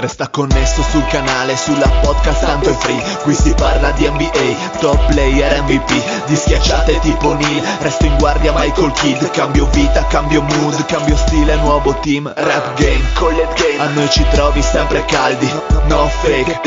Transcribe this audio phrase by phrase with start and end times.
[0.00, 3.02] Resta connesso sul canale, sulla podcast tanto è free.
[3.22, 8.50] Qui si parla di NBA, top player MVP Di schiacciate tipo Neil, resto in guardia
[8.56, 9.22] Michael Kidd.
[9.30, 14.24] Cambio vita, cambio mood, cambio stile, nuovo team Rap game, collet game, a noi ci
[14.30, 15.52] trovi sempre caldi.
[15.84, 16.60] No fake,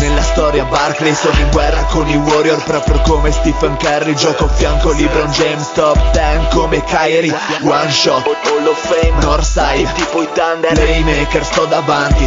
[0.00, 4.14] Nella storia Barclay sono in guerra con i Warrior Proprio come Stephen Curry.
[4.14, 7.34] Gioco a fianco LeBron James Top 10 come Kyrie.
[7.62, 9.18] One shot, Hall of Fame.
[9.22, 10.74] Northside, tipo i Thunder.
[10.74, 12.26] Playmaker sto davanti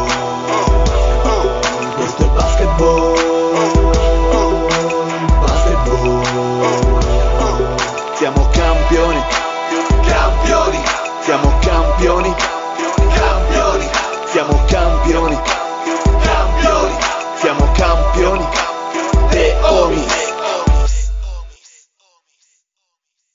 [19.41, 21.11] The Homies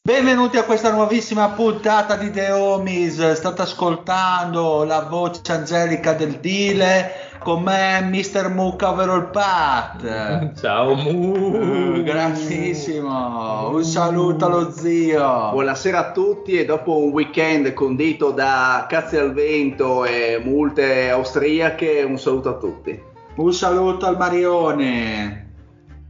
[0.00, 3.32] Benvenuti a questa nuovissima puntata di The Homies.
[3.32, 8.50] State ascoltando la voce angelica del Dile con me, Mr.
[8.54, 10.52] Mucca, ovvero il Pat.
[10.60, 11.96] Ciao Mu.
[11.96, 13.70] Eh, Grandissimo.
[13.70, 15.50] Un saluto allo zio.
[15.50, 22.04] Buonasera a tutti e dopo un weekend condito da cazzi al vento e multe austriache,
[22.04, 23.02] un saluto a tutti.
[23.38, 25.45] Un saluto al Marione.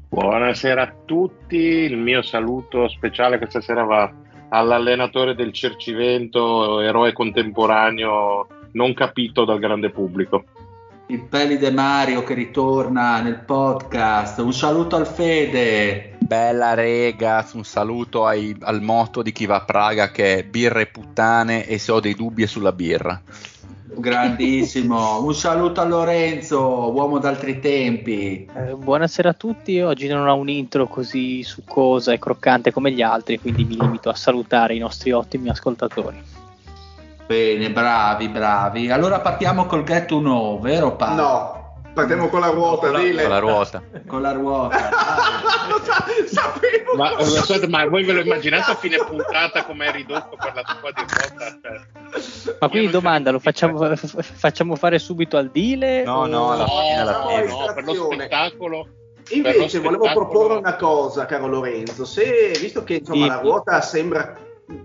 [0.09, 4.11] Buonasera a tutti, il mio saluto speciale questa sera va
[4.51, 10.45] all'allenatore del Cercivento, eroe contemporaneo non capito dal grande pubblico.
[11.09, 14.39] Il Peli De Mario che ritorna nel podcast.
[14.39, 16.17] Un saluto al Fede.
[16.19, 20.87] Bella rega, un saluto ai- al motto di chi va a Praga che è birre
[20.87, 23.21] puttane e se ho dei dubbi è sulla birra.
[23.97, 25.21] Grandissimo.
[25.25, 28.49] Un saluto a Lorenzo, uomo d'altri tempi.
[28.55, 33.03] Eh, buonasera a tutti, oggi non ho un intro così succosa e croccante come gli
[33.03, 36.23] altri, quindi mi limito a salutare i nostri ottimi ascoltatori.
[37.27, 38.91] Bene, bravi, bravi.
[38.91, 41.23] Allora partiamo col get to know, vero Paolo?
[41.23, 41.56] No,
[41.97, 43.23] partiamo con la ruota, dile.
[43.23, 43.83] Con la ruota.
[44.07, 44.77] Con la ruota.
[46.29, 46.95] Sapevo.
[46.95, 50.53] Ma, eh, aspetta, ma voi ve lo immaginate a fine puntata come è ridotto per
[50.55, 52.57] la squadra di Cioè, podcast?
[52.61, 56.05] Ma quindi domanda, lo facciamo, facciamo fare subito al Dile?
[56.05, 57.47] No, o- no, alla fine, alla no, fine.
[57.47, 58.89] no, per lo spettacolo.
[59.31, 62.05] Invece volevo proporre una cosa, caro Lorenzo.
[62.05, 63.29] Se, visto che insomma, Sì.
[63.29, 64.37] la ruota sembra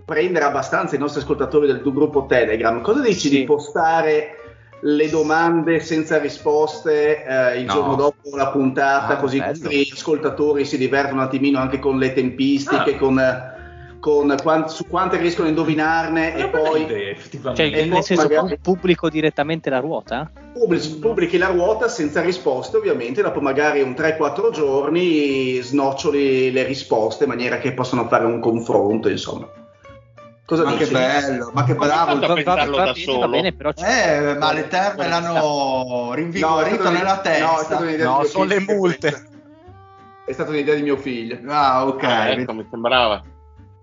[0.04, 3.38] prendere abbastanza i nostri ascoltatori del tuo gruppo Telegram, cosa dici Sì.
[3.38, 4.36] di postare
[4.84, 7.72] le domande senza risposte eh, il No.
[7.72, 9.50] giorno dopo la puntata, Ah, così i bello.
[9.52, 12.98] nostri ascoltatori si divertono un attimino anche con le tempistiche, Ah.
[12.98, 13.50] con,
[14.00, 16.86] con quan- su quante riescono a indovinarne e poi
[17.54, 20.28] Cioè, E nel poi senso magari- pubblico direttamente la ruota?
[20.52, 27.22] pubblici, pubblichi la ruota senza risposte ovviamente, dopo magari un 3-4 giorni snoccioli le risposte
[27.24, 29.48] in maniera che possano fare un confronto, insomma.
[30.44, 30.92] Cosa ma che dici?
[30.92, 32.10] bello, ma che Come bravo.
[32.10, 33.18] a Va, va- va da bene, solo?
[33.20, 37.56] va bene, però Eh, ma le terme l'hanno No, rinvigorito nella no, è testa.
[37.58, 38.74] stata un'idea No, di mio sono le figlio.
[38.74, 39.26] multe.
[40.26, 41.38] È stata un'idea di mio figlio.
[41.48, 42.02] Ah, ok.
[42.04, 43.22] Ah, ecco, mi sembrava.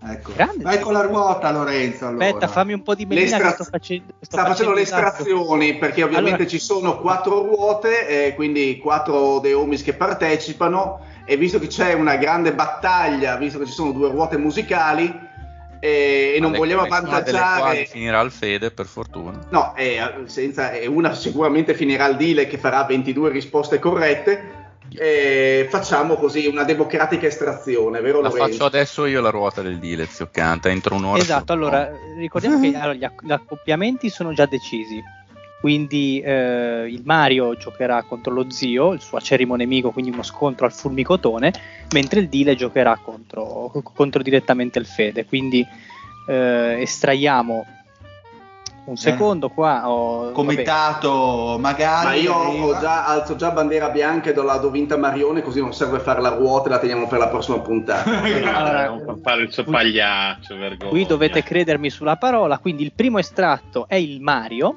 [0.02, 0.32] Ecco.
[0.34, 0.62] Grande.
[0.64, 2.06] Vai con la ruota, Lorenzo.
[2.06, 2.24] Allora.
[2.26, 4.12] Aspetta, fammi un po' di Le melina che estraz- sto facendo.
[4.20, 5.06] sto Sta facendo le esatto.
[5.06, 11.00] estrazioni perché ovviamente Allora- ci sono quattro ruote, eh, quindi quattro The Homies che partecipano
[11.26, 15.28] e visto che c'è una grande battaglia, visto che ci sono due ruote musicali,
[15.80, 17.86] e, e non Alle- voleva avvantaggiare.
[17.86, 19.38] finirà al fede, per fortuna.
[19.48, 24.58] No, e, eh, senza, e una sicuramente finirà il deal che farà 22 risposte corrette.
[24.92, 28.50] E facciamo così una democratica estrazione, vero La Lorenzo?
[28.52, 31.20] faccio adesso io la ruota del deal, zio Canta, entro un'ora.
[31.20, 31.88] Esatto, allora
[32.18, 35.00] ricordiamo che allora, gli accoppiamenti sono già decisi.
[35.60, 40.64] Quindi eh, il Mario giocherà contro lo zio, il suo acerrimo nemico, quindi uno scontro
[40.64, 41.52] al fulmicotone,
[41.92, 45.26] mentre il Dile giocherà contro, contro direttamente il Fede.
[45.26, 45.66] Quindi
[46.26, 47.66] eh, estraiamo
[48.90, 49.88] un secondo qua.
[49.88, 50.32] ho- vabbè.
[50.32, 52.06] Comitato magari.
[52.06, 55.60] Ma io già, alzo già bandiera bianca e do la do vinta a Marione, così
[55.60, 58.08] non serve fare la ruota e la teniamo per la prossima puntata.
[58.60, 60.90] Allora, non fa fare il suo pagliaccio, vergogna.
[60.90, 64.76] Qui dovete credermi sulla parola, quindi il primo estratto è il Mario,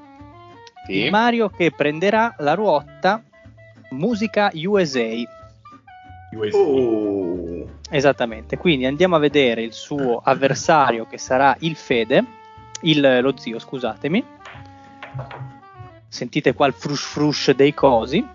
[0.86, 0.94] Sì.
[1.06, 3.22] il Mario che prenderà la ruota
[3.92, 5.08] musica USA.
[6.52, 7.66] Oh.
[7.90, 12.24] Esattamente, quindi andiamo a vedere il suo avversario che sarà il Fede,
[12.82, 14.26] il, lo zio, scusatemi.
[16.08, 18.26] Sentite qua il frush frush dei cosi.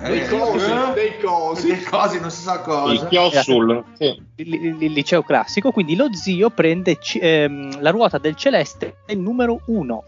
[0.00, 1.66] Dei Eh, cosi, eh, dei cosi.
[1.72, 3.06] dei cosi, non si sa Il cosa.
[3.08, 3.84] chiossul.
[3.94, 4.22] Sì.
[4.36, 8.98] Il, il- il liceo classico, quindi lo zio prende ci- ehm, la ruota del celeste
[9.08, 10.04] il numero 1.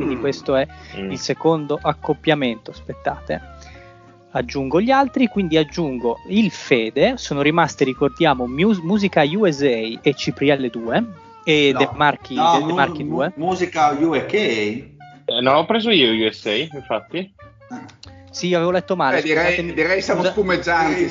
[0.00, 0.20] Quindi Mm.
[0.20, 0.66] questo è
[0.98, 1.10] Mm.
[1.10, 2.70] il secondo accoppiamento.
[2.70, 3.40] Aspettate,
[4.30, 5.26] aggiungo gli altri.
[5.28, 7.18] Quindi aggiungo il Fede.
[7.18, 11.04] Sono rimasti, ricordiamo, Mus- Musica USA e Ciprielle 2
[11.44, 13.32] e No, De Marchi, no, De Marchi mu- 2.
[13.36, 14.32] musica UK.
[14.34, 14.94] Eh,
[15.42, 17.32] non ho preso io USA, infatti.
[18.30, 19.18] Sì, avevo letto male.
[19.18, 21.08] Eh, direi, direi siamo Scusa- spumeggianti i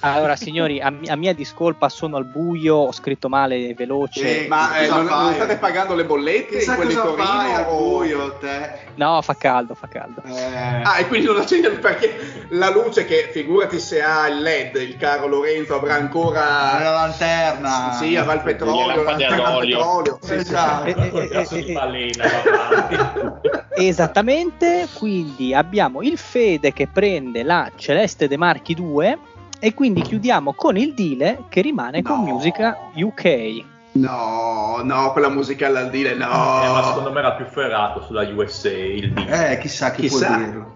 [0.00, 4.42] Allora, signori, a, mi- a mia discolpa sono al buio, ho scritto male veloce.
[4.42, 7.24] Sì, Ma eh, non, non state pagando le bollette in quelli Torino?
[7.24, 8.70] fai al buio te.
[8.96, 10.20] No, fa caldo, fa caldo.
[10.24, 14.74] Eh, Ah, e quindi non accende perché la luce che figurati se ha il LED,
[14.76, 17.92] il caro Lorenzo avrà la ancora lanterna.
[17.98, 20.18] sì, avrà il petrolio, lampade lanterna al petrolio.
[20.20, 20.34] Sì, sì.
[20.34, 20.86] Esatto.
[20.86, 28.36] Eh, eh, eh, eh, eh, Esattamente, quindi abbiamo il Fede che prende la Celeste De
[28.36, 29.18] Marchi 2
[29.64, 32.32] e quindi chiudiamo con il Dile che rimane con No.
[32.32, 33.64] musica UK.
[33.92, 36.26] No, no, quella musicale al dire no.
[36.26, 39.24] Eh, ma secondo me era più ferrato sulla USA il D.
[39.26, 40.26] Eh, chissà chi Chissà.
[40.26, 40.74] può dirlo.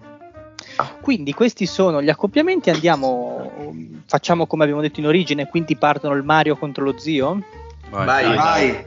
[1.01, 3.51] Quindi questi sono gli accoppiamenti, andiamo,
[4.07, 7.43] facciamo come abbiamo detto in origine, quindi partono il Mario contro lo zio.
[7.91, 8.05] Vai.
[8.05, 8.85] Dai, Vai.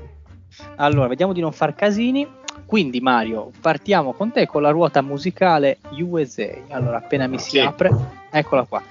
[0.76, 2.26] Allora, vediamo di non far casini.
[2.66, 6.48] Quindi Mario, partiamo con te con la ruota musicale USA.
[6.70, 7.58] Allora, appena mi si Sì.
[7.60, 7.90] apre,
[8.30, 8.82] eccola qua.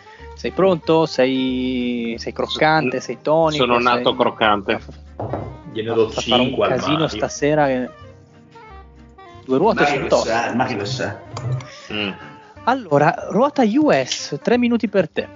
[0.42, 1.06] Sei pronto?
[1.06, 3.00] Sei, sei croccante?
[3.00, 3.64] Sei tonico?
[3.64, 4.16] Sono nato sei...
[4.16, 4.80] croccante.
[5.72, 7.08] gliene do Fa fare un 5 al casino Mario.
[7.10, 7.66] stasera.
[7.68, 7.90] che-
[9.46, 10.30] Due ruote sono toste.
[10.30, 11.20] sa, Mario lo sa.
[11.94, 12.10] Mm.
[12.64, 15.28] Allora, ruota US, tre minuti per te.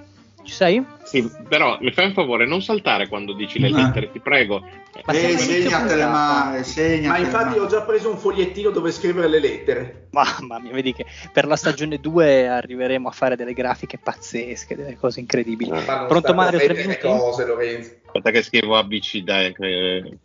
[0.46, 0.84] Ci sei?
[1.02, 4.60] Sì, però mi fai un favore, non saltare quando dici le lettere, ti prego.
[5.04, 9.28] Ma Eh, segnatele, ma, segnatele, Ma infatti ma- ho già preso un fogliettino dove scrivere
[9.28, 10.06] le lettere.
[10.12, 14.96] Mamma mia, vedi che per la stagione 2 arriveremo a fare delle grafiche pazzesche, delle
[14.96, 15.70] cose incredibili.
[15.70, 16.98] Ma non Pronto Mario, tre minuti?
[17.00, 17.90] cose, Lorenzo.
[18.06, 19.52] Aspetta che scrivo ABC, dai.
[19.52, 20.18] che-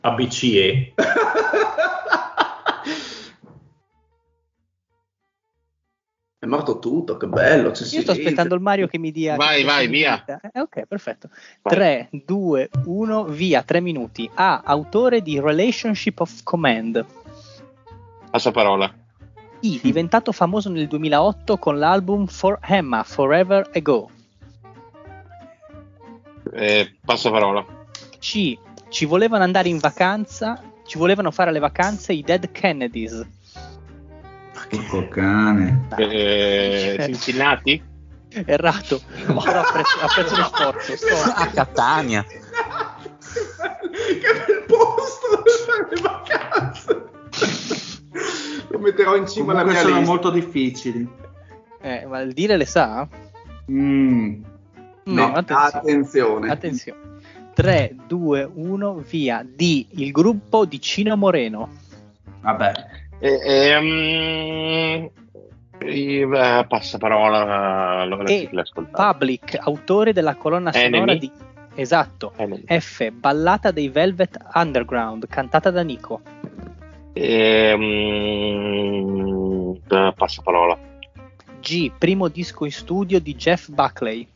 [0.00, 0.92] ABCE.
[6.46, 7.70] È morto tutto, che bello.
[7.70, 9.34] Io sto aspettando il Mario che mi dia.
[9.34, 10.24] Vai, vai, via.
[10.24, 11.28] Eh, ok, perfetto.
[11.60, 11.74] Vai.
[11.74, 14.30] 3, 2, 1, via, 3 minuti.
[14.32, 17.04] A, autore di Relationship of Command.
[18.30, 18.94] Passaparola.
[19.58, 24.08] I, diventato famoso nel 2008 con l'album For Emma, Forever Ago.
[26.52, 27.66] Eh, passaparola.
[28.20, 28.56] C,
[28.88, 33.26] ci volevano andare in vacanza, ci volevano fare le vacanze i Dead Kennedys.
[34.68, 35.86] Porco cane.
[35.96, 37.82] Eh, Cincinnati?
[38.28, 40.96] Errato, però apprezzo, apprezzo lo sforzo.
[40.96, 42.22] Sto- A Catania.
[42.24, 42.38] che
[44.46, 47.04] bel posto dove fare le vacanze.
[48.68, 50.10] Lo metterò in cima alla Comunque mia sono lista.
[50.12, 51.08] molto difficili.
[51.80, 53.06] Eh, ma il dire le sa?
[53.70, 54.42] Mm.
[55.04, 55.70] No, attenzione.
[55.78, 56.50] attenzione.
[56.50, 57.00] Attenzione.
[57.54, 59.46] 3, 2, 1, via.
[59.48, 61.70] D, il gruppo di Cino Moreno.
[62.40, 62.72] Vabbè.
[63.18, 65.10] Eh, ehm,
[65.78, 68.04] eh, passaparola.
[68.24, 69.12] E sì, che l'ascoltavo.
[69.12, 71.18] Public, autore della colonna sonora Enemy?
[71.18, 71.30] di...
[71.74, 72.32] Esatto.
[72.36, 72.64] Enemy.
[72.66, 76.20] F, ballata dei Velvet Underground, cantata da Nico.
[77.12, 77.86] Ehm,
[79.88, 80.78] eh, passaparola.
[81.60, 84.28] G, primo disco in studio di Jeff Buckley.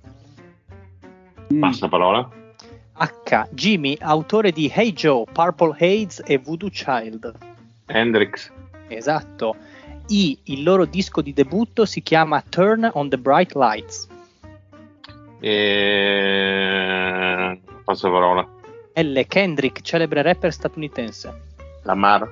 [1.53, 1.61] Mm.
[1.61, 2.29] Passaparola.
[2.95, 7.35] H, Jimmy, autore di Hey Joe, Purple Haze e Voodoo Child.
[7.87, 8.51] Hendrix.
[8.95, 9.57] Esatto.
[10.09, 14.09] I, il loro disco di debutto si chiama Turn on the Bright Lights.
[15.41, 16.41] Eh,
[17.85, 18.47] passaparola.
[18.95, 19.21] L.
[19.27, 21.43] Kendrick, celebre rapper statunitense.
[21.85, 22.29] Lamar.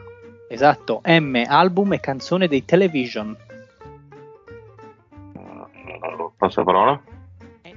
[0.49, 1.01] Esatto.
[1.05, 1.45] M.
[1.47, 3.37] Album e canzone dei Television.
[6.37, 7.01] Passaparola.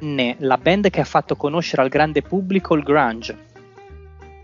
[0.01, 0.35] N.
[0.39, 3.37] La band che ha fatto conoscere al grande pubblico il grunge.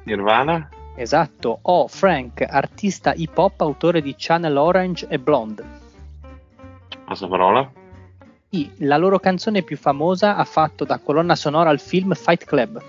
[0.04, 0.70] Nirvana.
[1.00, 1.60] Esatto.
[1.62, 1.88] O.
[1.88, 5.64] Frank, artista hip hop, autore di Channel Orange e Blonde.
[7.06, 7.72] Passaparola.
[8.50, 8.72] I.
[8.78, 12.82] La loro canzone più famosa ha fatto da colonna sonora al film Fight Club.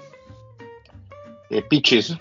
[1.49, 2.17] E Peaches.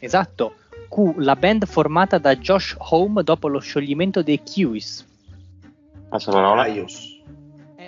[0.00, 0.54] Esatto.
[0.88, 1.14] Q.
[1.18, 5.06] La band formata da Josh Home dopo lo scioglimento dei Kiwis.
[6.08, 6.62] Passaparola.
[6.62, 7.22] Aios.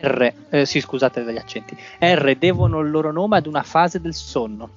[0.01, 0.33] R.
[0.49, 1.77] eh, sì, scusate degli accenti.
[1.99, 2.37] R.
[2.37, 4.71] Devono il loro nome ad una fase del sonno.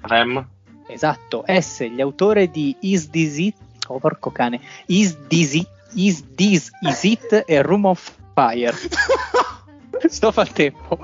[0.00, 0.54] Rem.
[0.88, 1.44] Esatto.
[1.46, 1.84] S.
[1.88, 3.56] Gli autori di Is This It?
[3.88, 4.60] Oh, porco cane.
[4.86, 5.68] Is This It?
[5.94, 7.44] Is This Is It?
[7.46, 8.74] e Room of Fire.
[10.08, 10.98] Stop al tempo.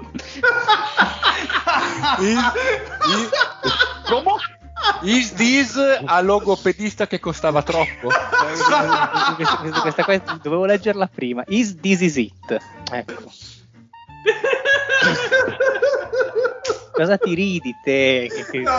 [4.06, 4.30] Come?
[5.02, 8.08] Is this a logopedista che costava troppo?
[9.36, 11.44] questa, questa- questa dovevo leggerla prima.
[11.46, 12.58] Is This Is It?
[12.90, 13.30] Ecco.
[16.92, 18.28] Cosa ti ridi te?
[18.30, 18.70] Che- che- No,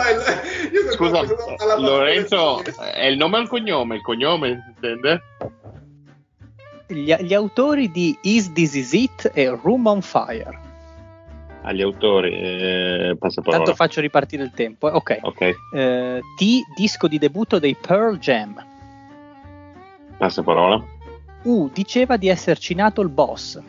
[0.90, 3.96] sono Scusa, Lorenzo, è il nome o il cognome?
[3.96, 5.22] Il cognome, intende?
[6.86, 10.60] Gli, gli autori di Is This Is It e Room on Fire.
[11.62, 13.64] Agli autori, eh, passaparola.
[13.64, 14.90] Tanto faccio ripartire il tempo.
[14.90, 14.94] eh.
[14.94, 15.18] Ok.
[15.22, 15.40] Ok,
[15.74, 16.44] Eh, T.
[16.76, 18.64] Disco di debutto dei Pearl Jam.
[20.18, 20.82] passaparola.
[21.44, 21.68] U.
[21.72, 23.60] Diceva di esserci nato il boss.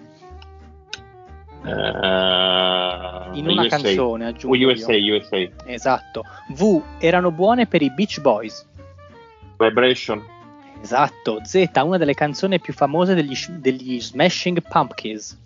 [1.66, 3.78] Eh, In una USA.
[3.82, 5.16] canzone, aggiungo USA, io.
[5.18, 5.38] USA.
[5.66, 6.24] Esatto.
[6.50, 6.82] V.
[7.00, 8.66] Erano buone per i Beach Boys.
[9.58, 10.24] Vibration.
[10.82, 11.40] Esatto.
[11.44, 11.70] Z.
[11.84, 15.42] Una delle canzoni più famose degli, degli Smashing Pumpkins.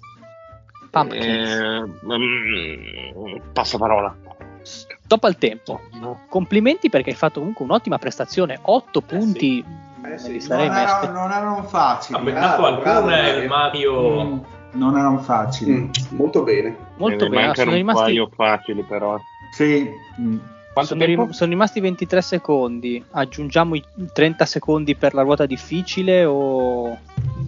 [0.92, 1.50] Pumpkins.
[1.50, 1.84] Eh,
[2.16, 4.16] mm, passaparola.
[4.62, 5.80] Stop al tempo.
[6.28, 8.60] Complimenti perché hai fatto comunque un'ottima prestazione.
[8.62, 9.64] 8 punti.
[10.06, 11.18] Eh sì, li Non, sarei mai era- aspettati.
[11.20, 12.18] non erano facili.
[12.18, 12.24] Ha eh.
[12.24, 13.48] beccato alcune Mario.
[13.48, 14.24] Mario.
[14.24, 14.40] Mm,
[14.74, 15.72] non erano facili.
[15.72, 16.76] Mm, molto bene.
[16.98, 17.46] Molto Ne bene.
[17.46, 19.18] mancano Sono un rimasti, paio facili però.
[19.54, 19.90] Sì.
[20.22, 20.38] mm.
[20.82, 23.04] Sono, rim- sono rimasti 23 secondi.
[23.12, 23.84] Aggiungiamo i
[24.14, 26.98] 30 secondi per la ruota difficile o...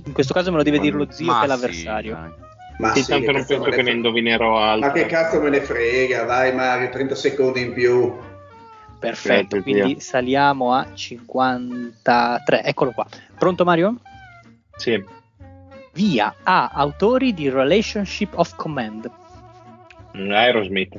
[0.04, 2.13] In questo caso me lo deve dire lo zio Ma che è sì, l'avversario.
[2.13, 2.30] dai.
[2.80, 4.88] Ma Sì, sì, tanto non penso che ne indovinerò altro.
[4.88, 8.13] Ma che cazzo me ne frega, vai Mario, 30 secondi in più.
[9.00, 10.00] Perfetto, Grazie, quindi zio.
[10.00, 12.63] saliamo a 53.
[12.63, 13.06] Eccolo qua.
[13.38, 13.96] Pronto Mario?
[14.75, 15.01] Sì.
[15.93, 16.69] Via A.
[16.74, 19.12] Autori di Relationship of Command.
[20.17, 20.98] Mm, Aerosmith.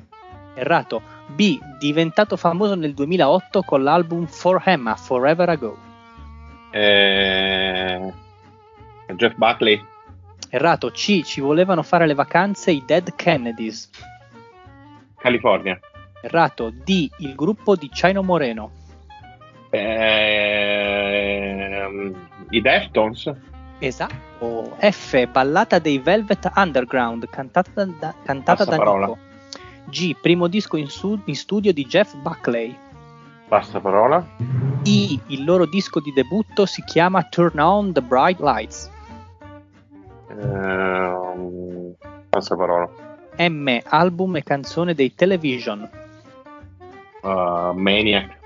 [0.54, 1.00] Errato.
[1.28, 1.58] B.
[1.78, 5.78] Diventato famoso nel 2008 con l'album For Emma, Forever Ago.
[6.70, 8.12] Eh,
[9.14, 9.82] Jeff Buckley.
[10.50, 10.90] Errato.
[10.90, 11.22] C.
[11.22, 13.88] Ci volevano fare le vacanze i Dead Kennedys.
[15.16, 15.80] California.
[16.20, 16.70] Errato.
[16.70, 17.08] D.
[17.18, 18.72] Il gruppo di Chino Moreno.
[19.70, 20.94] Ehm,
[22.50, 23.34] I Deftones.
[23.86, 24.76] Esatto.
[24.78, 25.26] F.
[25.26, 28.76] Ballata dei Velvet Underground, cantata da, da- cantata da.
[28.76, 29.18] Nico.
[29.86, 30.14] G.
[30.20, 32.76] Primo disco in, su- in studio di Jeff Buckley.
[33.48, 34.24] Basta parola.
[34.84, 35.20] I.
[35.26, 38.90] Il loro disco di debutto si chiama Turn On the Bright Lights.
[40.28, 41.94] Ehm,
[42.30, 42.88] passa parola.
[43.36, 43.78] M.
[43.84, 45.88] Album e canzone dei Television.
[47.22, 48.38] Uh, Maniac.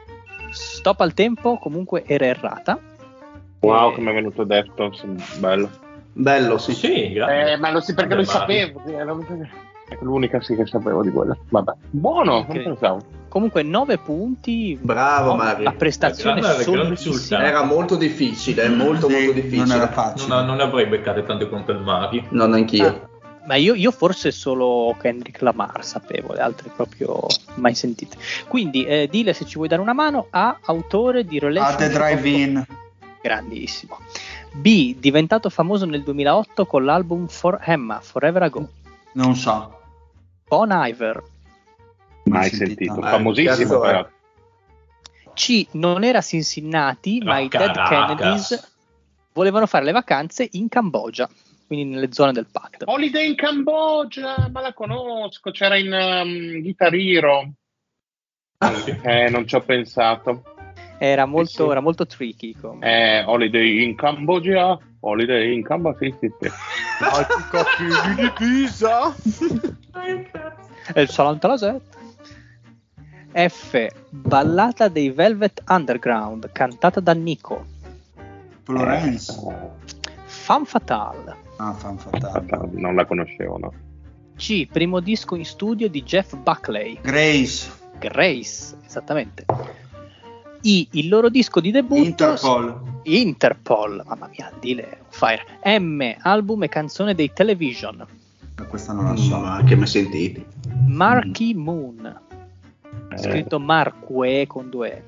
[0.51, 2.79] Stop al tempo, comunque era errata.
[3.67, 5.05] Wow, come è venuto Deftones.
[5.39, 5.71] Bello.
[6.13, 6.73] Bello, sì.
[6.75, 7.53] Sì, grazie.
[7.53, 8.83] Eh, ma lo sì, perché lo Grande sapevo.
[9.89, 11.37] È l'unica sì che sapevo di quella.
[11.51, 11.73] Vabbè.
[11.91, 12.63] Buono, non Ok.
[12.63, 13.01] pensavo.
[13.29, 14.79] Comunque 9 punti.
[14.81, 15.65] Bravo, No, Mario.
[15.65, 16.41] La prestazione.
[17.31, 19.59] Era molto difficile, molto Sì, molto difficile.
[19.65, 20.43] Non era Non, facile.
[20.43, 22.25] non avrei beccate tante confermati.
[22.31, 22.87] Non anch'io.
[22.87, 23.09] Ah,
[23.47, 28.17] Ma io, io forse solo Kendrick Lamar sapevo, le altre proprio mai sentite.
[28.49, 30.27] Quindi, eh, dile se ci vuoi dare una mano.
[30.31, 30.59] A.
[30.65, 31.79] Autore di A Relationship.
[31.79, 32.67] The Drive-In.
[33.27, 33.99] Grandissimo.
[34.53, 34.95] B.
[34.95, 38.69] Diventato famoso nel 2008 con l'album For Emma, Forever Ago.
[39.15, 39.81] Non so.
[40.47, 41.21] Bon Iver.
[42.25, 42.85] Mai sentito.
[42.95, 43.07] sentito.
[43.07, 43.87] Eh, Famosissimo è.
[43.87, 44.09] però.
[45.35, 45.67] C.
[45.73, 47.75] Non era Cincinnati, ma i Dead.
[47.89, 48.75] Kennedys
[49.33, 51.29] volevano fare le vacanze in Cambogia,
[51.67, 52.85] quindi nelle zone del Pact.
[52.87, 55.51] Holiday in Cambogia, ma la conosco.
[55.51, 57.51] C'era in um, Guitar Hero.
[59.03, 60.45] Eh, non ci ho pensato.
[60.99, 61.71] Era molto, sì.
[61.71, 62.55] era molto tricky.
[62.55, 64.79] come- Eh, Holiday in Cambogia.
[65.01, 65.99] Holiday in Cambogia.
[65.99, 66.51] Sì, sì, sì.
[67.51, 69.15] Capelli di Pisa.
[70.95, 71.95] E il Salante alla Sette.
[73.49, 73.87] F.
[74.09, 77.67] Ballata dei Velvet Underground, cantata da Nico.
[78.63, 79.35] Florence.
[80.25, 81.37] Fan Fatale.
[81.59, 82.47] Ah, fan fatale.
[82.73, 83.73] Non la conoscevo, no.
[84.37, 84.67] C.
[84.71, 86.99] Primo disco in studio di Jeff Buckley.
[87.03, 87.71] Grace.
[87.99, 89.45] Grace, esattamente.
[90.63, 92.03] I, il loro disco di debutto.
[92.03, 92.81] Interpol.
[93.03, 95.45] Interpol, mamma mia, dile fire.
[95.79, 98.07] M, album e canzone dei Television.
[98.69, 99.39] Questa non la so.
[99.39, 100.45] Ma che mi sentiti?
[100.87, 102.21] Marky Moon.
[103.15, 105.03] Scritto Marque con due E.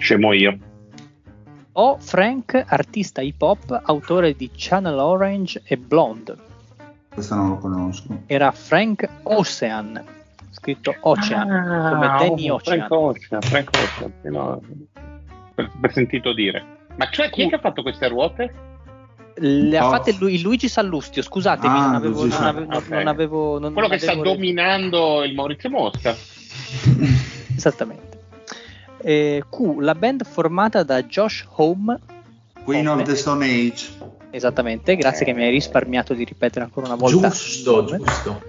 [0.00, 0.58] Scemo io.
[1.72, 6.36] O Frank, artista hip hop, autore di Channel Orange e Blonde.
[7.08, 8.22] Questa non lo conosco.
[8.26, 10.02] Era Frank Ocean,
[10.54, 12.78] scritto Ocean, come Danny oh, Ocean.
[12.86, 14.60] Frank Ocean, Frank Ocean, no,
[15.54, 16.64] per, per sentito dire.
[16.96, 18.54] Ma cioè, chi è che ha fatto queste ruote?
[19.36, 19.90] Le ha Oh.
[19.90, 23.72] fatte Lu- il Luigi Sallustio, scusatemi, Ah, non avevo, non avevo, Sallustio, non avevo- non-
[23.72, 26.14] Quello non che sta avevo- dominando il Maurizio Mosca.
[27.56, 28.12] Esattamente.
[29.02, 31.98] Eh, Q, la band formata da Josh Home,
[32.64, 33.88] Queen of the Stone Age.
[34.30, 37.28] esattamente, grazie che mi hai risparmiato di ripetere ancora una volta.
[37.28, 38.42] Giusto, giusto.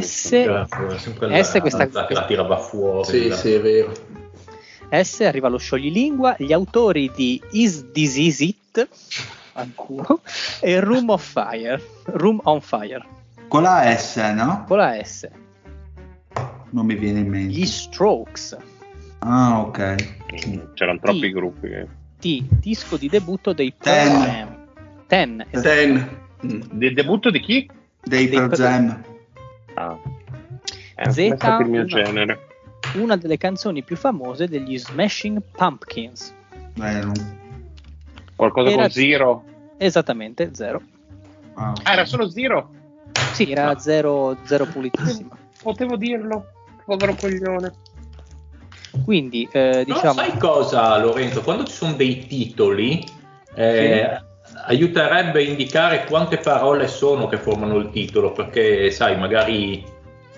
[0.00, 0.66] S, la,
[1.42, 3.06] S questa- la, la tirava fuori.
[3.08, 3.92] Sì, la- sì, è vero.
[4.90, 8.88] S arriva lo scioglilingua, gli autori di Is This Is It,
[9.74, 10.20] culo,
[10.60, 13.04] e Room of Fire, Room on Fire,
[13.48, 14.64] Con la S, no?
[14.68, 15.28] con la S.
[16.70, 17.52] Non mi viene in mente.
[17.54, 18.56] Gli Strokes,
[19.26, 19.94] Ah, ok.
[20.74, 21.30] C'erano troppi Sì.
[21.30, 21.68] gruppi.
[21.68, 21.88] che-
[22.20, 24.10] T, disco di debutto dei Ten.
[24.10, 24.56] Pearl Jam.
[25.06, 25.68] Ten, esatto.
[25.68, 26.08] Ten.
[26.44, 26.60] Mm.
[26.72, 27.70] Del debutto di chi?
[28.02, 29.02] Dei Dei Pearl- Jam.
[29.74, 29.98] Ah.
[30.96, 31.86] Eh, Z, è stato il mio no.
[31.86, 32.46] genere.
[32.94, 36.32] una delle canzoni più famose degli Smashing Pumpkins.
[36.74, 37.12] Non-
[38.36, 39.44] Qualcosa Era- con Zero.
[39.76, 40.80] Esattamente, zero.
[41.54, 42.70] ah, Ah, era solo Zero?
[43.32, 45.30] Sì, era zero, zero pulitissimo.
[45.62, 46.46] Potevo dirlo.
[46.84, 47.72] Povero coglione.
[49.04, 51.42] Quindi, eh, diciamo, sai cosa, Lorenzo?
[51.42, 53.04] Quando ci sono dei titoli,
[53.54, 54.22] eh,
[54.66, 59.84] aiuterebbe a indicare quante parole sono che formano il titolo, perché sai, magari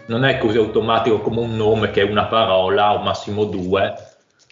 [0.07, 3.95] non è così automatico come un nome che è una parola o massimo due.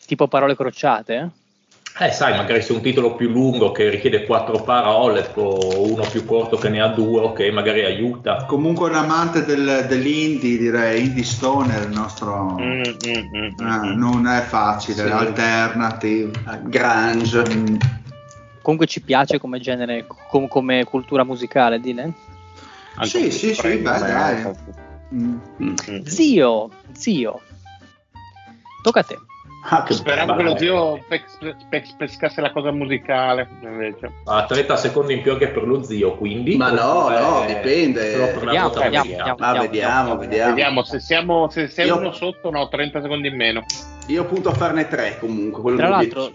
[0.06, 2.06] tipo parole crociate, eh?
[2.06, 6.24] Eh, sai, magari se un titolo più lungo che richiede quattro parole, o uno più
[6.24, 8.46] corto che ne ha due, ok, magari aiuta.
[8.46, 12.56] Comunque un amante del- dell'indie, direi, indie stoner, il nostro...
[12.60, 13.96] Mm, mm, mm, Ah, mm.
[13.96, 15.08] non è facile, Sì.
[15.12, 16.32] alternative.
[16.64, 18.02] Grunge.
[18.64, 22.12] Comunque ci piace come genere, com- come cultura musicale, dile?
[22.94, 24.36] Anche Sì, sì, sì, beh, eh, dai.
[24.36, 24.72] infatti.
[25.14, 25.36] mm.
[25.62, 25.74] Mm.
[25.90, 26.00] Mm.
[26.04, 27.42] Zio, zio.
[28.82, 29.18] Tocca a te.
[29.68, 34.10] Ah, che Speravo che lo zio pes- pes- pescasse la cosa musicale, invece.
[34.24, 36.56] A 30 secondi in più anche per lo zio, quindi.
[36.56, 38.12] Ma no, Eh, no, dipende.
[38.12, 39.34] solo per la Vediamo, vediamo, vediamo.
[39.36, 39.36] vediamo.
[39.40, 40.48] Ah, vediamo, vediamo.
[40.54, 43.62] Vediamo, se siamo se sei Io- uno sotto, no, 30 secondi in meno.
[44.06, 45.60] Io punto a farne tre comunque.
[45.60, 46.32] quello Tra l'altro.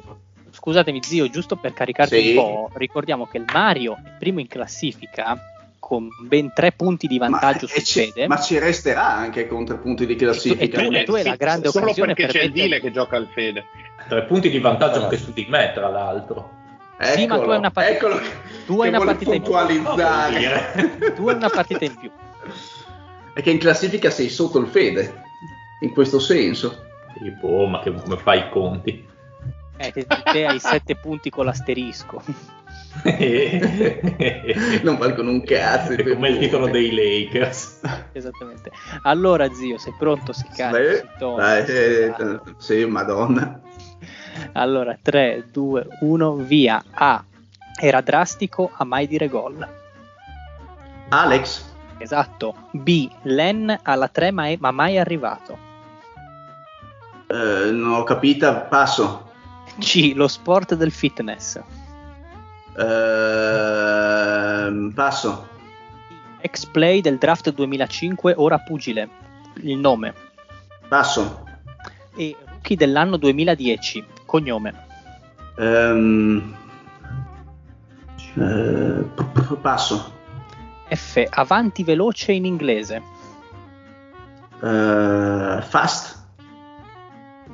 [0.59, 2.29] Scusatemi zio, giusto per caricarti Sì.
[2.29, 5.37] un po', ricordiamo che il Mario è primo in classifica
[5.79, 8.27] con ben tre punti di vantaggio ma, e Fede.
[8.27, 10.81] ma ci resterà anche con tre punti di E classifica.
[10.83, 13.15] tu- e tu hai la grande solo occasione perché per c'è il Dile che gioca
[13.15, 13.63] al Fede.
[14.07, 16.57] Tre punti di vantaggio anche su di me, tra l'altro.
[17.01, 18.19] Sì, ma tu hai una partita- eccolo
[18.65, 19.51] tu che hai una partita in più.
[19.51, 21.13] puntualizzare.
[21.15, 22.11] Tu hai una partita in più.
[23.33, 25.21] È che in classifica sei sotto il Fede,
[25.79, 26.85] in questo senso.
[27.17, 29.07] Sì, boh, ma che, come fai i conti?
[29.81, 32.21] Eh, te, te hai sette punti con l'asterisco.
[34.83, 35.95] non valgono un cazzo.
[35.95, 36.39] come il punti.
[36.39, 37.79] titolo dei Lakers.
[38.11, 38.71] Esattamente.
[39.03, 40.33] Allora, zio, sei pronto?
[40.33, 40.95] Si carica.
[40.95, 42.41] Si torna, dai, si eh, carica.
[42.57, 43.61] sì, madonna.
[44.53, 46.83] Allora, 3, 2, 1, via.
[46.91, 47.23] A.
[47.79, 49.65] Era drastico a mai dire gol.
[51.09, 51.67] Alex,
[51.99, 52.55] Esatto.
[52.71, 53.09] B.
[53.23, 55.57] Len alla 3 ma, è- ma mai arrivato.
[57.27, 59.28] eh, non ho capita, passo.
[59.77, 60.13] C.
[60.15, 61.59] Lo sport del fitness.
[63.79, 65.47] Ehm, passo.
[66.41, 69.09] Ex play del draft 2005, ora pugile.
[69.61, 70.13] Il nome.
[70.87, 71.43] Passo.
[72.15, 74.05] E rookie dell'anno 2010.
[74.25, 74.73] Cognome.
[78.33, 80.13] P- p- passo.
[80.89, 81.23] F.
[81.29, 83.01] Avanti veloce in inglese.
[84.61, 86.17] Eh, fast.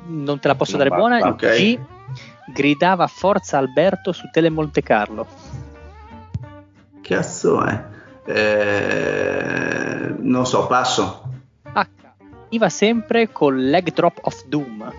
[0.06, 1.18] Non te la posso dare buona.
[1.26, 1.56] ok.
[1.56, 1.78] G.
[2.52, 5.26] Gridava Forza Alberto su Tele Monte Carlo.
[7.00, 7.84] Cazzo è?
[8.24, 11.22] Eh, non so, passo.
[11.72, 11.86] H.
[12.50, 14.92] Iva sempre col leg drop of doom.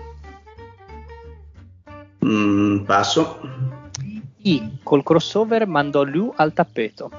[2.24, 3.40] Mm, passo.
[4.42, 4.78] I.
[4.82, 7.10] Col crossover mandò Liu al tappeto.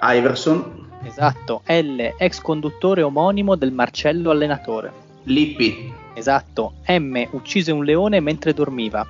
[0.00, 0.88] Iverson.
[1.04, 1.62] Esatto.
[1.66, 2.14] L.
[2.16, 4.92] Ex conduttore omonimo del Marcello allenatore.
[5.24, 6.00] Lippi.
[6.14, 6.74] Esatto.
[6.86, 7.26] M.
[7.30, 9.06] Uccise un leone mentre dormiva.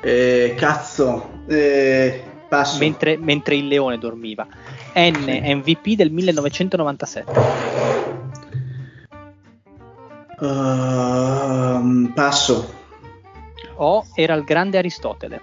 [0.00, 1.44] Eh, cazzo.
[1.46, 2.78] Eh, passo.
[2.78, 4.46] Mentre, mentre il leone dormiva.
[4.94, 5.40] N.
[5.56, 7.32] MVP del 1997.
[10.40, 12.80] Ehm, passo.
[13.76, 15.40] O era il grande Aristotele.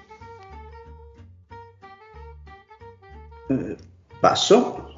[3.47, 3.77] Eh,
[4.19, 4.97] passo.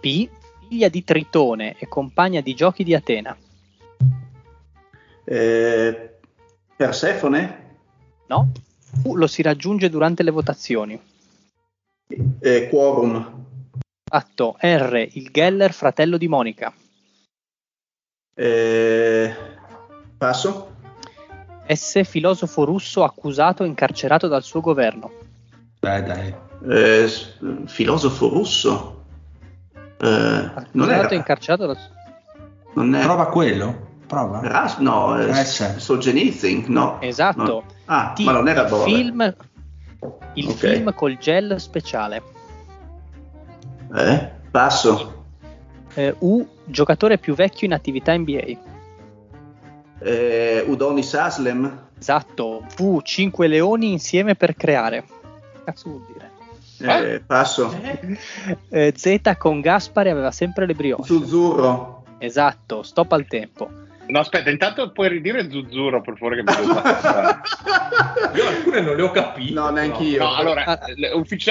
[0.00, 0.28] P.
[0.68, 3.36] Figlia di Tritone e compagna di giochi di Atena.
[5.30, 6.18] Eh,
[6.76, 7.78] Persefone.
[8.26, 8.50] No.
[9.02, 9.14] Q.
[9.14, 11.00] Lo si raggiunge durante le votazioni.
[12.40, 13.44] Eh, quorum.
[14.10, 14.56] Atto.
[14.58, 15.08] R.
[15.12, 16.72] Il Geller, fratello di Monica.
[18.34, 19.34] Eh,
[20.18, 20.74] passo.
[21.68, 22.02] S.
[22.02, 25.12] Filosofo russo accusato e incarcerato dal suo governo.
[25.78, 26.34] Dai, dai.
[26.68, 27.08] Eh,
[27.66, 29.04] filosofo russo.
[29.72, 31.98] Eh, non Accusato e incarcerato dal suo
[32.72, 33.88] non è Prova quello.
[34.10, 34.40] Prova.
[34.42, 35.44] Ras- no, eh, Eh.
[35.78, 37.00] Solzhenitsyn, no.
[37.00, 37.42] Esatto.
[37.44, 37.62] No.
[37.84, 38.24] Ah, T.
[38.24, 38.84] ma non era il Bove.
[38.84, 39.34] film,
[40.34, 40.54] il Ok.
[40.56, 42.20] film col gel speciale.
[43.94, 45.24] Eh, passo.
[45.94, 46.44] Eh, U.
[46.64, 48.58] Giocatore più vecchio in attività NBA.
[50.00, 51.86] Eh, Udonis Aslem.
[51.98, 52.64] Esatto.
[52.76, 53.00] V.
[53.02, 55.04] Cinque leoni insieme per creare.
[55.64, 56.28] Cazzo vuol dire?
[57.14, 57.72] Eh, passo.
[58.70, 61.04] Eh, Z con Gaspari aveva sempre le brioche.
[61.04, 62.04] Zuzzurro.
[62.18, 63.68] Esatto, stop al tempo.
[64.10, 66.52] No, aspetta, intanto puoi ridire Zuzzurro, per favore, che mi.
[68.36, 69.52] Io alcune non le ho capite.
[69.52, 70.22] No, neanche io.
[70.22, 70.78] No, allora, Ah,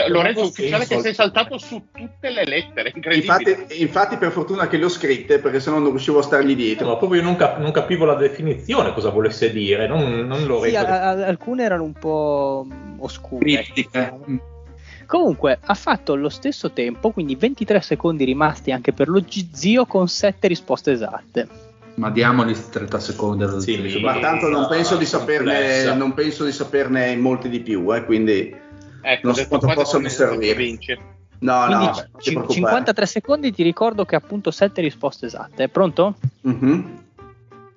[0.08, 0.95] Lorenzo, ufficiale senso.
[0.95, 3.34] che sei saltato su tutte le lettere, incredibile.
[3.52, 6.56] Infatti, infatti, per fortuna che le ho scritte, perché sennò non riuscivo a stargli No,
[6.56, 6.88] dietro.
[6.88, 10.62] ma proprio io non, cap- non capivo la definizione, cosa volesse dire, non, non lo
[10.63, 12.65] Sì, a- a- alcune erano un po'
[13.00, 13.43] oscure.
[13.43, 14.13] Criptiche.
[14.30, 14.38] Mm.
[15.06, 20.08] Comunque ha fatto lo stesso tempo, quindi 23 secondi rimasti anche per lo zio con
[20.08, 21.48] 7 risposte esatte.
[21.95, 23.99] Ma diamogli 30 secondi allo Sì, zio.
[23.99, 28.06] mi- Ma tanto non penso di saperne, non penso di saperne molti di più, eh,
[28.06, 28.56] quindi
[29.02, 30.78] Ecco, non so quanto qua, possono servire.
[31.39, 32.45] no, quindi no, preoccupare.
[32.54, 35.65] 53 secondi ti ricordo che appunto 7 risposte esatte.
[35.65, 36.15] È pronto?
[36.41, 37.04] Mhm.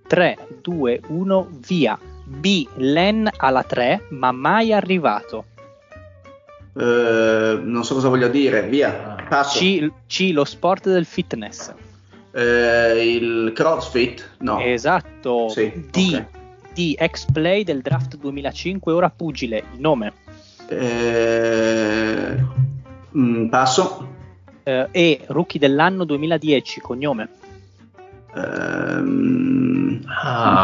[0.06, 1.98] 3, 2, 1, via.
[2.24, 2.66] B.
[2.76, 5.44] Len alla 3, ma mai arrivato.
[6.74, 9.58] Eh, non so cosa voglia dire, via, passo.
[9.58, 9.90] C.
[10.06, 10.30] C.
[10.32, 11.72] Lo sport del fitness.
[12.32, 14.36] Eh, il CrossFit?
[14.38, 14.60] No.
[14.60, 15.48] Esatto.
[15.48, 16.12] Sì, D.
[16.14, 16.26] ok.
[16.72, 16.94] D.
[16.98, 19.64] Ex-play del draft 2005, ora pugile.
[19.74, 20.12] Il nome.
[20.68, 22.36] Eh,
[23.16, 24.08] mm, passo.
[24.62, 25.20] Eh, e.
[25.26, 27.28] Rookie dell'anno 2010, cognome.
[28.34, 29.02] Ah,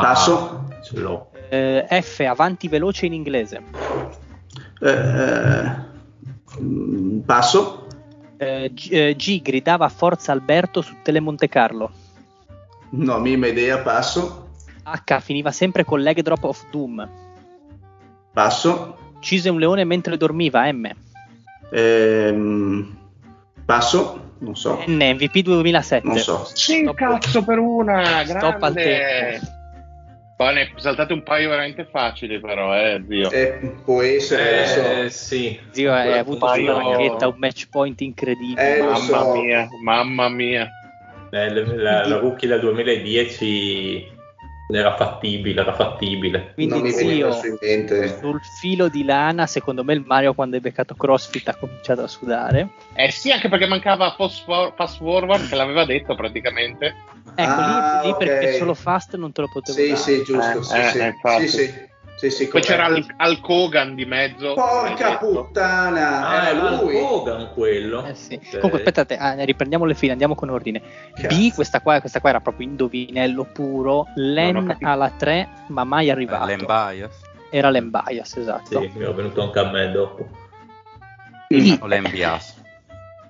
[0.01, 0.65] passo.
[0.83, 1.31] ce l'ho.
[1.51, 2.21] Eh, F.
[2.21, 3.63] Avanti veloce in inglese.
[4.81, 5.73] Eh,
[6.61, 7.78] mm, passo.
[8.39, 9.43] Eh, G, eh, G.
[9.43, 11.91] Gridava a forza Alberto su Tele Monte Carlo.
[12.91, 14.47] No, minima idea, passo.
[14.85, 15.21] H.
[15.21, 17.07] Finiva sempre con leg drop of doom.
[18.33, 18.97] Passo.
[19.17, 20.71] Uccise un leone mentre dormiva.
[20.73, 20.89] M.
[21.71, 22.97] Ehm,
[23.65, 24.27] passo.
[24.39, 24.83] Non so.
[24.87, 24.95] N.
[25.15, 26.07] MVP 2007.
[26.07, 26.45] Non so.
[26.55, 28.83] Sì, Stop- cazzo per una, Stop al grande.
[28.83, 29.47] tempo.
[30.39, 33.29] Poi ne saltate un paio veramente facili però, eh, zio.
[33.33, 35.19] Eh, può essere, Eh, so.
[35.19, 35.59] sì.
[35.73, 38.77] Zio hai avuto paio- sulla maglietta un match point incredibile.
[38.77, 39.33] Eh, mamma so.
[39.35, 40.71] mia, mamma mia.
[41.33, 44.07] Eh, la, la- la rookie del 2010
[44.77, 46.53] era fattibile, era fattibile.
[46.55, 51.55] Quindi zio, sul filo di lana, secondo me il Mario quando hai beccato CrossFit ha
[51.55, 52.69] cominciato a sudare.
[52.95, 56.95] Eh sì, anche perché mancava fast forward che l'aveva detto praticamente.
[57.35, 58.17] Ecco, Ah, lì, lì ok.
[58.19, 60.01] perché solo fast non te lo potevo Sì, dare.
[60.01, 60.59] sì, giusto.
[60.59, 61.49] Eh, sì, eh, sì.
[61.49, 61.88] sì, sì.
[62.19, 62.87] Sì, sì, Poi c'era.
[62.87, 64.55] Al, Al Kogan di mezzo.
[64.55, 66.97] Porca puttana, Ah, era lui.
[66.97, 68.05] Hogan quello.
[68.05, 68.35] Eh sì.
[68.35, 68.51] Ok.
[68.55, 70.81] Comunque, aspettate, ah, riprendiamo le file, andiamo con ordine.
[71.15, 71.55] B, Cazzo.
[71.55, 74.07] questa qua, questa qua era proprio indovinello puro.
[74.17, 76.45] Len alla 3, ma mai arrivato.
[76.47, 78.81] Len bias Era Len Bias, esatto.
[78.81, 80.29] Sì, mi è venuto anche a me dopo.
[81.47, 82.57] D, o Len bias?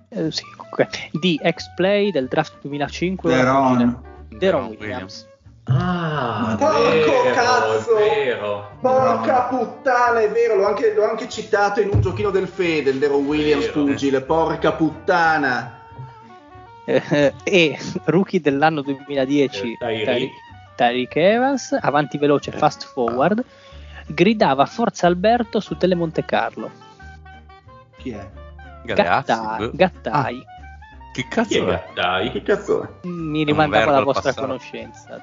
[0.08, 0.88] eh, sì, comunque.
[1.12, 3.34] D, X-Play del draft 2005.
[3.34, 4.02] Deron.
[4.30, 5.26] Deron Williams.
[5.70, 7.96] Ah, Porco vero, cazzo!
[7.98, 8.70] è vero.
[8.80, 12.98] Porca puttana, è vero, l'ho anche, l'ho anche citato in un giochino del Fede, il
[12.98, 13.84] Deron Williams Vero.
[13.84, 15.76] pugile, porca puttana.
[16.84, 20.30] Eh, e rookie dell'anno 2010 Eh,
[20.74, 21.16] Tyreek.
[21.16, 23.44] Evans avanti veloce fast forward
[24.06, 26.70] gridava Forza Alberto su Tele Monte Carlo
[27.98, 28.26] Chi è?
[28.84, 29.70] Gattai.
[29.74, 30.36] Gattai.
[30.38, 30.46] Che
[31.12, 31.64] Chi è cazzo è?
[31.66, 32.30] Gattai?
[32.32, 33.06] Che cazzo è?
[33.06, 34.46] mi rimandava la vostra passato.
[34.46, 35.22] conoscenza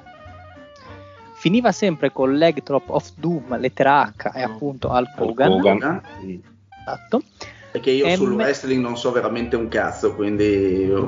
[1.46, 6.02] finiva sempre con leg drop of doom lettera H e appunto al Hogan, Hogan.
[6.24, 6.40] Eh?
[6.80, 7.22] esatto.
[7.70, 10.98] Perché io sul M- wrestling non so veramente un cazzo, quindi io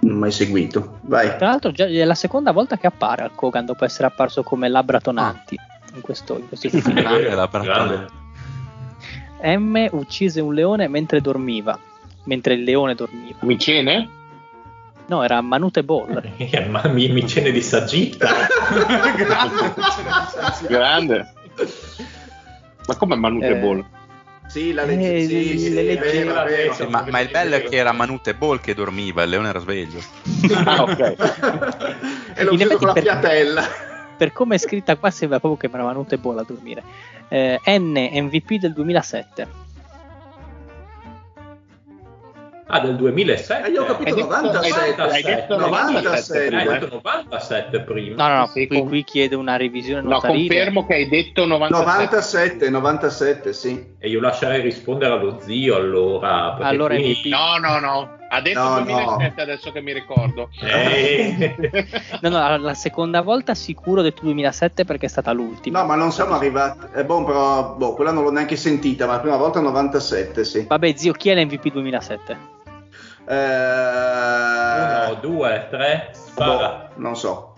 [0.00, 1.00] non ho mai seguito.
[1.02, 1.36] Vai.
[1.36, 4.70] tra l'altro già è la seconda volta che appare al Hogan dopo essere apparso come
[4.70, 5.56] Labbra Tonanti
[5.94, 8.06] in questo, in questo film.
[9.42, 11.78] M uccise un leone mentre dormiva
[12.24, 14.08] mentre il leone dormiva Micene?
[15.08, 16.20] No, era Manute Ball.
[16.36, 18.28] Eh, ma mi, mi cene di saggita.
[20.68, 21.32] Grande.
[22.86, 23.84] Ma come Manute Eh, Ball?
[24.48, 26.72] Sì, la Eh, legge, sì, sì, le è vero.
[26.72, 29.58] Sì, ma, ma il bello è che era Manute Ball che dormiva, il leone era
[29.58, 30.00] sveglio.
[30.64, 30.98] Ah, ok.
[32.34, 33.64] e ucciso effetti con la per- fiatella.
[34.16, 36.82] Per come è scritta qua sembra proprio che era Manute Ball a dormire.
[37.28, 39.64] Eh, N MVP del 2007.
[42.68, 43.68] Ah, del 2007.
[43.68, 45.02] Eh, io ho capito Hai detto- 97.
[45.12, 46.38] hai detto 97.
[46.38, 46.78] Eh, hai prima.
[46.78, 48.14] detto 97 prima.
[48.26, 50.48] No, no, no, qui, qui chiede una revisione No, notarile.
[50.48, 51.84] confermo che hai detto 97.
[52.68, 53.94] 97, 97, sì.
[53.98, 56.56] E io lascerei rispondere allo zio allora.
[56.56, 57.26] Allora, qui- MVP.
[57.26, 58.14] No, no, no.
[58.28, 60.48] Ha detto No, 2007 adesso che mi ricordo.
[60.60, 61.54] Eh.
[62.22, 65.80] No, no, la- seconda volta sicuro ho detto 2007 perché è stata l'ultima.
[65.82, 66.86] No, ma non siamo arrivati.
[66.92, 70.64] È buon, però, boh, quella non l'ho neanche sentita, ma la prima volta 97, sì.
[70.66, 72.54] Vabbè, zio, chi è l'MVP 2007?
[73.28, 76.90] Eh, Uno, due, tre, spara.
[76.94, 77.54] boh, non so.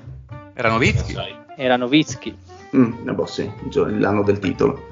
[0.55, 1.17] Era Novitsky?
[1.57, 2.37] Era Novitsky.
[2.77, 3.51] Mm, eh, boh, sì,
[3.99, 4.83] l'anno del titolo.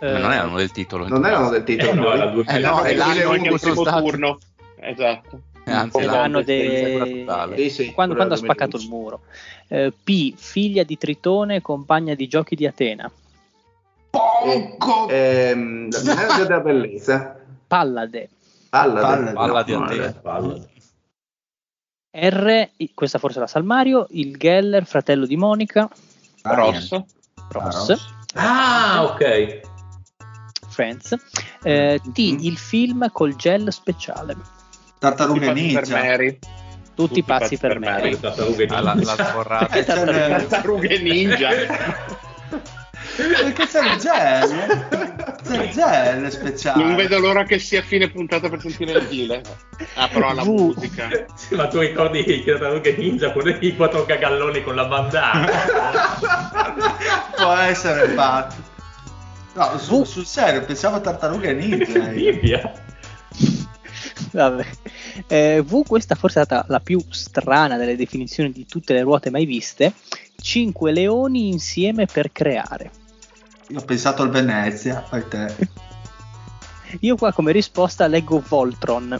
[0.00, 1.06] Eh, Ma non erano del titolo.
[1.08, 1.90] Non erano del titolo.
[1.92, 2.26] Eh, no, era?
[2.26, 2.56] 2000.
[2.56, 4.38] Eh, no, è l'anno Anche cui il sono primo turno.
[4.80, 5.40] Esatto.
[5.66, 7.24] Eh, anzi, L'anno l'anno de-
[7.56, 8.88] Sì, sì, quando, quando ha spaccato il 2011.
[8.90, 9.20] muro.
[9.68, 13.10] Eh, P, figlia di Tritone, compagna di giochi di Atena.
[14.10, 15.08] Ponco!
[15.08, 17.40] Ehm, la della bellezza.
[17.66, 18.28] Pallade.
[18.74, 20.04] Palla, Palla- Palla di Atene.
[20.06, 20.12] eh.
[20.14, 20.58] Palla.
[22.16, 25.88] R, questa forse la Salmario, il Geller, fratello di Monica,
[26.42, 27.06] Rosso.
[27.50, 27.94] Ross,
[28.34, 29.60] Ah, ok.
[30.68, 31.14] Friends.
[31.62, 34.34] Eh, T, il film col gel speciale.
[34.98, 35.96] Tartarughe Tutti pazzi per ninja.
[36.02, 36.38] Mary.
[36.94, 38.02] Tutti, pazzi per me.
[38.10, 39.14] Le tartarughe Ah, la, ninja.
[39.14, 39.76] la sforrata.
[39.76, 41.48] Eh, c'è le- Tartarughe ninja.
[43.16, 45.36] Perché c'è il gel?
[45.44, 46.82] C'è il gel speciale.
[46.82, 49.40] Non vedo l'ora che sia fine puntata per sentire il deal.
[49.94, 50.46] Ah, però la V.
[50.48, 51.08] musica.
[51.34, 55.46] Sì, ma tu ricordi che tartarughe ninja con i quattro cagalloni con la bandana?
[57.36, 58.72] Può essere fatto.
[59.54, 61.98] No, su- sul serio, pensavo a tartarughe ninja.
[62.08, 62.72] Bibbia.
[64.32, 64.66] Vabbè.
[65.28, 69.30] Eh, v, questa forse è stata la più strana delle definizioni di tutte le ruote
[69.30, 69.92] mai viste.
[70.40, 72.90] Cinque leoni insieme per creare.
[73.68, 75.54] Io ho pensato al Venezia, fai te.
[77.00, 79.18] Io qua come risposta leggo Voltron.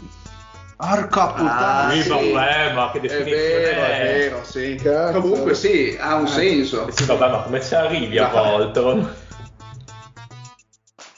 [0.77, 1.87] Porca puttana.
[1.87, 4.81] Ah, Sì, vabbè, ma che È definizione vero, è vero, sì.
[5.13, 6.87] Comunque sì, ha un senso.
[6.87, 8.27] Eh Sì, vabbè, ma come ci arrivi a.
[8.27, 9.13] Voltron?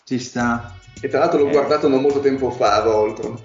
[0.03, 0.73] Ci sta.
[1.01, 3.37] E tra l'altro l'ho guardato non molto tempo fa, Voltron.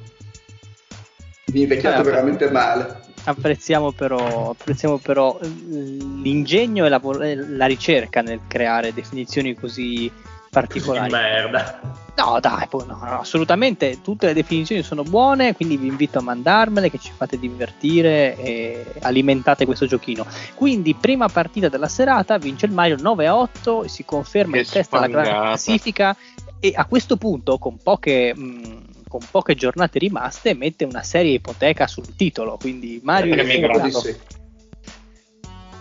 [1.46, 3.01] Mi è invecchiato Eh, veramente male.
[3.24, 9.54] Apprezziamo però, apprezziamo però eh, l'ingegno e la, vo- e la ricerca nel creare definizioni
[9.54, 10.12] così Di
[10.50, 11.10] particolari.
[11.10, 12.00] merda.
[12.14, 16.22] No, dai, poi no, no, assolutamente tutte le definizioni sono buone, quindi vi invito a
[16.22, 20.26] mandarmele che ci fate divertire e alimentate questo giochino.
[20.54, 24.66] Quindi, prima partita della serata, vince il Mario 9 a 8, si conferma Che in
[24.68, 26.14] testa alla classifica
[26.60, 28.82] e a questo punto, con poche, mh,
[29.12, 32.56] con poche giornate rimaste, mette una serie ipoteca sul titolo.
[32.56, 34.00] Quindi Mario è puntato.
[34.00, 34.16] sì.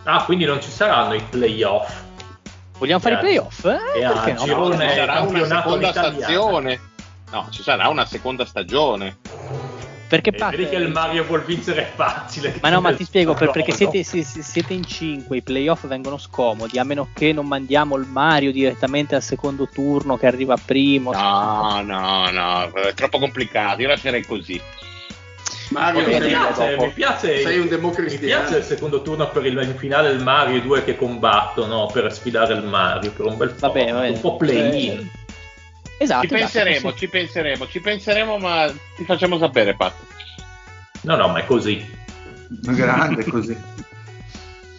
[0.03, 2.01] Ah, quindi non ci saranno i playoff.
[2.77, 3.63] Vogliamo fare i playoff?
[3.63, 4.43] Eh, E perché no?
[4.43, 6.11] girone- No, ci sarà una seconda all'italiana.
[6.17, 6.79] stazione.
[7.31, 9.17] No, ci sarà una seconda stagione.
[10.11, 12.53] Perché parte- vedi che il Mario vuol vincere è facile.
[12.61, 15.87] Ma no, ma ti spiego per- perché siete, se- se- siete in 5, i playoff
[15.87, 20.57] vengono scomodi, a meno che non mandiamo il Mario direttamente al secondo turno che arriva
[20.63, 21.13] primo.
[21.13, 23.81] No, no, no, è troppo complicato.
[23.81, 24.59] Io lascerei così.
[25.69, 28.25] Mario, Mi Vabbè, sei, piace, mi piace, sei un mi democristiano.
[28.43, 32.11] piace il secondo turno per il, in finale il Mario i due che combattono per
[32.11, 34.13] sfidare il Mario per un bel Va bene, po', va bene.
[34.15, 35.09] un po' play-in.
[36.01, 36.97] Esatto, Ci esatto, penseremo, sì.
[36.97, 39.93] ci penseremo, ci penseremo, ma ti facciamo sapere, Pat.
[41.01, 41.85] No, no, ma è così.
[42.47, 43.55] Grande così.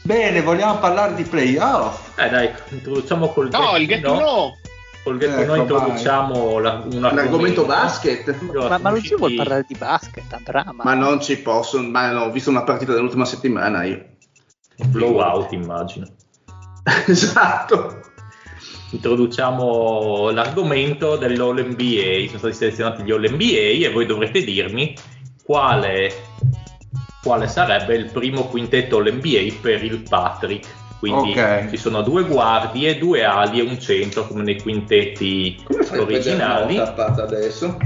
[0.03, 2.19] Bene, vogliamo parlare di playoff.
[2.19, 4.57] Eh dai, introduciamo col No, il get know.
[5.05, 8.37] Col get Ecco, know introduciamo la, un L'argomento basket.
[8.41, 10.83] Ma, ma non ci vuol parlare di basket, Andrà, ma...
[10.83, 14.07] Ma non ci posso, ma no, ho visto una partita dell'ultima settimana io.
[14.87, 16.09] blowout, immagino.
[17.07, 18.11] esatto.
[18.93, 22.27] Introduciamo l'argomento dell'All NBA.
[22.27, 24.95] Sono stati selezionati gli All NBA e voi dovrete dirmi
[25.43, 26.13] quale,
[27.23, 30.69] quale sarebbe il primo quintetto All NBA per il Patrick.
[30.99, 31.71] Quindi Ok.
[31.71, 36.77] ci sono due guardie, due ali e un centro come nei quintetti Come fai originali.
[36.77, 37.77] adesso?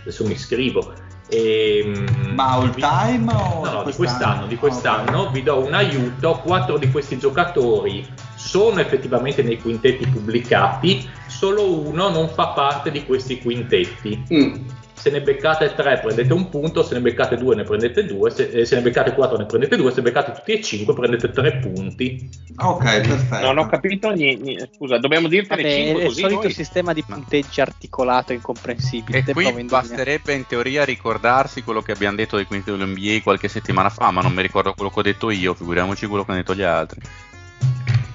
[0.00, 0.92] Adesso mi scrivo.
[1.28, 5.74] Ehm, Ma all time o No, no, di di quest'anno, di quest'anno vi do un
[5.74, 8.06] aiuto, quattro di questi giocatori
[8.42, 14.24] sono effettivamente nei quintetti pubblicati, solo uno non fa parte di questi quintetti.
[14.32, 14.54] Mm.
[15.02, 18.50] se ne beccate 3 prendete un punto, se ne beccate 2 ne prendete 2, se,
[18.52, 21.30] eh, se ne beccate 4 ne prendete 2, se ne beccate tutti e 5 prendete
[21.30, 22.30] 3 punti.
[22.56, 23.44] Ok, perfetto.
[23.44, 24.70] Non ho capito niente.
[24.76, 26.52] Scusa, dobbiamo dirtene Vabbè, 5 è il solito noi?
[26.52, 29.24] sistema di punteggi articolato e incomprensibile.
[29.26, 33.88] E qui basterebbe in teoria ricordarsi quello che abbiamo detto dei quinti dell'NBA qualche settimana
[33.88, 36.54] fa, ma non mi ricordo quello che ho detto io, figuriamoci quello che hanno detto
[36.54, 37.00] gli altri.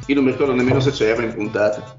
[0.07, 1.97] Io non mi ricordo nemmeno se c'era in puntata.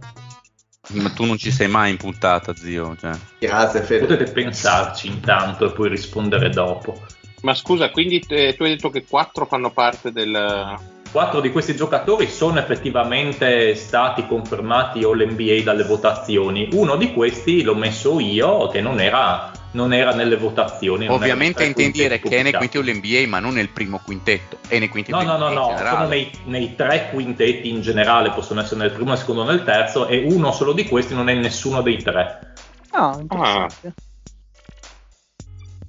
[0.94, 2.96] Ma tu non ci sei mai in puntata, zio.
[2.98, 3.12] Cioè.
[3.38, 4.06] Grazie, Fede.
[4.06, 6.98] Potete pensarci intanto e poi rispondere dopo.
[7.42, 10.96] Ma scusa, quindi eh, tu hai detto che 4 fanno parte del...
[11.10, 16.68] Quattro di questi giocatori sono effettivamente stati confermati All-NBA dalle votazioni.
[16.72, 21.08] Uno di questi l'ho messo io, che non era, non era nelle votazioni.
[21.08, 24.78] Ovviamente intendi dire quintetti che è nei quinti dell'NBA, ma non nel primo quintetto, è
[24.78, 28.60] nei quinti No, no, no, in no, sono nei, nei tre quintetti in generale, possono
[28.60, 31.82] essere nel primo, nel secondo, nel terzo, e uno solo di questi non è nessuno
[31.82, 32.52] dei tre.
[32.90, 33.94] Ah, interessante.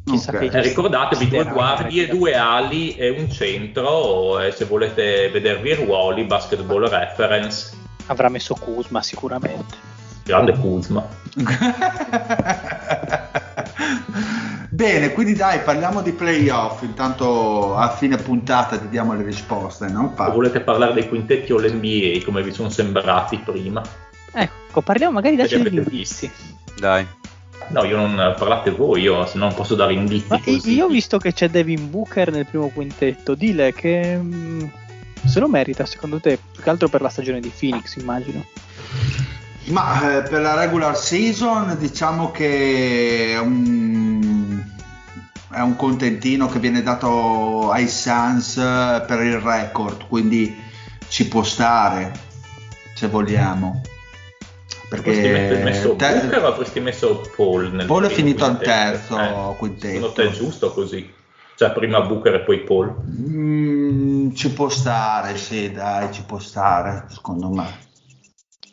[0.06, 0.50] Chissà Ok.
[0.50, 5.76] che Eh, ricordatevi due guardie, due ali e un centro, e se volete vedervi i
[5.76, 9.76] ruoli, basketball reference, avrà messo Kuzma sicuramente.
[10.26, 11.06] grande Kuzma.
[14.70, 16.84] Bene, quindi dai, parliamo di playoff.
[16.84, 20.12] Intanto a fine puntata ti diamo le risposte, no?
[20.14, 23.82] Pa- volete parlare dei quintetti o l'NBA, come vi sono sembrati prima?
[24.32, 26.32] Ecco, parliamo magari avete indizi.
[26.78, 27.06] Dai.
[27.70, 30.74] No, io non parlate voi, io se no non posso dare indizi Ma così.
[30.74, 33.36] io ho visto che c'è Devin Booker nel primo quintetto.
[33.36, 34.64] Dile che mm,
[35.26, 38.46] se lo merita secondo te, più che altro per la stagione di Phoenix, immagino.
[39.66, 44.64] Ma eh, per la regular season diciamo che è un,
[45.52, 50.58] è un contentino che viene dato ai Suns eh, per il record, quindi
[51.08, 52.12] ci può stare
[52.96, 53.82] se vogliamo.
[54.92, 59.20] Avresti messo, Perché messo te- Booker o avresti messo Paul Paul è finito al terzo
[59.20, 59.94] Eh, quintetto.
[59.94, 61.14] Secondo te è giusto così?
[61.56, 62.96] Cioè prima Booker e poi Paul?
[63.06, 67.88] Mm, ci può stare, sì, dai, ci può stare, secondo me.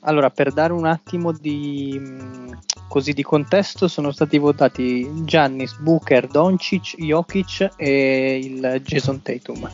[0.06, 2.52] Allora, per dare un attimo di, mm,
[2.88, 9.68] così di contesto, sono stati votati Giannis, Booker, Doncic, Jokic e il Jason Tatum.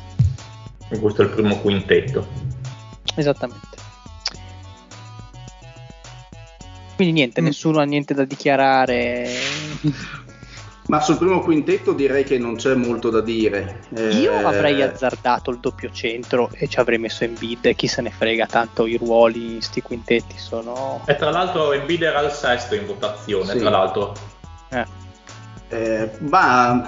[0.89, 2.27] E questo è il primo quintetto.
[3.15, 3.69] Esattamente.
[6.97, 7.45] Quindi niente, Mm.
[7.45, 9.29] nessuno ha niente da dichiarare.
[10.93, 13.81] Ma sul primo quintetto direi che non c'è molto da dire.
[13.95, 18.03] Eh, Io avrei azzardato il doppio centro e ci avrei messo Embiid e chi se
[18.03, 21.01] ne frega, tanto i ruoli in sti quintetti sono...
[21.07, 23.59] E tra l'altro Embiid era al sesto in votazione, Sì.
[23.61, 24.13] tra l'altro.
[24.69, 24.85] Eh.
[25.71, 26.85] Eh, ma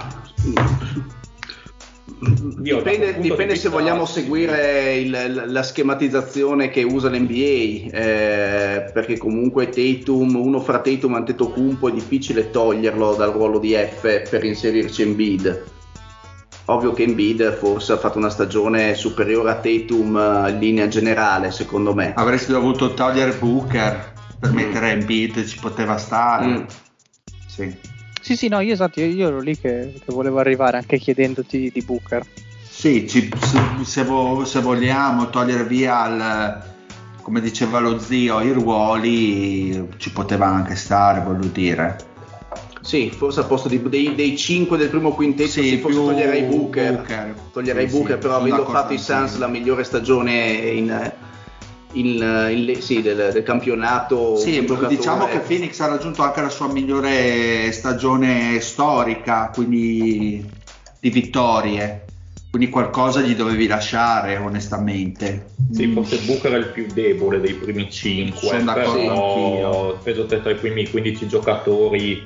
[2.62, 8.90] Io, dipende, punto di dipende se vogliamo seguire il- la schematizzazione che usa l'NBA, eh,
[8.92, 14.28] perché comunque Tatum, uno fra Tatum e Antetokounmpo è difficile toglierlo dal ruolo di F
[14.28, 15.64] per inserirci Embiid.
[16.66, 21.50] Ovvio che Embiid forse ha fatto una stagione superiore a Tatum eh, in linea generale,
[21.50, 22.12] secondo me.
[22.14, 24.54] Avresti dovuto togliere Booker per Mm.
[24.54, 26.46] mettere Embiid, ci poteva stare.
[26.46, 26.62] Mm.
[27.46, 27.92] Sì.
[28.24, 31.70] Sì, sì, no, io esatto, io, io ero lì che, che volevo arrivare anche chiedendoti
[31.70, 32.24] di Booker.
[32.66, 36.62] Sì, ci- se, se vo- se vogliamo togliere via il,
[37.20, 41.98] come diceva lo zio, i ruoli, ci poteva anche stare, voglio dire.
[42.80, 46.42] Sì, forse al posto di- dei, dei 5 del primo quintetto Sì, sì, forse toglierei
[46.44, 46.94] Booker.
[46.96, 47.34] Booker.
[47.52, 51.12] Toglierei Sì, Booker, sì, però sono avendo fatto i Suns la migliore stagione in,
[51.94, 54.36] in- in- sì, del, del campionato.
[54.36, 60.44] Sì, diciamo che Phoenix ha raggiunto anche la sua migliore stagione storica, quindi
[61.00, 62.04] di vittorie.
[62.50, 65.46] Quindi qualcosa gli dovevi lasciare, onestamente.
[65.72, 65.92] Sì, Mm.
[65.94, 69.98] forse Booker è il più debole dei primi 5, Sono d'accordo però anch'io.
[70.04, 72.22] peso te tra i primi 15 giocatori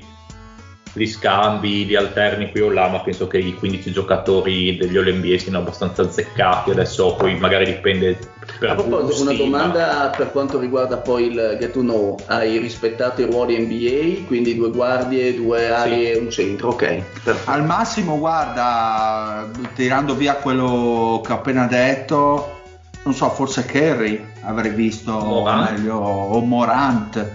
[0.98, 5.38] li scambi, li alterni qui o là, ma penso che i 15 giocatori degli All-NBA
[5.38, 8.18] siano abbastanza azzeccati, adesso poi magari dipende
[8.58, 12.16] per A proposito, una domanda per quanto riguarda poi il Get to Know.
[12.26, 16.10] Hai rispettato i ruoli NBA, quindi due guardie, due ali Sì.
[16.10, 17.02] e un centro, ok.
[17.22, 17.50] Perfetto.
[17.50, 22.56] Al massimo, guarda, tirando via quello che ho appena detto,
[23.04, 25.70] non so, forse Kerry avrei visto Morant.
[25.70, 27.26] meglio, o Morant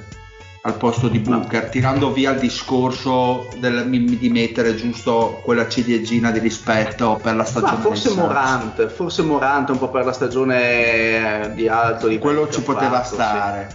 [0.65, 6.39] al posto di Booker, tirando via il discorso del- di mettere giusto quella ciliegina di
[6.39, 8.13] rispetto per la stagione Ma forse.
[8.15, 13.01] Morant, forse Morant un po' per la stagione eh, di alto livello quello ci poteva
[13.01, 13.13] fatto, sì.
[13.15, 13.67] stare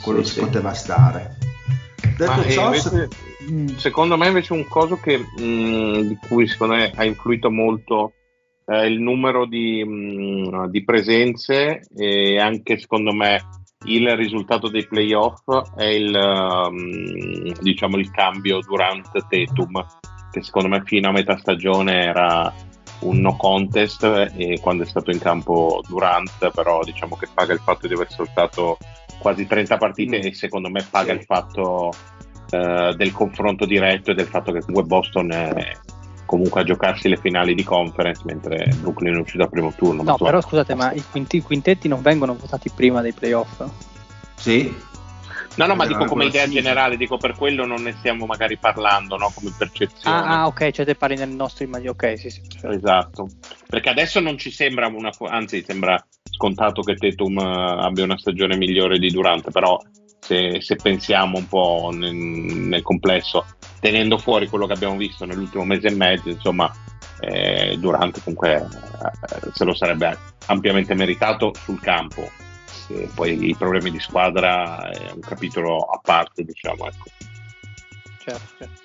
[0.00, 0.40] quello Sì, ci sì.
[0.40, 1.36] poteva stare
[2.16, 3.10] detto eh, ciò invece- se-
[3.50, 3.76] Mm.
[3.76, 8.12] Secondo me invece un coso che, mh, di cui secondo me ha influito molto
[8.64, 13.40] è il numero di, mh, di presenze e anche secondo me
[13.84, 15.42] il risultato dei playoff
[15.76, 19.86] è il, um, diciamo, il cambio durante Tetum,
[20.30, 22.52] che secondo me fino a metà stagione era
[23.00, 24.02] un no contest
[24.36, 28.10] e quando è stato in campo Durant però diciamo che paga il fatto di aver
[28.10, 28.76] soltato
[29.20, 30.22] quasi 30 partite mm.
[30.24, 31.18] e secondo me paga sì.
[31.18, 31.92] il fatto
[32.50, 35.76] uh, del confronto diretto e del fatto che comunque Boston è
[36.28, 40.02] comunque a giocarsi le finali di conference mentre Brooklyn è uscito al primo turno.
[40.02, 43.64] No, però scusate, ma i, quinti, quintetti non vengono votati prima dei playoff?
[44.36, 44.86] Sì.
[45.56, 46.50] No, no, ma dico come idea sì.
[46.50, 49.32] generale, dico per quello non ne stiamo magari parlando, no?
[49.34, 50.16] Come percezione.
[50.16, 52.42] Ah, ah, ok, cioè te parli nel nostro immagino, ok, sì, sì.
[52.62, 53.28] Esatto,
[53.66, 58.56] perché adesso non ci sembra una, anzi sembra scontato che Tetum eh, abbia una stagione
[58.56, 59.80] migliore di Durante, però
[60.20, 63.46] se, se pensiamo un po' nel, nel, complesso,
[63.80, 66.72] tenendo fuori quello che abbiamo visto nell'ultimo mese e mezzo, insomma,
[67.20, 70.16] eh, Durante comunque eh, se lo sarebbe
[70.46, 72.30] ampiamente meritato sul campo
[72.88, 76.86] eh, poi i problemi di squadra è un capitolo a parte, diciamo.
[76.86, 77.10] Ecco.
[78.24, 78.80] Certo, certo.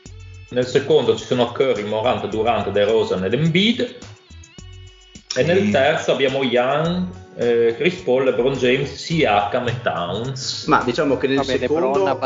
[0.50, 3.98] Nel secondo ci sono Curry, Morant, Durant, De Rosa ed Embiid.
[5.36, 7.06] E nel terzo abbiamo Young,
[7.36, 10.66] eh, Chris Paul, LeBron James, Siakam e Towns.
[10.68, 12.20] Ma diciamo che nel Vabbè, secondo,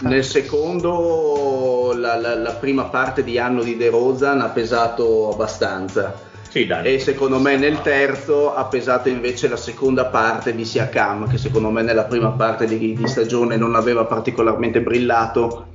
[0.00, 6.26] nel secondo la, la, la, prima parte di anno di De Rozan ha pesato abbastanza.
[6.48, 11.36] Sì, e secondo me nel terzo ha pesato invece la seconda parte di Siakam, che
[11.36, 15.66] secondo me nella prima parte di, di stagione non aveva particolarmente brillato,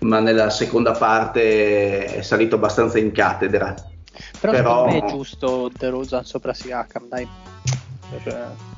[0.00, 3.74] ma nella seconda parte è salito abbastanza in cattedra.
[4.40, 4.88] Però, Però...
[4.88, 7.28] secondo me è giusto De Rosa sopra Siakam, dai.
[8.22, 8.70] Cioè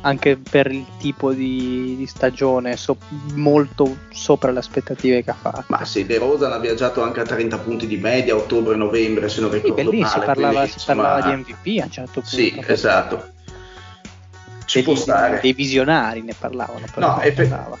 [0.00, 2.96] anche per il tipo di, di stagione so,
[3.34, 5.64] molto sopra le aspettative che ha fatto.
[5.68, 9.50] Ma sì, De Rosa ha viaggiato anche a 30 punti di media ottobre-novembre se non
[9.50, 10.08] ricordo sì, male.
[10.08, 12.28] Si parlava, si parlava di MVP a un certo punto.
[12.28, 13.30] Sì, esatto.
[14.66, 15.40] Ci può stare.
[15.40, 16.86] Dei visionari ne parlavano.
[16.96, 17.78] No, eff-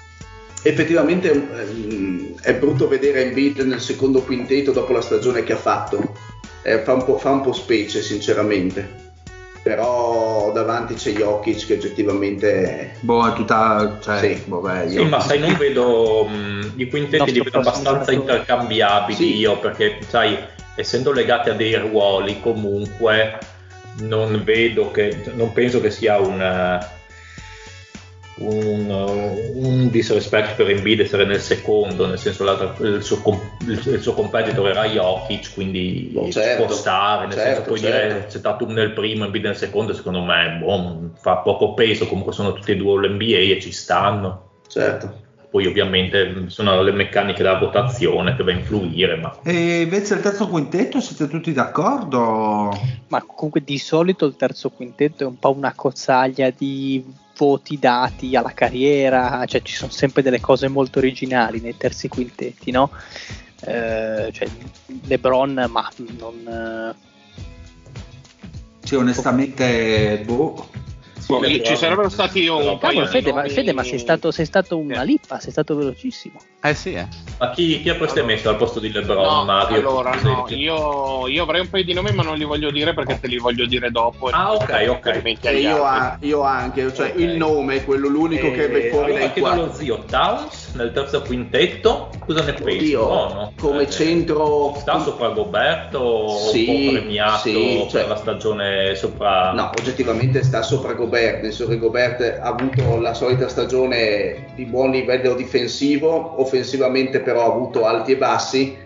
[0.62, 6.14] effettivamente um, è brutto vedere Embiid nel secondo quintetto dopo la stagione che ha fatto.
[6.62, 9.06] Eh, fa, un fa un po' specie sinceramente
[9.62, 14.42] però davanti c'è Jokic che oggettivamente boh è tutta cioè, sì.
[14.46, 19.36] Boh, beh, sì ma sai non vedo mh, i quintetti li vedo abbastanza intercambiabili sì.
[19.36, 20.38] io perché sai
[20.74, 23.38] essendo legati a dei ruoli comunque
[24.00, 26.40] non vedo che non penso che sia un
[28.40, 28.90] un,
[29.54, 32.44] un disrespect per Embiid essere nel secondo, nel senso
[32.80, 37.62] il suo, il suo competitor era Jokic, quindi oh, certo, può stare, nel certo, senso
[37.62, 38.06] puoi certo.
[38.06, 42.32] dire c'è stato nel primo, Embiid nel secondo, secondo me boh, fa poco peso, comunque
[42.32, 44.50] sono tutti e due l'NBA e ci stanno.
[44.68, 45.26] Certo.
[45.50, 49.16] Poi ovviamente sono le meccaniche della votazione che va a influire.
[49.16, 49.34] Ma...
[49.42, 52.78] E invece il terzo quintetto siete tutti d'accordo?
[53.08, 57.02] Ma comunque di solito il terzo quintetto è un po' una cozzaglia di
[57.38, 62.72] voti dati alla carriera, cioè ci sono sempre delle cose molto originali nei terzi quintetti,
[62.72, 62.90] no?
[63.60, 64.48] Eh, cioè,
[65.04, 66.94] LeBron, ma non...
[68.82, 70.68] Sì, onestamente, boh,
[71.42, 74.78] sì, ci sarebbero stati un no, paio Fede, ma, Fede, ma sei stato, sei stato
[74.78, 76.40] una lippa, sei stato velocissimo.
[76.62, 77.06] Eh sì, eh.
[77.38, 78.34] Ma chi, chi avreste allora.
[78.34, 79.22] messo al posto di LeBron?
[79.22, 82.70] No, Mario, allora, no, io, io, avrei un paio di nomi, ma non li voglio
[82.70, 84.28] dire perché te li voglio dire dopo.
[84.28, 85.50] Ah, ok, ok.
[85.52, 87.22] Io, a, io, anche, cioè okay.
[87.22, 88.52] il nome, quello l'unico e...
[88.52, 89.66] che ve fuori allora, dai quattro.
[89.66, 92.92] lo zio Towns nel terzo quintetto, cosa ne pensi?
[92.92, 98.02] No, come eh, centro sta sopra Goberto sì, premiato sì, cioè...
[98.02, 103.00] per la stagione sopra No, oggettivamente sta sopra Gobert, nel senso che Gobert ha avuto
[103.00, 108.76] la solita stagione di buon livello difensivo, offensivamente però ha avuto alti e bassi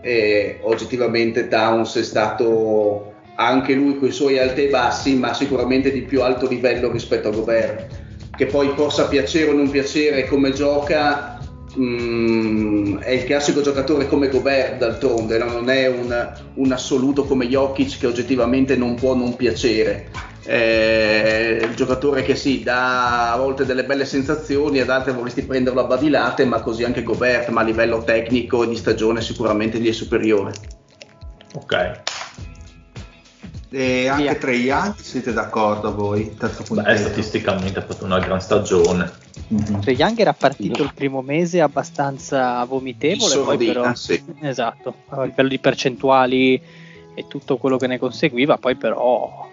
[0.00, 5.90] e oggettivamente Towns è stato anche lui con i suoi alti e bassi, ma sicuramente
[5.90, 8.01] di più alto livello rispetto a Gobert
[8.36, 11.38] che poi possa piacere o non piacere come gioca,
[11.74, 15.46] mh, mm, è il classico giocatore come Gobert d'altronde, no?
[15.46, 20.10] non è un, un, assoluto come Jokic che oggettivamente non può non piacere.
[20.44, 25.80] È il giocatore che sì, dà a volte delle belle sensazioni, ad altre vorresti prenderlo
[25.82, 29.88] a badilate, ma così anche Gobert, ma a livello tecnico e di stagione sicuramente gli
[29.88, 30.52] è superiore.
[31.54, 32.00] Ok,
[33.72, 36.34] e anche Trae Young siete d'accordo voi?
[36.36, 39.10] Terzo Beh, statisticamente ha fatto una gran stagione.
[39.52, 39.80] Mm-hmm.
[39.80, 44.22] Trae Young era partito il primo mese abbastanza vomitevole, poi però, sì.
[44.40, 46.60] esatto, a livello di percentuali
[47.14, 49.48] e tutto quello che ne conseguiva, poi però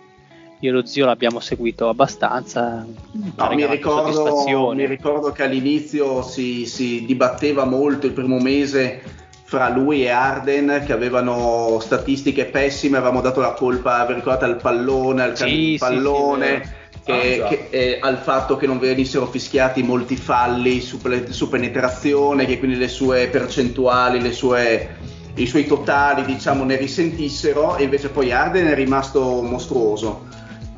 [0.61, 2.85] io e lo zio l'abbiamo seguito abbastanza.
[3.11, 9.01] No, mi, ricordo, mi, ricordo, che all'inizio si, si dibatteva molto il primo mese
[9.49, 14.57] fra lui e Arden che avevano statistiche pessime, avevamo dato la colpa, vi ricordate, al
[14.57, 16.61] pallone, al sì, pallone.
[16.63, 16.69] Sì,
[17.03, 21.49] sì, che, Ah, che, eh, al fatto che non venissero fischiati molti falli su, su
[21.49, 24.87] penetrazione, che quindi le sue percentuali, le sue-
[25.33, 30.27] i suoi totali diciamo ne risentissero e invece poi Arden è rimasto mostruoso.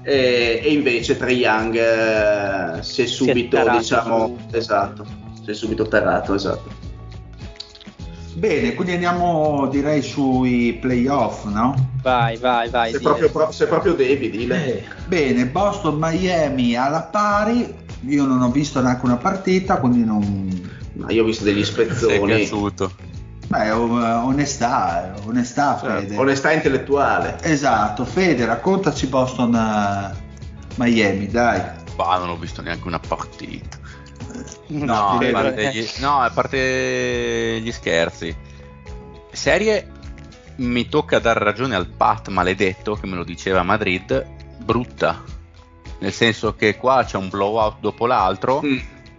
[0.01, 5.05] E, e invece Trae Young eh, si è subito tarato diciamo esatto
[5.43, 6.80] si è subito tarato esatto
[8.33, 11.89] Bene, quindi andiamo direi sui playoff, no?
[12.01, 12.91] Vai, vai, vai.
[12.91, 13.09] sei dile.
[13.11, 14.65] proprio, pro- sei proprio David dile.
[14.77, 17.73] Eh, Bene, Boston Miami alla pari.
[18.07, 20.69] Io non ho visto neanche una partita, quindi non.
[20.93, 22.91] Ma io ho visto degli spezzoni piaciuto?
[23.47, 26.07] Beh, o- onestà, onestà, Fede.
[26.09, 30.15] Cioè, onestà intellettuale Esatto, Fede, raccontaci Boston eh,
[30.75, 31.61] Miami, dai.
[31.95, 33.77] Bah, non ho visto neanche una partita.
[34.71, 38.35] No, No, a gli, no, a parte gli scherzi.
[39.31, 39.87] Serie
[40.57, 44.25] mi tocca dare ragione al Pat maledetto che me lo diceva a Madrid,
[44.59, 45.23] brutta.
[45.99, 48.61] Nel senso che qua c'è un blowout dopo l'altro.
[48.63, 48.77] Mm.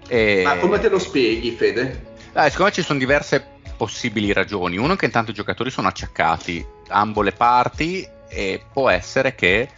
[0.09, 0.42] E...
[0.44, 2.11] ma come te lo spieghi Fede?
[2.34, 3.44] Eh, secondo me ci sono diverse
[3.76, 4.76] possibili ragioni.
[4.78, 9.68] Uno che intanto i giocatori sono acciaccati ambo le parti e può essere che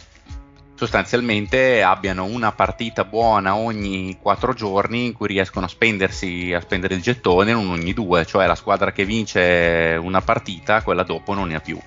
[0.75, 6.95] sostanzialmente abbiano una partita buona ogni quattro giorni in cui riescono a spendersi a spendere
[6.95, 11.47] il gettone non ogni due, cioè la squadra che vince una partita, quella dopo non
[11.47, 11.79] ne ha più.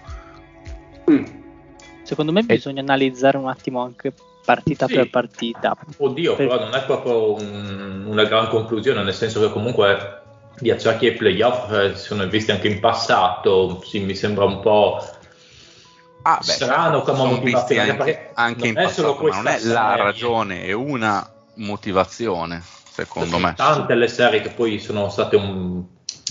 [1.11, 1.24] Mm.
[2.03, 4.12] Secondo me bisogna analizzare un attimo anche
[4.45, 4.95] partita Sì.
[4.95, 5.76] per partita.
[5.99, 10.22] Oddio, Per- però non è proprio un- una gran conclusione, nel senso che comunque
[10.59, 14.61] gli acciacchi ai playoff eh, si sono visti anche in passato, sì, mi sembra un
[14.61, 15.07] po'
[16.23, 19.73] Ah, beh, strano come sono motivazione, anche, perché anche in passato, ma non è questa
[19.73, 20.03] la serie.
[20.03, 23.55] ragione, è una motivazione, secondo Sì, me.
[23.57, 25.83] Tante le serie che poi sono state un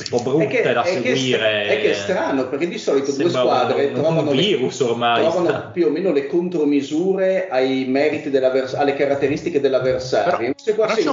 [0.10, 1.38] po' brutte da è che è seguire.
[1.38, 5.24] stra- è che è strano perché di solito due squadre un- un trovano, virus ormai,
[5.24, 10.32] le, trovano più o meno le contromisure ai meriti alle caratteristiche dell'avversario.
[10.32, 11.08] Però- Invece qua però c'è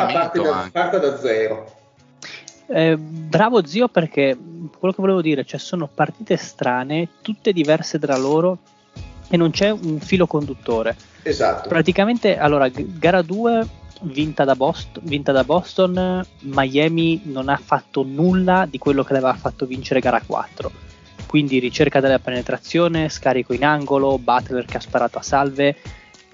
[0.00, 1.70] un che parte da, parta da zero.
[2.70, 4.36] Eh, bravo zio perché
[4.78, 8.58] quello che volevo dire, cioè sono partite strane, tutte diverse tra loro
[9.28, 10.96] e non c'è un filo conduttore.
[11.22, 11.68] Esatto.
[11.68, 13.66] Praticamente, allora, gara 2
[14.02, 19.34] vinta da, Boston, vinta da Boston, Miami non ha fatto nulla di quello che aveva
[19.34, 20.70] fatto vincere gara 4.
[21.26, 25.76] Quindi ricerca della penetrazione, scarico in angolo, Butler che ha sparato a salve.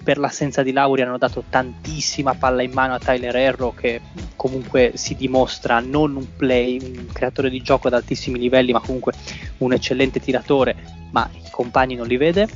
[0.03, 4.01] Per l'assenza di Lauri hanno dato tantissima palla in mano a Tyler Herro che
[4.35, 9.13] comunque si dimostra non un play, un creatore di gioco ad altissimi livelli, ma comunque
[9.59, 10.75] un eccellente tiratore,
[11.11, 12.47] ma i compagni non li vede.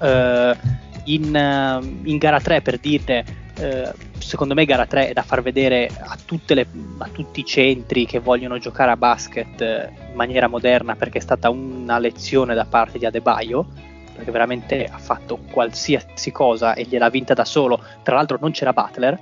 [0.00, 0.56] Eh,
[1.04, 3.24] in, eh, in gara 3 per dire
[3.58, 6.16] eh, secondo me gara 3 è da far vedere a,
[6.54, 6.66] le-
[6.98, 11.50] a tutti i centri che vogliono giocare a basket in maniera moderna perché è stata
[11.50, 13.66] una lezione da parte di Adebayo
[14.22, 18.72] perché veramente ha fatto qualsiasi cosa e gliel'ha vinta da solo tra l'altro non c'era
[18.72, 19.18] Butler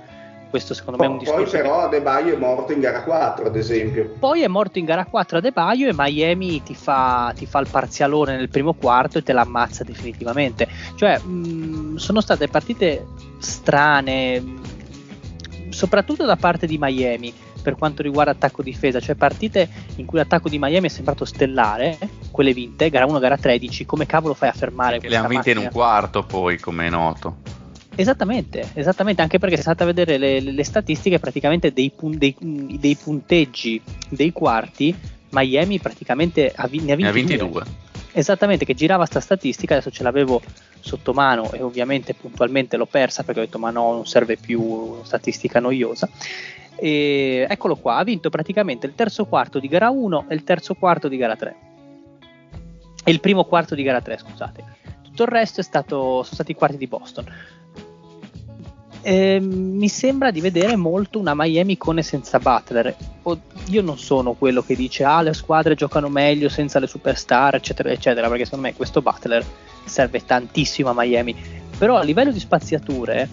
[0.51, 3.47] questo secondo me è un Poi, discorso che- però Adebayo è morto in gara 4
[3.47, 4.15] ad esempio.
[4.19, 8.35] poi è morto in gara 4 Adebayo e Miami ti fa, ti fa il parzialone
[8.35, 10.67] nel primo quarto e te l'ammazza definitivamente.
[10.95, 13.05] Cioè, mh, sono state partite
[13.39, 14.61] strane, mh,
[15.69, 20.57] soprattutto da parte di Miami per quanto riguarda attacco-difesa, cioè partite in cui l'attacco di
[20.59, 21.97] Miami è sembrato stellare,
[22.31, 25.51] quelle vinte, gara 1, gara 13, come cavolo fai a fermare Che le hanno vinte
[25.51, 27.37] in un quarto poi, come è noto.
[27.93, 32.35] Esattamente, esattamente, anche perché se state a vedere le, le- statistiche praticamente dei, pun- dei-
[32.39, 34.95] dei punteggi dei quarti,
[35.29, 37.63] Miami praticamente ha vi- ne ha Ne ha vinti, vinti due.
[37.63, 37.63] due.
[38.13, 40.41] Esattamente, che girava sta statistica, adesso ce l'avevo
[40.79, 44.95] sotto mano e ovviamente puntualmente l'ho persa perché ho detto ma no, non serve più
[45.03, 46.09] statistica noiosa.
[46.83, 50.73] E eccolo qua, ha vinto praticamente il terzo quarto di gara 1 e il terzo
[50.73, 51.55] quarto di gara 3.
[53.03, 54.63] E il primo quarto di gara 3, scusate.
[55.03, 57.25] Tutto il resto stato, sono stati i quarti di Boston.
[59.03, 62.95] Eh, mi sembra di vedere molto una Miami con e senza Butler.
[63.67, 67.91] Io non sono quello che dice ah le squadre giocano meglio senza le superstar eccetera
[67.91, 69.45] eccetera perché secondo me questo Butler
[69.85, 71.35] serve tantissimo a Miami
[71.77, 73.29] però a livello di spaziature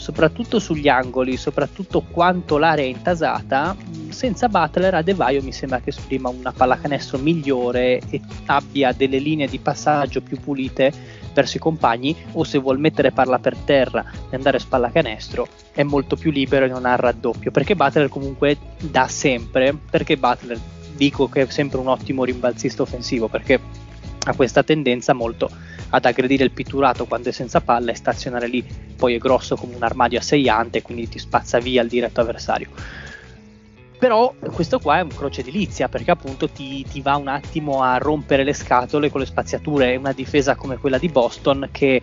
[0.00, 3.76] soprattutto sugli angoli soprattutto quanto l'area è intasata
[4.08, 9.58] senza Butler Adebayo mi sembra che esprima una pallacanestro migliore e abbia delle linee di
[9.58, 10.90] passaggio più pulite
[11.34, 15.82] verso i compagni o se vuol mettere palla per terra e andare a spallacanestro è
[15.82, 20.58] molto più libero e non ha il raddoppio perché Butler comunque dà sempre perché Butler
[20.96, 23.60] dico che è sempre un ottimo rimbalzista offensivo perché
[24.24, 25.50] ha questa tendenza molto
[25.90, 28.64] ad aggredire il pitturato quando è senza palla e stazionare lì
[28.96, 32.68] poi è grosso come un armadio asseiante quindi ti spazza via il diretto avversario
[34.00, 37.98] però questo qua è un croce edilizia perché appunto ti, ti va un attimo a
[37.98, 39.92] rompere le scatole con le spaziature.
[39.92, 42.00] È una difesa come quella di Boston che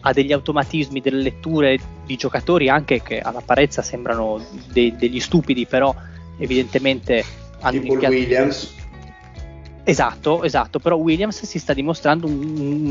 [0.00, 5.94] ha degli automatismi, delle letture di giocatori anche che all'apparenza sembrano dei- degli stupidi, però
[6.38, 7.22] evidentemente
[7.60, 8.74] hanno Tipo Williams.
[9.88, 12.42] Esatto, esatto, però Williams si sta dimostrando un,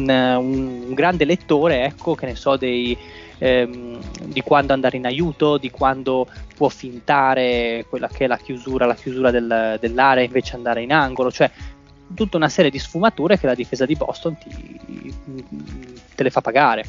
[0.08, 2.98] un- un grande lettore, ecco, che ne so, dei,
[3.38, 6.26] ehm, di quando andare in aiuto, di quando
[6.56, 11.32] può fintare quella che è la chiusura, la chiusura del- dell'area invece andare in angolo,
[11.32, 11.52] cioè
[12.14, 15.14] tutta una serie di sfumature che la difesa di Boston ti,
[16.16, 16.86] te le fa pagare.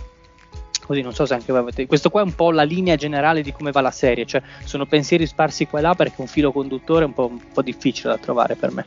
[0.86, 1.84] Così non so se anche voi avete.
[1.86, 4.86] Questo qua è un po' la linea generale di come va la serie, cioè sono
[4.86, 8.10] pensieri sparsi qua e là perché un filo conduttore è un po', un po' difficile
[8.10, 8.86] da trovare per me.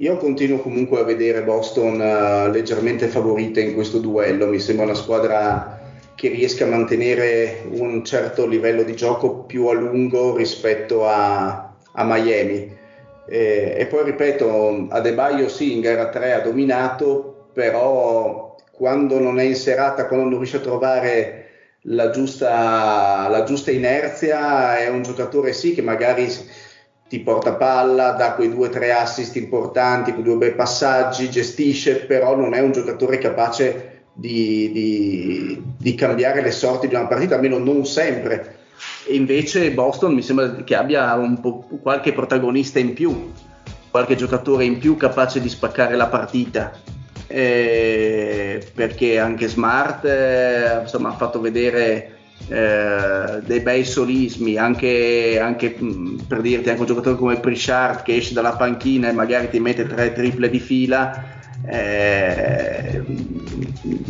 [0.00, 4.94] Io continuo comunque a vedere Boston eh, leggermente favorita in questo duello, mi sembra una
[4.94, 5.78] squadra
[6.14, 12.04] che riesca a mantenere un certo livello di gioco più a lungo rispetto a, a
[12.04, 12.74] Miami.
[13.28, 19.42] Eh, e poi ripeto, Adebayo sì, in gara 3 ha dominato, però quando non è
[19.42, 21.48] in serata, quando non riesce a trovare
[21.82, 26.26] la giusta, la giusta inerzia, è un giocatore sì che magari
[27.10, 32.04] ti porta palla, dà quei due o tre assist importanti, quei due bei passaggi, gestisce,
[32.04, 37.34] però non è un giocatore capace di, di- di cambiare le sorti di una partita,
[37.34, 38.58] almeno non sempre.
[39.08, 41.18] E invece Boston mi sembra che abbia
[41.82, 43.32] qualche protagonista in più,
[43.90, 46.70] qualche giocatore in più capace di spaccare la partita.
[47.26, 52.18] Eh, perché anche Smart eh, insomma, ha fatto vedere
[52.50, 58.16] eh, dei bei solismi, anche, anche, mh, per dirti, anche un giocatore come Pritchard che
[58.16, 61.24] esce dalla panchina e magari ti mette tre triple di fila.
[61.66, 63.02] eh,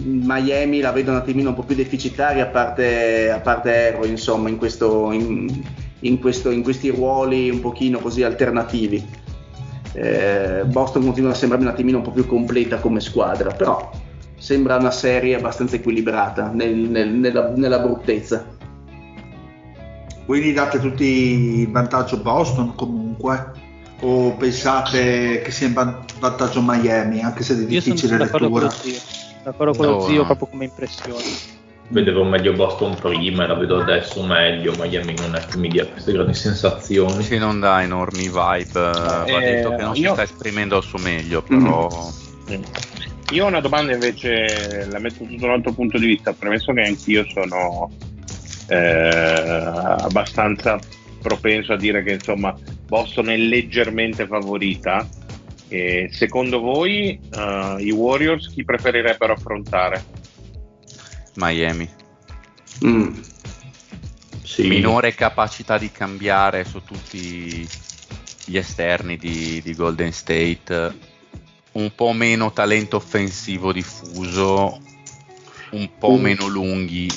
[0.04, 4.48] Miami la vedo un attimino un po' più deficitaria a parte, a parte Aero, insomma,
[4.48, 5.62] in, questo, in,
[6.00, 9.04] in questo- in questi ruoli un pochino così alternativi.
[9.92, 13.90] Eh, Boston continua a sembrarmi un attimino un po' più completa come squadra, però
[14.40, 18.46] sembra una serie abbastanza equilibrata nel- nel- nella, nella bruttezza.
[20.24, 23.52] Quindi date tutti il vantaggio Boston comunque?
[24.00, 28.16] O pensate che sia in van- vantaggio Miami, anche se è di Io sono difficile
[28.16, 28.82] d'accordo con lettura?
[28.82, 29.00] lo zio,
[29.44, 30.24] d'accordo con lo No, zio no.
[30.24, 31.24] proprio come impressione.
[31.88, 34.72] Vedevo meglio Boston prima, la vedo adesso meglio.
[34.78, 37.22] Miami non è che mi dia queste grandi sensazioni.
[37.24, 38.70] Sì, non dà enormi vibe.
[38.72, 42.08] Va Eh, detto che non si io- sta esprimendo al suo meglio, però.
[43.30, 46.82] Io ho una domanda invece, la metto sotto un altro punto di vista, premesso che
[46.82, 47.88] anch'io sono
[48.68, 50.80] eh, abbastanza
[51.22, 52.56] propenso a dire che insomma
[52.86, 55.08] Boston è leggermente favorita.
[55.68, 60.04] E secondo voi eh, i Warriors chi preferirebbero affrontare?
[61.34, 61.88] Miami.
[62.84, 63.12] Mm.
[64.42, 64.66] Sì.
[64.66, 67.68] Minore capacità di cambiare su tutti
[68.46, 70.92] gli esterni di, di Golden State,
[71.72, 74.78] un po' meno talento offensivo diffuso,
[75.70, 76.20] un po' Mm.
[76.20, 77.08] meno lunghi.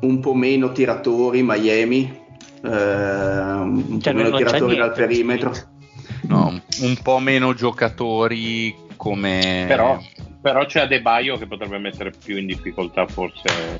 [0.00, 2.02] un po' meno tiratori Miami,
[2.62, 5.52] eh, un Cioè, po' meno tiratori dal perimetro.
[6.22, 10.00] No, un, un po' meno giocatori come Però,
[10.40, 13.76] però c'è Adebayo che potrebbe mettere più in difficoltà forse.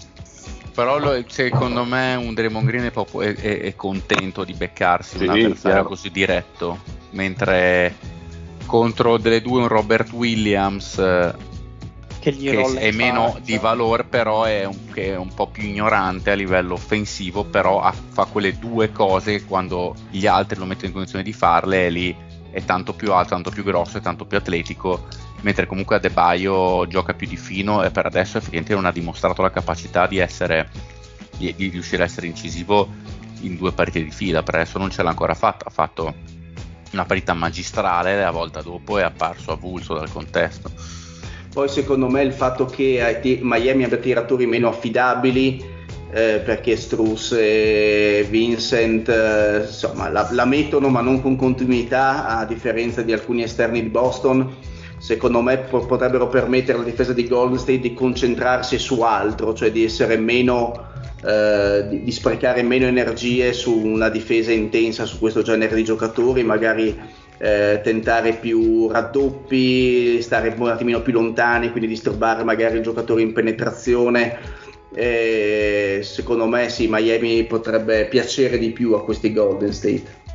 [0.74, 5.18] Però lo- secondo me un Draymond Green è, proprio- è- è- è contento di beccarsi
[5.18, 6.78] Sì, un avversario così diretto,
[7.10, 7.94] mentre
[8.68, 11.34] contro delle due un Robert Williams eh,
[12.20, 13.40] Che che è meno faccia.
[13.40, 17.80] di valore però è un, che è un po' più ignorante a livello offensivo, però
[17.80, 21.86] ha- fa quelle due cose che quando gli altri lo mettono in condizione di farle
[21.86, 22.16] e lì
[22.50, 25.06] è tanto più alto, tanto più grosso e tanto più atletico,
[25.40, 29.50] mentre comunque Adebayo gioca più di fino e per adesso effettivamente non ha dimostrato la
[29.50, 30.68] capacità di essere
[31.38, 32.88] di, di riuscire a essere incisivo
[33.42, 36.36] in due partite di fila, per adesso non ce l'ha ancora fatta, ha fatto
[36.92, 40.70] una partita magistrale la volta dopo è apparso avulso dal contesto.
[41.52, 45.76] Poi secondo me il fatto che Miami abbia tiratori meno affidabili,
[46.10, 52.44] eh, perché Struss e Vincent eh, insomma, la, la mettono ma non con continuità, a
[52.44, 54.54] differenza di alcuni esterni di Boston,
[54.98, 59.70] secondo me po- potrebbero permettere alla difesa di Golden State di concentrarsi su altro, cioè
[59.70, 60.86] di essere meno...
[61.24, 66.42] eh, di, di sprecare meno energie su una difesa intensa su questo genere di giocatori,
[66.42, 66.96] magari
[67.38, 73.32] eh, tentare più raddoppi, stare un attimino più lontani, quindi disturbare magari il giocatore in
[73.32, 74.66] penetrazione.
[74.94, 80.26] Eh, secondo me sì, Miami potrebbe piacere di più a questi Golden State.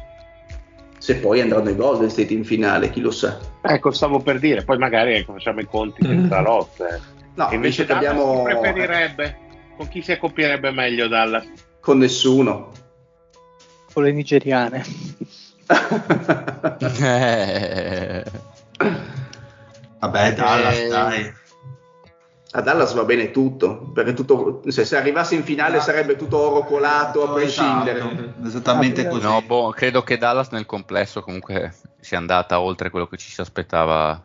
[0.98, 3.38] Se poi andranno i Golden State in finale, chi lo sa.
[3.62, 7.02] Ecco, stavo per dire, poi magari ecco, facciamo i conti senza lotte.
[7.36, 9.38] No, E invece che abbiamo chi preferirebbe?
[9.78, 11.46] Con chi si accopierebbe meglio Dallas?
[11.80, 12.72] con nessuno.
[13.94, 14.84] con le nigeriane.
[17.00, 18.24] Eh,
[20.00, 21.34] Vabbè, Dallas, Eh, dai.
[22.52, 26.66] a Dallas va bene tutto, perché tutto, se, se arrivasse in finale sarebbe tutto oro
[26.66, 28.00] colato a prescindere.
[28.00, 29.24] Esatto, esattamente Ah, così.
[29.24, 33.40] No, boh, credo che Dallas nel complesso comunque sia andata oltre quello che ci si
[33.40, 34.22] aspettava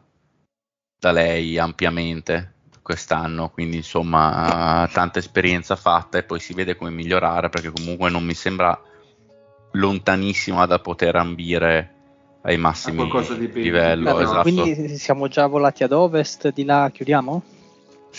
[0.99, 2.55] da lei ampiamente
[2.89, 8.25] quest'anno, quindi insomma tanta esperienza fatta e poi si vede come migliorare perché comunque non
[8.25, 8.81] mi sembra
[9.73, 11.93] lontanissima da poter ambire
[12.45, 14.13] ai massimi di livello.
[14.13, 14.41] Vabbè, esatto.
[14.41, 17.43] Quindi siamo già volati ad ovest, di là chiudiamo?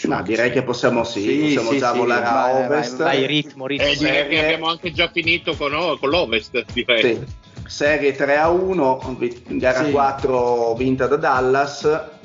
[0.06, 2.98] Ma direi che possiamo, sì, Sì, possiamo sì, già sì, volare a Vai, vai, ovest.
[2.98, 3.88] vai, ritmo, ritmo.
[3.88, 7.02] Eh, direi che abbiamo anche già finito con, oh, con l'Ovest, direi.
[7.02, 7.26] Sì.
[7.66, 9.92] Serie 3 a 1, vi- gara Sì.
[9.92, 12.19] 4 vinta da Dallas,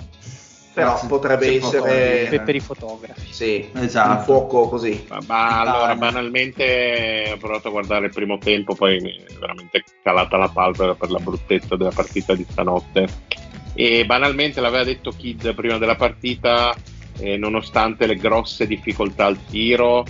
[0.75, 3.33] però Grazie, potrebbe essere per, per i fotografi.
[3.33, 4.19] sì, Esatto.
[4.19, 5.07] un fuoco così.
[5.09, 9.85] Ma, ma allora, banalmente ho provato a guardare il primo tempo, poi mi è veramente
[10.03, 13.07] calata la palpebra per la bruttezza della partita di stanotte.
[13.73, 16.75] E banalmente l'aveva detto Kid prima della partita,
[17.21, 20.05] eh, nonostante le grosse difficoltà al tiro,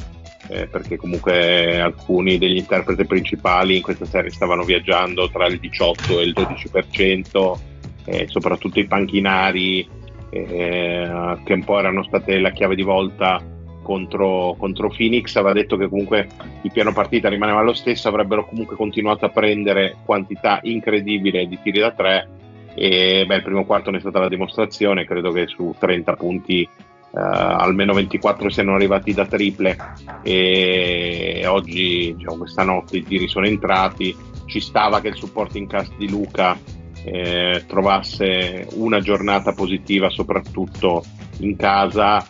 [0.48, 6.20] eh, perché comunque alcuni degli interpreti principali in questa serie stavano viaggiando tra il 18
[6.20, 7.58] e il 12%,
[8.06, 10.02] eh, soprattutto i panchinari,
[10.34, 13.40] eh, che un po' erano state la chiave di volta
[13.82, 15.36] contro, contro Phoenix.
[15.36, 16.26] Aveva detto che comunque
[16.62, 21.78] il piano partita rimaneva lo stesso, avrebbero comunque continuato a prendere quantità incredibile di tiri
[21.78, 22.28] da tre.
[22.74, 26.62] E beh, il primo quarto ne è stata la dimostrazione, credo che su 30 punti
[26.62, 26.68] eh,
[27.12, 29.76] almeno 24 siano arrivati da triple.
[30.22, 34.16] E oggi diciamo, questa notte i tiri sono entrati,
[34.46, 36.58] ci stava che il supporting cast di Luca
[37.04, 41.04] eh, trovasse una giornata positiva soprattutto
[41.38, 42.26] in casa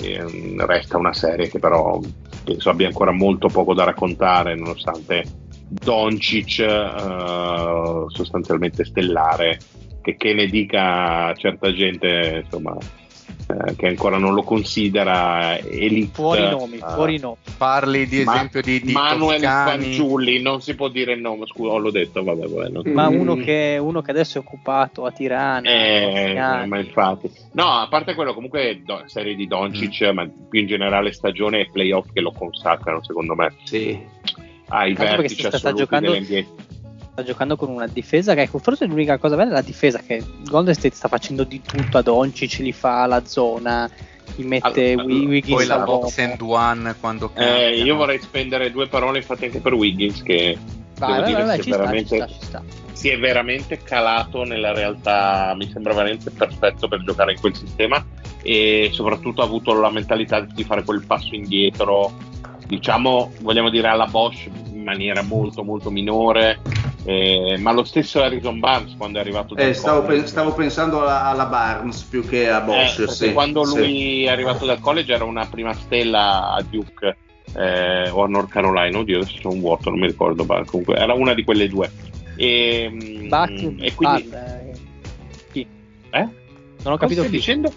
[0.00, 0.24] eh,
[0.58, 1.98] resta una serie che però
[2.44, 5.24] penso abbia ancora molto poco da raccontare nonostante
[5.68, 9.58] Doncic eh, sostanzialmente stellare.
[10.00, 12.76] Che, che ne dica certa gente insomma
[13.48, 17.36] eh, che ancora non lo considera elite Fuori nomi, eh, fuori nomi.
[17.56, 19.40] Parli di Ma- esempio di, di Manuel.
[19.40, 23.08] Fagiulli non si può dire il nome scusa oh, l'ho detto vabbè, vabbè non- Ma
[23.08, 23.18] Mm.
[23.20, 25.68] uno che, uno che adesso è occupato a Tirana.
[25.70, 30.66] Eh, ma infatti, no, a parte quello, comunque do- serie di Doncic, ma più in
[30.66, 33.96] generale stagione e playoff che lo consacrano, secondo me, Sì.
[34.68, 36.44] ai Tanto perché vertici assoluti giocando- dell'NBA.
[37.18, 40.22] Sta giocando con una difesa che ecco, forse l'unica cosa bella è la difesa che
[40.42, 43.90] Golden State sta facendo di tutto ad Doncic, li fa alla zona,
[44.34, 48.70] gli mette Allora, Wi- Wiggins Poi la box and one quando Eh, io vorrei spendere
[48.70, 50.58] due parole infatti anche per Wiggins che
[50.98, 52.62] Vai, vai, dire vai, si, sta, ci sta, ci sta.
[52.92, 58.04] si è veramente calato nella realtà, mi sembra veramente perfetto per giocare in quel sistema
[58.42, 62.12] e soprattutto ha avuto la mentalità di fare quel passo indietro,
[62.66, 66.60] diciamo, vogliamo dire alla Bosch in maniera molto molto minore,
[67.06, 70.22] eh, ma lo stesso Harrison Barnes quando è arrivato dal Eh, stavo, college.
[70.22, 72.96] pe- stavo pensando alla, alla Barnes più che a Eh, Bosch.
[72.96, 73.78] perché sì, quando sì.
[73.78, 77.16] lui è arrivato dal college era una prima stella a Duke
[77.54, 80.96] eh, o a North Carolina, oddio adesso c'è un vuoto, non mi ricordo, ma comunque
[80.96, 81.90] era una di quelle due.
[82.36, 84.22] E, mm, Batti, e quindi...
[84.24, 84.72] parla, eh,
[85.52, 85.66] chi?
[86.10, 86.18] Eh?
[86.18, 86.28] Non
[86.94, 87.36] ho Cosa capito stai chi.
[87.36, 87.72] dicendo?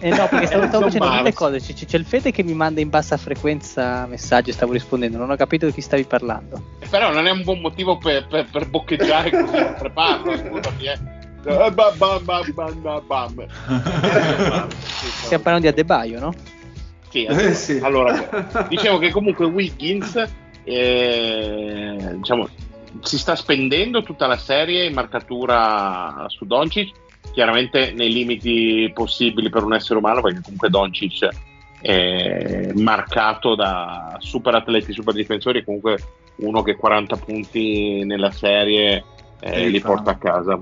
[0.00, 1.34] Eh no, perché stavo, stavo tante Barnes.
[1.34, 1.60] cose.
[1.60, 5.36] C- C'è il Fede che mi manda in bassa frequenza messaggi, stavo rispondendo, non ho
[5.36, 6.62] capito di chi stavi parlando.
[6.88, 11.16] Però non è un buon motivo per, per- per boccheggiare così mentre parlo, scusami, eh.
[11.44, 14.66] Eh, bam, bam, bam, bam, bam, bam.
[14.68, 16.34] Stiamo parlando di Adebayo, no?
[17.10, 17.78] Sì, Eh, sì.
[17.82, 18.12] allora,
[18.68, 20.22] dicevo che comunque Wiggins
[20.64, 22.48] eh, diciamo,
[23.00, 26.90] si sta spendendo tutta la serie in marcatura su Doncic,
[27.38, 31.28] chiaramente nei limiti possibili per un essere umano, perché comunque Doncic
[31.80, 35.98] è marcato da super atleti, super difensori, comunque
[36.38, 39.04] uno che 40 punti nella serie
[39.38, 40.58] eh, Li porta a casa.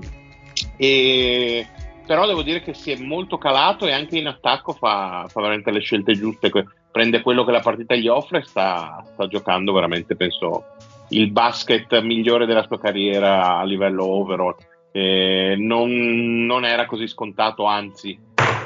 [0.75, 1.65] E
[2.05, 5.71] però devo dire che si è molto calato e anche in attacco fa, fa veramente
[5.71, 6.51] le scelte giuste,
[6.91, 10.63] prende quello che la partita gli offre e sta, sta giocando veramente, penso,
[11.09, 14.55] il basket migliore della sua carriera a livello overall.
[14.97, 15.91] Eh, non,
[16.47, 18.19] non era così scontato, anzi,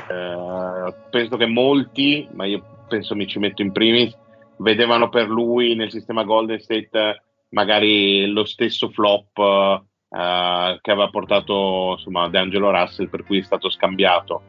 [0.08, 4.18] eh, penso che molti, ma io penso mi ci metto in primis,
[4.60, 11.10] vedevano per lui nel sistema Golden State eh, magari lo stesso flop eh, che aveva
[11.10, 14.44] portato insomma DeAngelo Russell per cui è stato scambiato.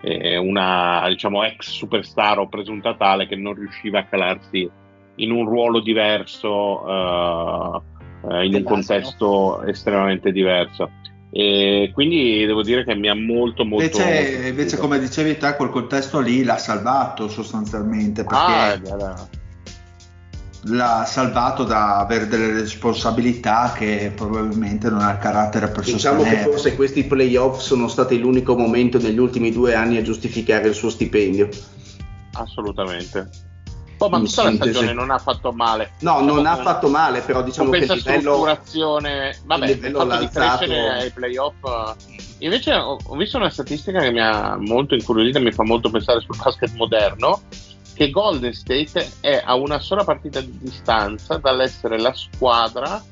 [0.00, 4.68] Una diciamo ex superstar o presunta tale che non riusciva a calarsi
[5.16, 10.88] in un ruolo diverso eh, in un contesto estremamente diverso
[11.30, 15.56] e quindi devo dire che mi ha molto molto Invece, molto invece, come dicevi te,
[15.56, 19.28] quel contesto lì l'ha salvato sostanzialmente perché ah,
[20.62, 26.44] l'ha salvato da avere delle responsabilità che probabilmente non ha il carattere per Diciamo sostenere.
[26.44, 30.74] che forse questi playoff sono stati l'unico momento negli ultimi due anni a giustificare il
[30.74, 31.48] suo stipendio.
[32.32, 33.47] Assolutamente.
[33.98, 35.92] Oh, ma tutta la stagione non ha fatto male.
[36.00, 38.38] No, Diciamo non ha fatto male, però diciamo che il livello...
[39.44, 41.54] vabbè, il il, livello fatto di crescere ai playoff.
[41.64, 45.64] eh, Invece ho, ho visto una statistica che mi ha molto incuriosito e mi fa
[45.64, 47.40] molto pensare sul basket moderno,
[47.94, 53.02] che Golden State è a una sola partita di distanza dall'essere la squadra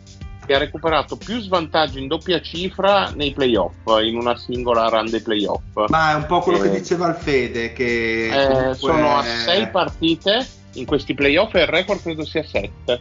[0.47, 5.21] che ha recuperato più svantaggi in doppia cifra nei playoff, in una singola run dei
[5.21, 5.89] playoff.
[5.89, 6.71] Ma è un po' quello Eh.
[6.71, 10.47] che diceva il Fede, che Eh, sono a sei partite
[10.77, 13.01] in questi playoff e il record credo sia 7.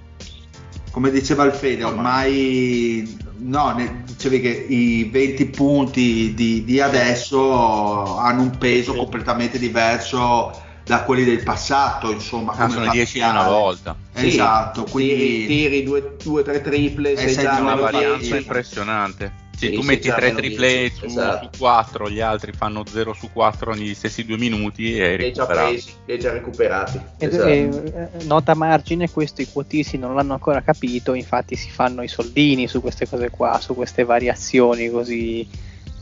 [0.91, 8.17] come diceva il Fede, ormai no, ne- dicevi che i 20 punti di, di adesso
[8.17, 8.97] hanno un peso Sì.
[8.97, 12.53] completamente diverso da quelli del passato, insomma.
[12.53, 13.39] Ah, come sono 10 di parziale.
[13.49, 13.95] una volta.
[14.13, 18.35] Sì, Esatto, Tiri, quindi tiri due, due, tre triple, Eh, sei già una varianza 10.
[18.37, 19.31] impressionante.
[19.55, 21.49] Sì, tu metti già 3 meno triple 10, su, esatto.
[21.57, 25.45] 4, gli altri fanno 0 su 4 negli stessi due minuti e Li hai già
[25.45, 26.99] presi, li hai già recuperati.
[27.17, 27.49] Ed- Esatto.
[27.49, 32.01] e, eh, nota a margine, questo i quotisti non l'hanno ancora capito, infatti si fanno
[32.01, 35.47] i soldini su queste cose qua, su queste variazioni così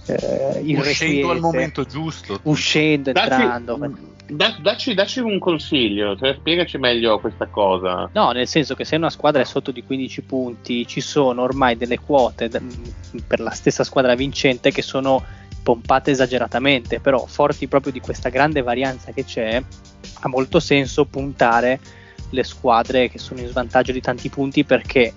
[0.05, 2.39] eh, Uscendo al momento giusto.
[2.43, 4.11] uscendo, Dacci- entrando.
[4.25, 8.09] Da- dacci, dacci un consiglio, cioè, spiegaci meglio questa cosa.
[8.13, 11.75] No, nel senso che se una squadra è sotto di 15 punti, ci sono ormai
[11.75, 12.61] delle quote d-
[13.27, 15.23] per la stessa squadra vincente che sono
[15.61, 19.61] pompate esageratamente, però forti proprio di questa grande varianza che c'è,
[20.21, 21.79] ha molto senso puntare
[22.31, 25.13] le squadre che sono in svantaggio di tanti punti perché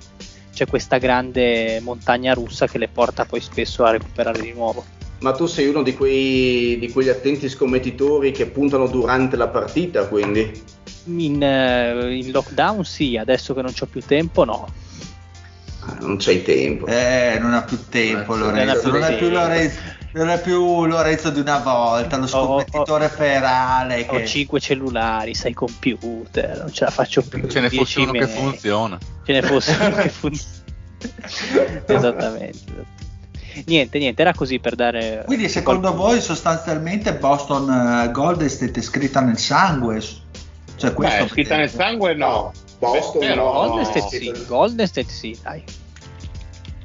[0.57, 4.83] c'è questa grande montagna russa che le porta poi spesso a recuperare di nuovo.
[5.19, 10.07] Ma tu sei uno di, quei, di quegli attenti scommettitori che puntano durante la partita,
[10.09, 10.51] quindi
[11.05, 14.67] In, eh, in lockdown sì, adesso che non c'ho più tempo no.
[15.81, 16.87] Ah, non c'hai tempo.
[16.87, 19.29] eh, non ha più tempo Eh, Lorenzo, non non ha più.
[19.29, 19.79] Lorenzo,
[20.17, 25.53] non è più Lorenzo di una volta, lo scommettitore ferale Ho che 5 cellulari, 6
[25.53, 27.47] computer, non ce la faccio più.
[27.47, 28.99] Ce ne 10 fosse uno che me- funziona.
[29.25, 30.55] Ce ne fosse uno che funziona.
[31.87, 32.95] Esattamente.
[33.67, 35.23] Niente, niente, era così per dare.
[35.27, 37.71] Quindi secondo voi sostanzialmente Boston
[38.05, 40.03] eh, Golden State è scritta nel sangue?
[40.77, 42.53] Cioè questo Beh, scritta nel sangue no.
[42.79, 43.69] Boston Però- no.
[43.69, 45.63] Golden State sì, Golden State sì, dai.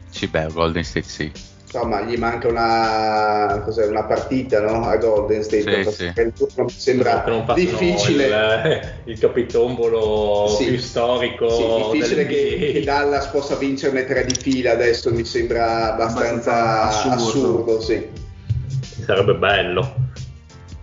[0.09, 1.31] Sì, beh, Golden State sì.
[1.73, 4.83] Insomma, gli manca una, cos'è, una partita no?
[4.83, 5.83] a Golden State.
[5.85, 6.05] Sì, sì.
[6.05, 6.63] passare il turno.
[6.65, 7.23] Mi sembra
[7.55, 8.25] difficile.
[9.05, 10.65] il, il capitombolo Sì.
[10.65, 15.93] più storico Sì, difficile che, che Dallas possa vincerne tre di fila adesso mi sembra
[15.93, 17.81] abbastanza Abbastanza assurdo, assurdo.
[17.81, 18.07] sì.
[19.05, 19.95] sarebbe bello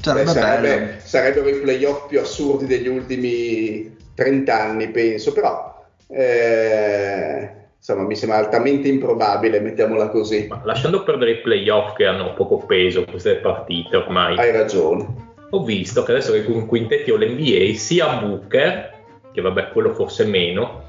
[0.00, 1.00] sarebbe Beh, sarebbe- bello.
[1.04, 7.50] sarebbero i playoff più assurdi degli ultimi 30 anni, penso, però eh,
[7.88, 10.46] insomma mi sembra altamente improbabile, mettiamola così.
[10.48, 15.06] Ma lasciando perdere i playoff che hanno poco peso queste partite ormai Hai ragione.
[15.50, 18.96] ho visto che adesso che con quintetti o l'NBA sia Booker
[19.32, 20.82] che vabbè quello forse meno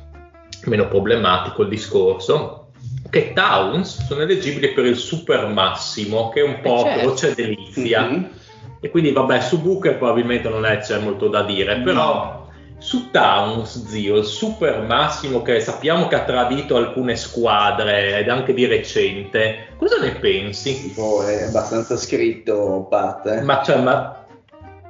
[0.66, 2.72] meno problematico il discorso
[3.10, 7.00] che Towns sono eleggibili per il super massimo che è un po' Eh, certo.
[7.00, 8.30] croce delizia Mhm.
[8.82, 12.48] e quindi vabbè su Booker probabilmente non è, c'è molto da dire però
[12.80, 18.54] su Towns zio il super massimo che sappiamo che ha tradito alcune squadre ed anche
[18.54, 20.94] di recente cosa ne pensi?
[20.98, 23.26] Oh, è abbastanza scritto, Pat.
[23.28, 23.42] eh.
[23.42, 24.26] ma cioè ma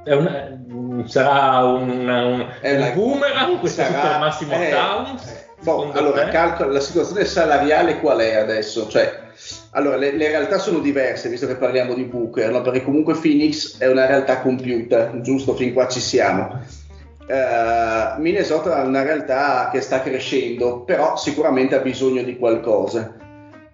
[0.04, 5.46] è un- sarà un, un, È un una- boomerang questo sarà- super massimo eh, Towns?
[5.62, 6.30] boh, allora, te?
[6.30, 8.88] calcola la situazione salariale qual è adesso?
[8.88, 9.18] Cioè,
[9.72, 12.62] allora, le, le realtà sono diverse, visto che parliamo di Booker, no?
[12.62, 15.54] perché comunque Phoenix è una realtà compiuta, giusto?
[15.54, 16.60] Fin qua ci siamo.
[17.30, 23.14] Eh, Minnesota è una realtà che sta crescendo, però sicuramente ha bisogno di qualcosa.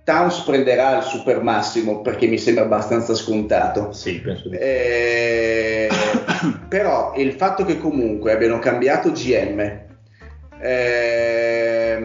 [0.05, 3.93] Towns prenderà il super massimo perché mi sembra abbastanza scontato.
[3.93, 4.63] sì penso di sì.
[4.63, 5.89] Eh,
[6.69, 9.61] però il fatto che comunque abbiano cambiato GM,
[10.61, 11.97] ehm,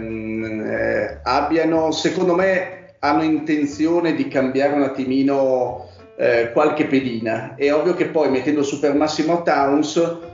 [0.65, 7.55] eh, abbiano, secondo me, hanno intenzione di cambiare un attimino eh, qualche pedina.
[7.57, 10.29] È ovvio che poi mettendo Super Massimo Towns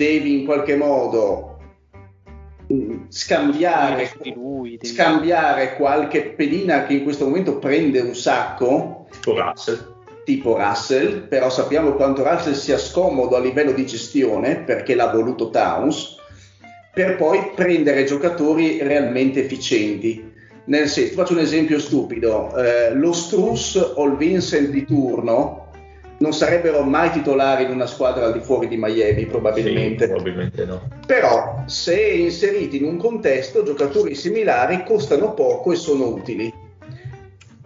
[0.00, 1.58] devi in qualche modo
[2.72, 9.38] mm, scambiare, lui, devi- scambiare qualche pedina che in questo momento prende un sacco Tipo
[9.38, 15.10] Russell tipo Russell, però sappiamo quanto Russell sia scomodo a livello di gestione perché l'ha
[15.10, 16.16] voluto Towns,
[16.92, 20.30] per poi prendere giocatori realmente efficienti.
[20.66, 25.69] Nel senso, faccio un esempio stupido, eh, lo Struss o il Vincent di turno
[26.20, 30.04] non sarebbero mai titolari in una squadra al di fuori di Miami, probabilmente.
[30.04, 30.88] Sì, probabilmente no.
[31.06, 36.52] Però, se inseriti in un contesto, giocatori similari costano poco e sono utili.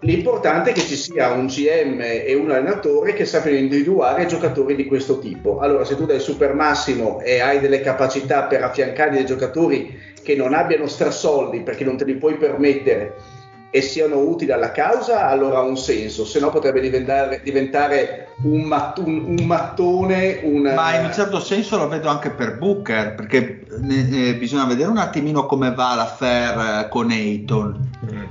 [0.00, 4.84] L'importante è che ci sia un GM e un allenatore che sappiano individuare giocatori di
[4.84, 5.58] questo tipo.
[5.58, 10.36] Allora, se tu dai super massimo e hai delle capacità per affiancare dei giocatori che
[10.36, 13.14] non abbiano strasoldi perché non te li puoi permettere
[13.70, 18.62] e siano utili alla causa, allora ha un senso, se no potrebbe diventare, diventare un,
[18.62, 20.40] mat- un, un, mattone.
[20.42, 20.72] Un...
[20.74, 24.98] Ma in un certo senso lo vedo anche per Booker, perché eh, bisogna vedere un
[24.98, 27.90] attimino come va l'affair con Ayton.
[28.04, 28.22] Mm.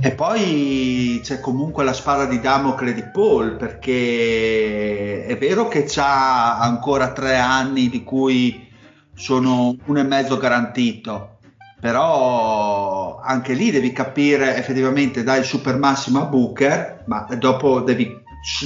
[0.00, 6.58] E poi c'è comunque la spada di Damocle di Paul, perché è vero che ha
[6.58, 8.68] ancora tre anni di cui
[9.14, 11.38] sono uno e mezzo garantito,
[11.80, 18.22] però anche lì devi capire effettivamente dai il super massimo a Booker, ma dopo devi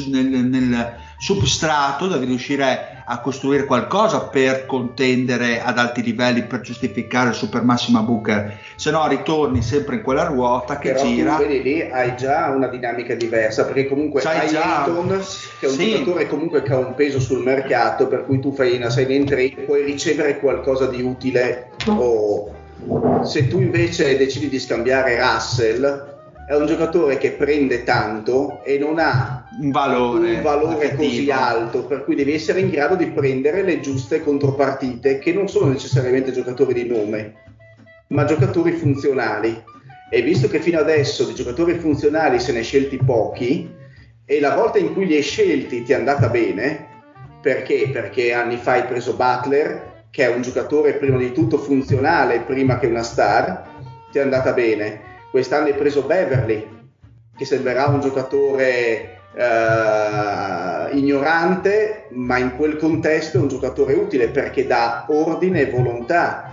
[0.08, 7.30] nel, nel substrato devi riuscire a costruire qualcosa per contendere ad alti livelli per giustificare
[7.30, 8.58] il super massimo a Booker.
[8.76, 11.36] Se no ritorni sempre in quella ruota che Però gira.
[11.36, 15.08] tu vedi lì hai già una dinamica diversa perché comunque C'hai hai già- Ayton
[15.58, 15.90] che è un sì.
[15.92, 19.26] giocatore comunque che ha un peso sul mercato per cui tu fai una sign and
[19.26, 22.52] trade puoi ricevere qualcosa di utile o
[23.24, 26.16] se tu invece decidi di scambiare Russell
[26.46, 31.84] è un giocatore che prende tanto e non ha un valore, un valore così alto,
[31.84, 36.32] per cui devi essere in grado di prendere le giuste contropartite, che non sono necessariamente
[36.32, 37.34] giocatori di nome,
[38.08, 39.64] ma giocatori funzionali.
[40.10, 43.76] E visto che fino adesso di giocatori funzionali se ne è scelti pochi,
[44.24, 46.86] e la volta in cui li hai scelti ti è andata bene,
[47.42, 47.88] perché?
[47.92, 52.78] Perché anni fa hai preso Butler, che è un giocatore prima di tutto funzionale, prima
[52.78, 53.66] che una star,
[54.10, 55.00] ti è andata bene.
[55.30, 56.66] Quest'anno hai preso Beverly,
[57.36, 64.66] che sembrerà un giocatore eh, ignorante, ma in quel contesto è un giocatore utile perché
[64.66, 66.44] dà ordine e volontà.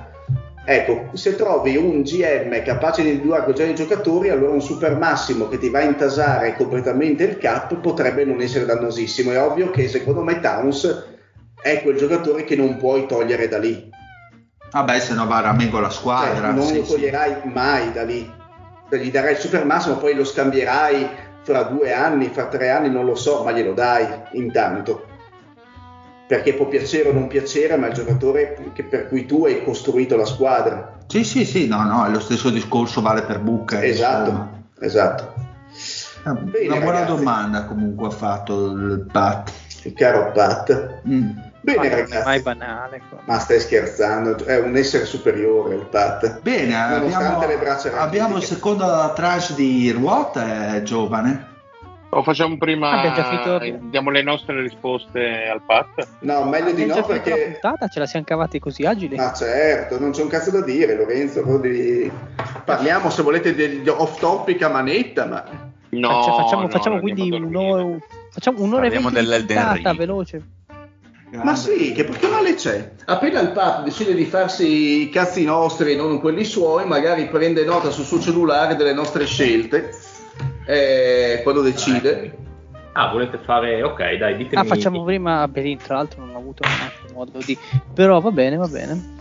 [0.67, 5.47] Ecco, se trovi un GM capace di individuare già i giocatori, allora un super massimo
[5.47, 9.31] che ti va a intasare completamente il cap potrebbe non essere dannosissimo.
[9.31, 11.13] È ovvio che secondo me Towns
[11.61, 13.89] è quel giocatore che non puoi togliere da lì.
[14.71, 16.91] vabbè se no va a ramengo la Cioè, squadra non sì, lo sì.
[16.93, 18.31] toglierai mai da lì.
[18.89, 21.09] Cioè, gli darai il super massimo, poi lo scambierai
[21.46, 25.06] fra due anni, fra tre anni, non lo so, ma glielo dai intanto.
[26.28, 29.64] Perché può piacere o non piacere, ma è il giocatore che- per cui tu hai
[29.64, 30.93] costruito la squadra.
[31.08, 34.64] sì sì sì no no lo stesso discorso vale per Booker esatto, insomma.
[34.80, 35.34] esatto.
[36.26, 37.16] Eh, Bene, una buona ragazzi.
[37.16, 39.52] domanda comunque ha fatto il Pat
[39.84, 41.02] Il caro Pat.
[41.08, 41.30] Mm.
[41.66, 42.26] Bene, Ma non è ragazzi.
[42.26, 43.01] mai banale.
[43.09, 43.18] qua.
[43.26, 44.45] Ma stai scherzando?
[44.45, 46.41] È un essere superiore il Pat.
[46.41, 51.53] Bene, Nonostante abbiamo, le braccia abbiamo il secondo tranche di ruote, giovane.
[52.09, 56.07] O facciamo prima, finito- diamo le nostre risposte al Pat?
[56.20, 57.49] No, meglio di no finito la perché...
[57.59, 59.16] puntata, ce la siamo cavati così agili.
[59.18, 61.41] Ma certo, non c'è un cazzo da dire, Lorenzo.
[61.57, 62.09] devi-
[62.63, 65.43] Parliamo se volete degli off topic a manetta, ma
[65.89, 67.97] No, facciamo, no, facciamo quindi un'ora,
[68.30, 69.97] facciamo un'ora e Parliamo venti di puntata, Ring.
[71.30, 71.45] Veloce.
[71.45, 72.91] Ma sì, che, che male c'è?
[73.05, 77.63] Appena il Pap decide di farsi i cazzi nostri e non quelli suoi, magari prende
[77.63, 79.91] nota sul suo cellulare delle nostre scelte
[80.65, 82.43] eh, quando decide.
[82.93, 83.84] Ah, volete fare...
[83.84, 84.61] Ok, dai, ditemi...
[84.61, 87.57] Ah, facciamo prima Belin, tra l'altro non ho avuto neanche modo di...
[87.93, 89.13] Però va bene, va bene.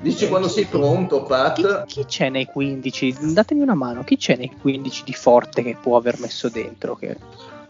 [0.00, 1.86] Dici quando sei pronto, Chi, Pat?
[1.86, 3.32] chi c'è nei 15?
[3.32, 6.94] Datemi una mano, chi c'è nei 15 di forte che può aver messo dentro?
[6.94, 7.16] Che...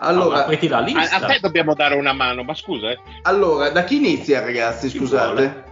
[0.01, 1.17] Allora, Allora, metti la A, lista.
[1.17, 2.99] a te dobbiamo dare una mano, ma scusa, eh.
[3.23, 4.89] allora, da chi inizia, ragazzi?
[4.89, 5.27] Chi Scusate.
[5.33, 5.65] vuole?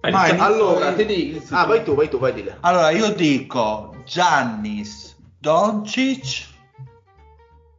[0.00, 1.44] Vai, Vai, Allora, ti dico.
[1.54, 2.56] Ah, vai tu, vai tu, vai di là.
[2.60, 6.46] Allora, io dico Giannis, Doncic,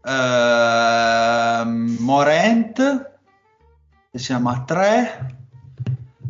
[0.05, 3.11] ehm, Morent,
[4.11, 5.35] che siamo a tre.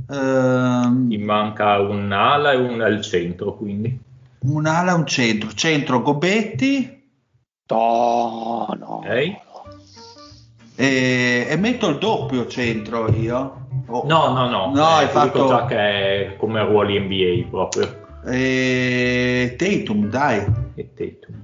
[0.09, 3.97] ehm, Mi manca un'ala e una al centro, quindi.
[4.39, 5.53] un'ala e un centro.
[5.53, 6.99] Centro Gobetti
[7.69, 9.01] No, no.
[10.81, 13.67] E, e metto il doppio centro io.
[13.87, 14.71] Oh, No, no, no.
[14.73, 17.99] No, hai Eh, dico fatto- già che è come ruoli NBA proprio.
[18.25, 20.43] E Tatum, dai.
[20.75, 21.39] E Tatum.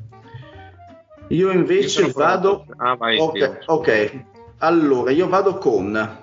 [1.30, 2.66] Io invece Io vado.
[2.78, 3.58] Ah, vai, ok, Dio.
[3.66, 4.24] ok.
[4.60, 6.18] Allora, io vado con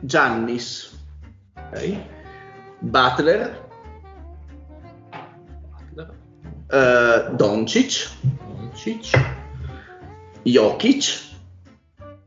[0.00, 0.96] Giannis,
[1.56, 1.96] Ok.
[2.78, 3.68] Butler,
[5.92, 6.14] Butler,
[6.70, 8.10] eh, Doncic,
[8.46, 9.18] Doncic,
[10.42, 11.28] Jokic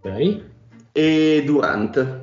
[0.03, 0.41] ok.
[0.91, 2.21] e Durant.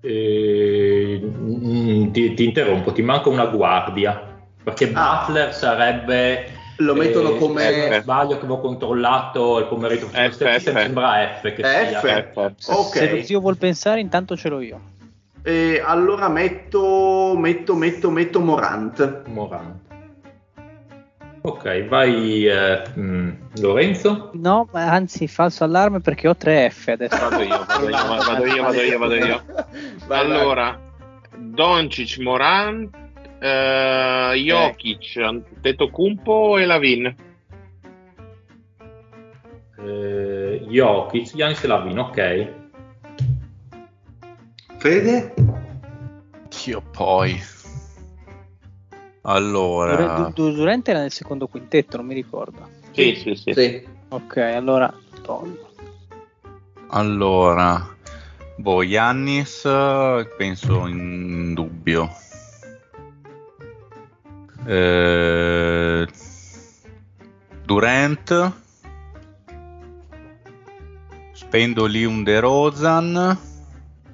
[0.00, 4.32] E- mm, ti, ti interrompo, ti manca una guardia.
[4.62, 5.24] Perché Ah.
[5.26, 6.46] Butler sarebbe
[6.78, 10.74] Lo mettono Eh, come se non sbaglio che avevo controllato il pomeriggio F, stesso, F.
[10.74, 12.00] sembra F che sia.
[12.00, 12.52] F.
[12.90, 14.80] Se lo zio vuol pensare, intanto ce l'ho io.
[15.42, 19.22] E allora metto, metto, metto, metto Morant.
[19.28, 19.82] Morant.
[21.46, 23.30] Ok, vai eh, mm,
[23.60, 24.30] Lorenzo.
[24.32, 27.18] No, ma anzi, falso allarme perché ho 3 F adesso.
[27.18, 29.42] Vado io, vado io, vado io, vado io, vado io.
[30.08, 30.80] Vai, allora,
[31.36, 32.88] Doncic, Moran,
[33.40, 37.16] eh, Jokic, Antetokounmpo e Lavin.
[39.80, 42.52] Eh, Jokic, Giannis e Lavin, ok.
[44.78, 45.34] Fede?
[46.64, 47.38] Io poi.
[49.26, 52.68] Allora, Du- Durante era nel secondo quintetto, non mi ricordo.
[52.92, 53.52] Sì, sì, sì.
[53.54, 53.82] Sì.
[54.08, 55.70] Ok, allora tolgo.
[56.90, 57.88] allora,
[58.56, 59.62] boh, Yannis
[60.36, 62.10] penso in dubbio.
[64.66, 66.06] Eh,
[67.64, 68.52] Durant,
[71.32, 73.38] spendo lì un De Rozan.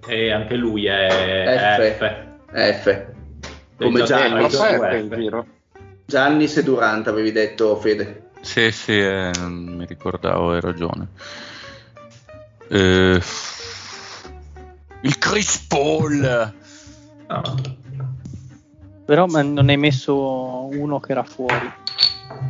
[0.06, 1.98] E anche lui è F.
[1.98, 2.82] F.
[2.82, 3.09] F.
[3.80, 4.44] Come Eh, già- Giannis.
[4.54, 4.88] eh, Troppo F.
[4.90, 5.46] F in giro.
[6.06, 8.30] Giannis e Durant avevi detto Fede.
[8.42, 11.08] Sì, sì, eh, mi ricordavo, hai ragione.
[12.68, 13.20] Eh,
[15.02, 16.52] il Chris Paul.
[17.26, 17.54] Ah,
[19.06, 20.14] Però ma non hai messo
[20.72, 21.72] uno che era fuori.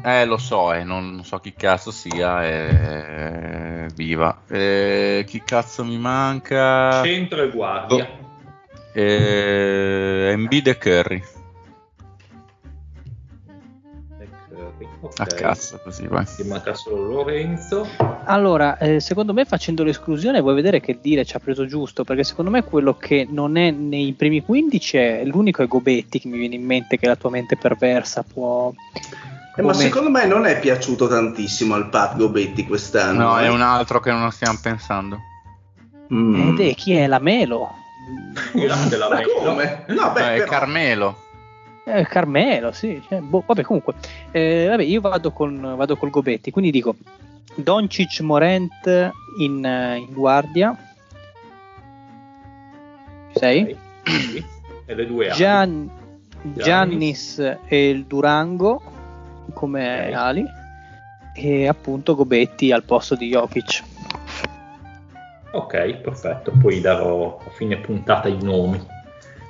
[0.03, 2.45] Eh, lo so, eh, non, non so chi cazzo sia.
[2.47, 4.43] eh, viva.
[4.49, 7.03] Eh, chi cazzo mi manca?
[7.03, 8.09] Centro e guardia.
[8.93, 11.23] Eh, Embiid e Curry.
[15.03, 15.19] Ok.
[15.19, 16.25] A cazzo, così vai.
[16.25, 17.87] Ti manca solo Lorenzo.
[18.25, 22.23] Allora, eh, secondo me facendo l'esclusione vuoi vedere che dire ci ha preso giusto, perché
[22.23, 26.39] secondo me quello che non è nei primi 15 è l'unico è Gobetti che mi
[26.39, 28.73] viene in mente che la tua mente perversa può...
[29.57, 33.31] Eh, ma secondo me non è piaciuto tantissimo al Pat Gobetti quest'anno.
[33.31, 33.45] No, eh.
[33.45, 35.19] è un altro che non stiamo pensando.
[36.13, 36.51] Mm.
[36.51, 37.71] Ed è chi è la Melo?
[38.53, 39.85] Grande la Ma come?
[39.89, 41.17] No, beh, No, è però- Carmelo.
[41.85, 43.03] Eh, Carmelo, sì.
[43.09, 43.95] cioè, boh, vabbè, comunque,
[44.31, 46.95] eh, vabbè, io vado, con, vado col Gobetti, quindi dico
[47.55, 50.77] Doncic Morent in, eh, in guardia.
[53.33, 53.63] Ci Sei?
[53.63, 53.77] Ok.
[54.05, 54.45] Sì.
[54.91, 55.37] E le due ali.
[55.37, 55.91] Gian-
[56.43, 58.83] Giannis e il Durango
[59.53, 60.15] come Ok.
[60.15, 60.45] ali
[61.37, 63.83] e appunto Gobetti al posto di Jokic.
[65.53, 66.53] Ok, perfetto.
[66.61, 68.81] Poi darò a fine puntata i nomi.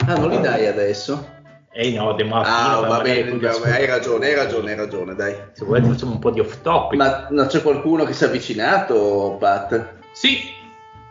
[0.07, 1.39] Ah, non li dai adesso?
[1.73, 5.37] Eh no, De Martino, Ah, va bene, hai ragione, hai ragione, hai ragione, dai.
[5.53, 6.99] Se volete facciamo un po' di off topic.
[6.99, 9.95] Ma non c'è qualcuno che si è avvicinato, Pat?
[10.11, 10.53] Sì,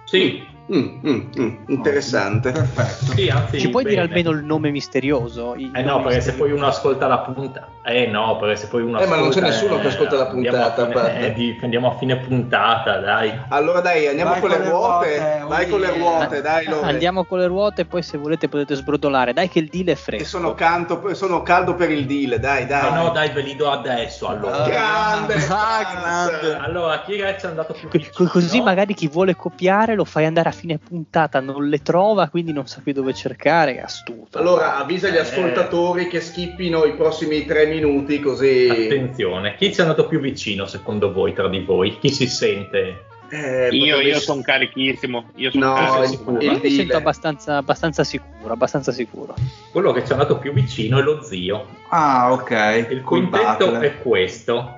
[0.04, 2.52] sì, Mm, mm, mm, interessante.
[2.52, 3.14] Perfetto.
[3.14, 4.08] sì, anzi, Ci puoi dire bene.
[4.20, 5.56] almeno il nome misterioso?
[5.56, 6.38] I Eh no, perché se misteriosi.
[6.38, 7.68] poi uno ascolta la puntata.
[7.84, 10.28] Eh no, perché se poi uno Eh, ma non c'è ascolta, nessuno che ascolta la
[10.30, 13.34] andiamo puntata, a fine- eh, di- andiamo a fine puntata, dai.
[13.50, 15.18] Allora dai, andiamo Vai con le con le ruote.
[15.18, 16.88] ruote, Vai con le ruote, dai, Lore.
[16.88, 19.34] Andiamo con le ruote, poi se volete potete sbrodolare.
[19.34, 20.24] Dai, che il deal è fresco.
[20.26, 22.92] sono, canto, sono caldo per il deal, dai, dai.
[22.92, 24.68] Ma no, dai, ve li do adesso allora.
[24.68, 25.84] Grande, Ah,
[26.30, 26.54] grande.
[26.60, 28.30] Allora, chi è andato più vicino?
[28.30, 32.52] Così magari chi vuole copiare lo fai andare a fine puntata, non le trova, quindi
[32.54, 33.78] non sa più dove cercare.
[33.78, 34.38] È astuto.
[34.38, 35.20] Allora avvisa gli Eh.
[35.20, 38.68] ascoltatori che skippino i prossimi tre minuti così...
[38.70, 41.98] Attenzione, chi ci è andato più vicino secondo voi tra di voi?
[42.00, 43.06] Chi si sente?
[43.32, 45.30] Eh, Io, potrebbe- io sono carichissimo.
[45.36, 46.38] Io sono No, carichissimo.
[46.40, 49.36] il- Io mi sento abbastanza, abbastanza sicuro, abbastanza sicuro.
[49.72, 51.66] Quello che ci è andato più vicino è lo zio.
[51.90, 52.88] Ah, ok.
[52.90, 53.80] Il Butler.
[53.82, 54.74] è questo.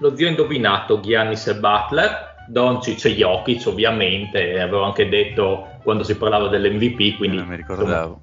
[0.00, 5.66] Lo zio ha indovinato Giannis e Butler, Doncic e Jokic ovviamente, e avevo anche detto
[5.82, 8.20] quando si parlava dell'MVP, quindi non mi ricordavo.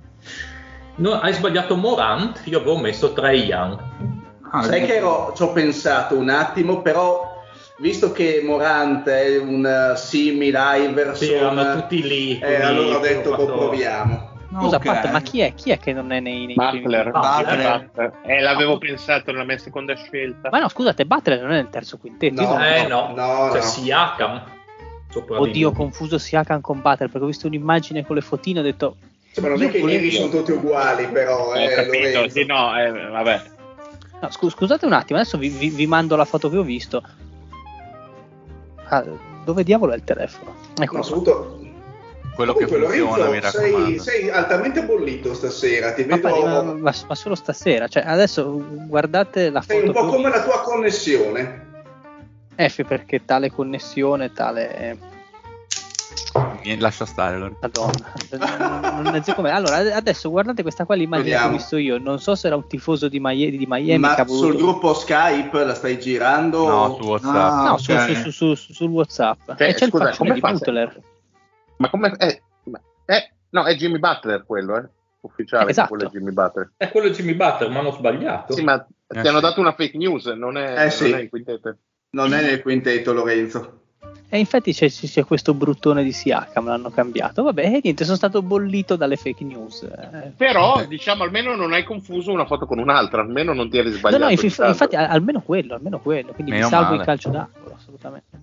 [0.97, 3.79] no, hai sbagliato Morant, io avevo messo Trey Young.
[4.51, 4.85] Ah, Sai sì.
[4.85, 7.33] che ero, ci ho pensato un attimo, però
[7.79, 12.39] visto che Morant è un uh, simile Iverson, Sì, erano tutti lì.
[12.39, 14.33] eh, allora ho detto boh, proviamo.
[14.57, 14.83] Scusa, Ok.
[14.85, 15.53] Pat, ma chi è?
[15.53, 16.81] Chi è che non è nei, nei primi?
[16.81, 17.11] Butler.
[17.11, 17.89] Butler.
[17.93, 18.13] Butler.
[18.25, 20.49] Eh, l'avevo pensato nella mia seconda scelta.
[20.49, 22.41] Ma no, scusate, Butler non è nel terzo quintetto.
[22.41, 22.63] No.
[22.63, 23.61] Eh no, No, no.
[23.61, 24.43] Siakam.
[25.11, 28.61] di Oddio, ho confuso Siakam con Butler perché ho visto un'immagine con le fotine e
[28.61, 28.95] ho detto
[29.33, 32.29] Cioè, ma non è che i volevo- neri sono tutti uguali, però, Ho eh, capito,
[32.29, 33.41] sì, no, eh, vabbè.
[34.21, 37.03] No, scu- scusate un attimo, adesso vi, vi- vi mando la foto che ho visto.
[38.87, 39.03] Ah,
[39.43, 40.53] dove diavolo è il telefono?
[40.85, 41.01] Qua.
[41.01, 41.59] soprattutto-
[42.35, 43.85] Quello che Comunque, funziona, mi Lorenzo, raccomando.
[43.85, 46.29] sei, sei altamente bollito stasera, ti Ma, vedo...
[46.29, 50.15] pare- ma- ma- ma solo stasera, cioè adesso guardate la sei foto un po' che
[50.17, 51.63] come la tua connessione.
[52.57, 55.13] F perché tale connessione, tale...
[56.63, 57.35] Niente, lascia stare.
[57.35, 57.53] allora.
[57.61, 59.51] Madonna, non so come.
[59.51, 61.97] Allora, adesso guardate questa qua l'immagine che ho visto io.
[61.99, 64.93] Non so se era un tifoso di Miami, di Miami Ma che voluto- sul gruppo
[64.93, 66.67] Skype la stai girando?
[66.67, 67.35] No, su WhatsApp.
[67.35, 67.79] Ah, No, ok.
[67.79, 69.39] su- su- su- su- sul WhatsApp.
[69.57, 71.01] Cioè, e c'è scusa, il faccione come di fa se- Butler.
[71.77, 72.13] Ma come...
[72.17, 74.87] Eh, ma- eh, no, è Jimmy Butler quello, eh?
[75.21, 75.89] Ufficiale, Esatto.
[75.89, 76.71] quello è Jimmy Butler.
[76.77, 78.53] È quello Jimmy Butler, ma hanno sbagliato.
[78.53, 78.75] Sì, ma
[79.07, 79.43] Eh, ti hanno sì.
[79.43, 81.09] dato una fake news, non è, Eh, sì.
[81.09, 81.77] non è in quintetto.
[82.11, 83.79] Non è nel quintetto, Lorenzo.
[84.29, 87.43] E infatti c'è, c'è questo bruttone di Siakam, l'hanno cambiato.
[87.43, 89.83] Vabbè, e niente, sono stato bollito dalle fake news.
[89.83, 93.89] Eh, Però, diciamo, almeno non hai confuso una foto con un'altra, almeno non ti eri
[93.89, 94.23] No, sbagliato.
[94.23, 94.71] no, inf- di tanto.
[94.71, 96.97] infatti almeno quello, almeno quello, quindi Meno mi salvo male.
[96.99, 98.37] il calcio d'angolo, assolutamente.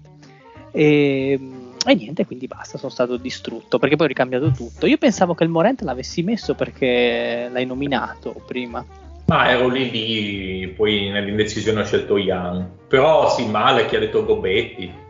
[0.71, 1.39] E,
[1.87, 4.87] e niente, quindi basta, sono stato distrutto perché poi ho ricambiato tutto.
[4.87, 8.85] Io pensavo che il Morente l'avessi messo perché l'hai nominato prima.
[9.27, 12.67] Ma ero lì lì, poi nell'indecisione ho scelto Young.
[12.89, 15.01] Però sì, male chi ha detto Gobetti.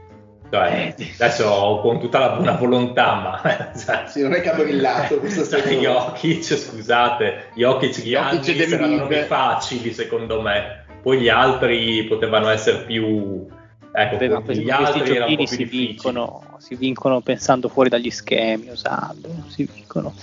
[0.53, 4.55] Cioè, Eh, adesso con tutta la buona volontà, ma cioè, Sì, non è che ha
[4.55, 5.81] brillato questa cioè, stagione.
[5.81, 10.85] Jokic, scusate, Jokic gli Jokic ed erano nomi facili secondo me.
[11.03, 13.47] Poi gli altri potevano essere più...
[13.95, 15.87] Ecco, ma gli altri erano un po' più difficili.
[15.87, 20.15] vincono, si vincono pensando fuori dagli schemi, usando, si vincono.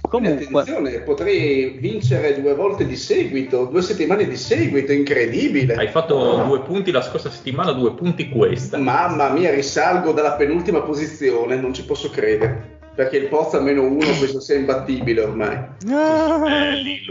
[0.00, 5.74] Comunque, attenzione, potrei vincere due volte di seguito, due settimane di seguito, incredibile.
[5.74, 8.78] Hai fatto due punti la scorsa settimana, due punti questa.
[8.78, 12.72] Mamma mia, risalgo dalla penultima posizione, non ci posso credere.
[12.94, 15.58] Perché il Pozzo almeno uno penso sia imbattibile ormai.
[15.84, 17.02] Lui.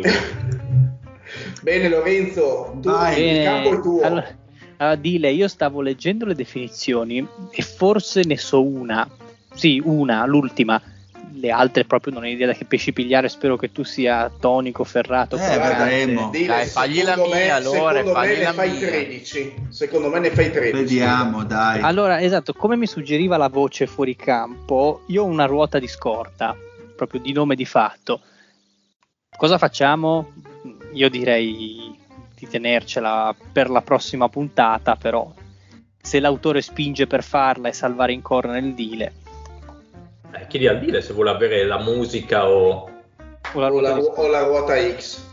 [1.62, 3.18] Bene Lorenzo, tu, Vai.
[3.18, 4.02] il Bene, campo è tuo.
[4.02, 4.28] allora,
[4.84, 9.08] allora, Dile, io stavo leggendo le definizioni e forse ne so una,
[9.54, 10.82] sì, una, l'ultima.
[11.36, 13.28] Le altre proprio non ho idea da che pesci pigliare.
[13.28, 15.36] Spero che tu sia tonico, ferrato.
[15.36, 16.30] Eh, vedremo.
[16.30, 18.88] Dile, Dai, fagli la secondo mia, me, allora, secondo me fagli ne la fai mia.
[18.88, 19.54] 13.
[19.70, 20.72] Secondo me ne fai 13.
[20.72, 21.82] Vediamo, dai.
[21.82, 26.56] Allora, esatto, come mi suggeriva la voce fuori campo, io ho una ruota di scorta,
[26.96, 28.22] proprio di nome di fatto.
[29.36, 30.32] Cosa facciamo?
[30.94, 32.00] Io direi
[32.44, 35.32] di tenercela per la prossima puntata, però
[36.02, 39.14] se l'autore spinge per farla e salvare in corner nel dile,
[40.36, 42.90] Eh, chiedi al dire se vuole avere la musica o...
[43.54, 44.22] o la O ruota la, di scorta.
[44.22, 45.32] o la ruota X.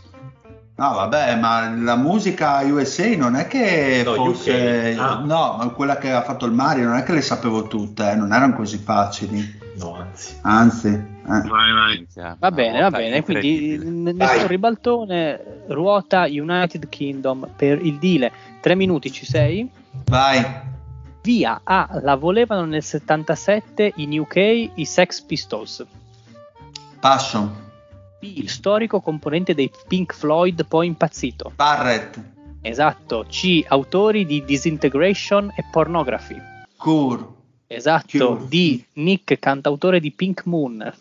[0.75, 4.95] No, vabbè, ma la musica USA non è che No, fosse.
[4.97, 5.21] Ah.
[5.23, 8.15] No, ma quella che ha fatto il Mario non è che le sapevo tutte, eh,
[8.15, 9.59] non erano così facili.
[9.77, 10.37] No, anzi.
[10.41, 11.10] Anzi.
[11.23, 12.07] Vai, vai.
[12.39, 18.31] Va bene, va bene, quindi n- nessun ribaltone, ruota United Kingdom per il dile.
[18.59, 19.69] Tre minuti ci sei?
[20.05, 20.69] vai.
[21.23, 25.85] Via A, la volevano nel 77 in UK i Sex Pistols.
[26.99, 27.69] Passo.
[28.19, 31.51] B, il storico componente dei Pink Floyd poi impazzito.
[31.55, 32.19] Barrett.
[32.61, 33.25] Esatto.
[33.29, 36.39] C, autori di Disintegration e Pornography.
[36.77, 37.23] Cure.
[37.67, 38.35] Esatto.
[38.35, 38.47] Cure.
[38.47, 40.93] D, Nick, cantautore di Pink Moon.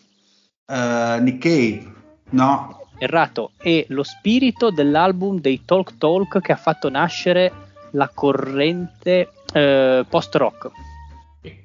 [0.71, 1.93] Eh, Nick Cave.
[2.31, 2.87] No.
[2.99, 3.53] Errato.
[3.59, 7.53] E lo spirito dell'album dei Talk Talk che ha fatto nascere
[7.93, 10.71] la corrente eh, post-rock.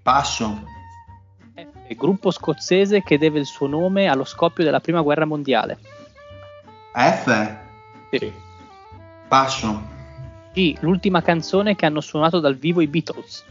[0.02, 0.64] Passo.
[1.54, 5.78] F, gruppo scozzese che deve il suo nome allo scoppio della prima guerra mondiale.
[6.94, 7.56] F.
[8.12, 8.32] Sì.
[9.28, 9.94] Passo.
[10.54, 13.44] G, l'ultima canzone che hanno suonato dal vivo i Beatles.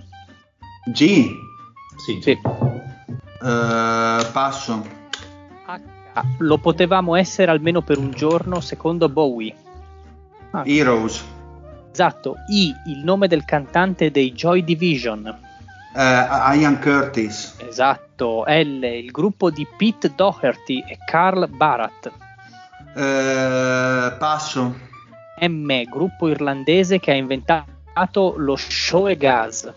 [0.87, 1.29] G.
[1.97, 2.21] Sì.
[2.23, 2.31] Sì.
[2.31, 5.03] eh, passo.
[6.15, 9.55] H, lo potevamo essere almeno per un giorno secondo Bowie.
[10.51, 11.24] Ah, Heroes.
[11.93, 12.36] esatto.
[12.49, 15.27] I, il nome del cantante dei Joy Division.
[15.97, 17.57] eh, Ian Curtis.
[17.69, 18.45] Esatto.
[18.47, 22.11] L, il gruppo di Pete Doherty e Carl Barat.
[22.95, 24.74] eh, passo.
[25.41, 29.73] M, gruppo irlandese che ha inventato lo show e gas.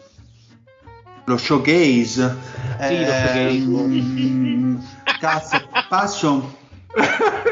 [1.28, 2.36] Lo showgaze.
[2.80, 3.66] Sì, lo showgaze.
[3.68, 4.78] mm,
[5.20, 5.68] cazzo.
[5.90, 6.56] Passo.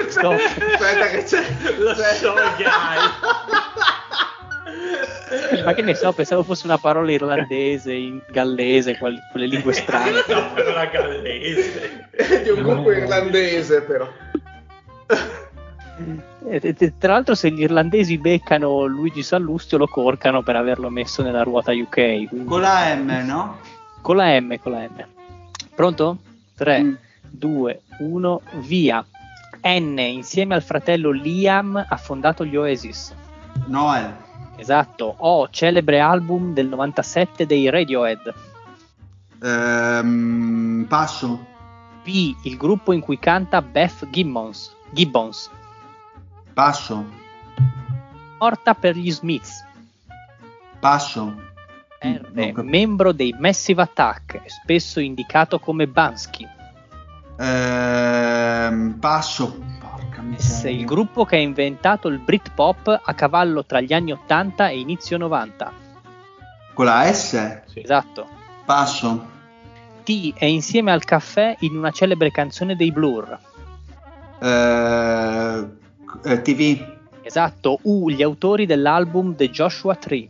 [0.08, 0.34] Stop.
[0.34, 1.44] Aspetta che c'è.
[1.96, 2.34] c'è-
[5.64, 10.22] Ma che ne so, pensavo fosse una parola irlandese, in gallese, qual- quelle lingue strane.
[10.26, 12.08] per la gallese.
[12.12, 14.08] È di un gruppo irlandese però.
[15.98, 20.90] E- e- e tra l'altro, se gli irlandesi beccano Luigi Sallustio, lo corcano per averlo
[20.90, 22.28] messo nella ruota UK.
[22.28, 23.58] quindi- Con la M, no?
[24.02, 25.06] Con la M, con la M.
[25.74, 26.18] Pronto?
[26.56, 26.94] 3, Mm.
[27.30, 29.06] 2, 1, via.
[29.64, 33.14] N, insieme al fratello Liam, ha fondato gli Oasis.
[33.68, 34.14] Noel.
[34.58, 35.16] Esatto.
[35.18, 38.34] O, celebre album del 97 dei Radiohead.
[39.42, 41.46] Ehm, passo.
[42.04, 44.74] P, il gruppo in cui canta Beth Gibbons.
[44.92, 45.50] Gibbons.
[46.56, 47.06] Passo.
[48.40, 49.62] Morta per gli Smiths.
[50.80, 51.36] Passo.
[52.00, 56.48] R, non cap- membro dei Massive Attack, spesso indicato come Bansky.
[57.38, 59.62] Ehm, passo.
[59.82, 60.80] Porca miseria.
[60.80, 65.18] il gruppo che ha inventato il Britpop a cavallo tra gli anni 80 e inizio
[65.18, 65.74] 90.
[66.74, 67.64] Con la S?
[67.66, 67.82] Sì.
[67.82, 68.30] Esatto.
[68.64, 69.34] Passo.
[70.04, 73.38] T è insieme al caffè in una celebre canzone dei Blur.
[74.40, 75.84] Eh,
[76.24, 76.94] eh, TV.
[77.22, 77.80] Esatto.
[77.84, 80.28] U, gli autori dell'album The Joshua Tree.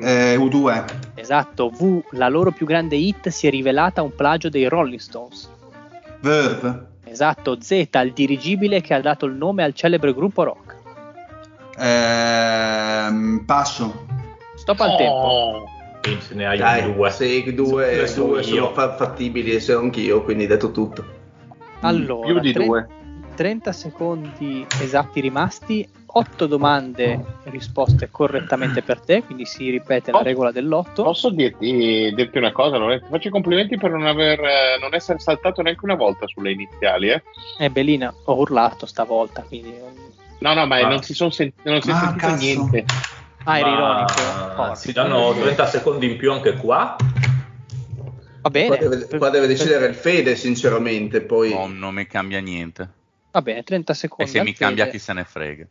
[0.00, 0.84] Eh, U2.
[1.14, 1.68] Esatto.
[1.70, 5.48] V, la loro più grande hit si è rivelata un plagio dei Rolling Stones.
[6.20, 6.86] Verve.
[7.04, 7.58] Esatto.
[7.60, 10.76] Z, il dirigibile che ha dato il nome al celebre gruppo rock.
[11.78, 14.06] Ehm, passo.
[14.56, 15.64] Stop al tempo.
[16.02, 17.10] Quindi se ne hai Dai, due.
[17.10, 21.04] se due, due sono fa- fattibili e se no anch'io, quindi detto tutto.
[21.80, 22.88] Allora, Più di tre- due.
[23.38, 30.50] 30 secondi esatti rimasti, 8 domande risposte correttamente per te, quindi si ripete la regola
[30.50, 31.04] dell'otto.
[31.04, 32.78] Posso dirti, dirti una cosa?
[32.78, 35.94] Non è- ti faccio i complimenti per non, aver, eh, non essere saltato neanche una
[35.94, 37.10] volta sulle iniziali.
[37.10, 37.22] Eh?
[37.60, 39.72] Eh, Belina, ho urlato stavolta, quindi...
[40.40, 40.88] No, no, ma Ah.
[40.88, 42.42] non si, son sen- non si è Ah, sentito cazzo.
[42.44, 42.84] niente.
[43.44, 44.74] Ah, eri Ma ironico.
[44.74, 44.92] Si Forza.
[44.92, 46.96] danno 30 secondi in più anche qua.
[48.42, 51.20] Va bene, Qua deve, qua deve decidere il Fede, sinceramente.
[51.20, 52.96] Poi No, non mi cambia niente.
[53.30, 54.30] Va bene, 30 E secondi.
[54.30, 55.66] se al mi cambia chi se ne frega.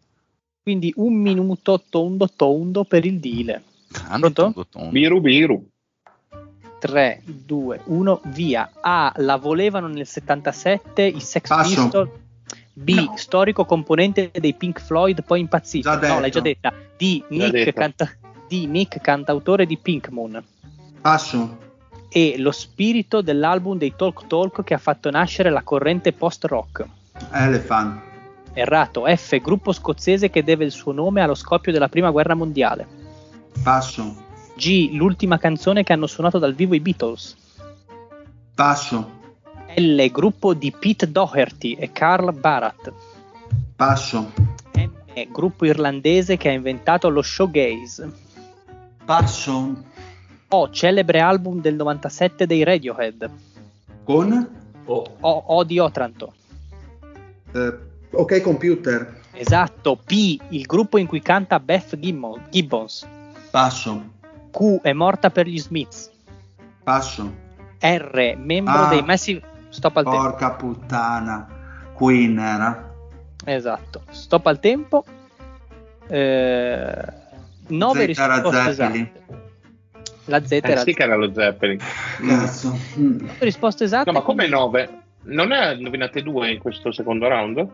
[0.61, 3.61] Quindi un minuto tondo tondo per il deal.
[4.19, 4.53] Pronto?
[4.89, 5.65] Biru biru.
[6.79, 8.69] 3, 2, 1, via.
[8.81, 9.11] A.
[9.17, 11.81] La volevano nel 77 i Sex Passo.
[11.83, 12.09] Pistols.
[12.73, 12.89] B.
[12.91, 13.13] No.
[13.17, 15.89] Storico componente dei Pink Floyd, poi impazzito.
[15.97, 16.71] Già No, l'hai già detta.
[16.95, 17.23] D.
[17.29, 17.71] Nick, detto.
[17.79, 18.11] canta-
[18.47, 18.65] D.
[18.67, 20.43] Nick, cantautore di Pink Moon.
[21.01, 21.57] Passo.
[22.09, 26.85] E lo spirito dell'album dei Talk Talk che ha fatto nascere la corrente post-rock.
[27.31, 28.01] Elephant.
[28.53, 29.05] Errato.
[29.05, 29.39] F.
[29.39, 32.87] Gruppo scozzese che deve il suo nome allo scoppio della prima guerra mondiale.
[33.61, 34.25] Passo.
[34.55, 34.89] G.
[34.93, 37.35] L'ultima canzone che hanno suonato dal vivo i Beatles.
[38.55, 39.11] Passo.
[39.75, 40.05] L.
[40.07, 42.91] Gruppo di Pete Doherty e Carl Barat.
[43.75, 44.31] Passo.
[44.73, 45.31] M.
[45.31, 48.11] Gruppo irlandese che ha inventato lo showgaze.
[49.05, 49.83] Passo.
[50.49, 50.69] O.
[50.71, 53.29] Celebre album del 97 dei Radiohead.
[54.03, 54.49] Con?
[54.85, 55.43] Oh, O.
[55.47, 56.33] O di Otranto.
[57.53, 57.77] Eh,
[58.11, 59.15] ok, computer.
[59.33, 59.97] Esatto.
[60.03, 60.37] P.
[60.49, 63.07] Il gruppo in cui canta Beth Gibbon- Gibbons.
[63.51, 64.15] Passo.
[64.51, 64.81] Q.
[64.81, 66.09] È morta per gli Smiths.
[66.83, 67.33] Passo.
[67.79, 68.35] R.
[68.37, 68.87] Membro Ah.
[68.89, 69.41] dei Massive.
[69.69, 70.19] Stop al tempo.
[70.19, 71.47] Porca puttana.
[71.93, 72.91] Queen era.
[73.45, 74.01] Esatto.
[74.09, 75.03] Stop al tempo.
[76.09, 76.13] 9
[78.13, 79.01] Z era risposte Zeppelin.
[79.13, 79.25] esatte.
[80.25, 81.77] La Z Eh era sì che era lo Zeppelin.
[82.27, 82.77] Cazzo.
[82.97, 83.17] Mm.
[83.19, 84.11] Nove risposte esatte.
[84.11, 84.89] No, ma come quindi- 9?
[85.27, 87.67] Non ne ha indovinate due in questo secondo round?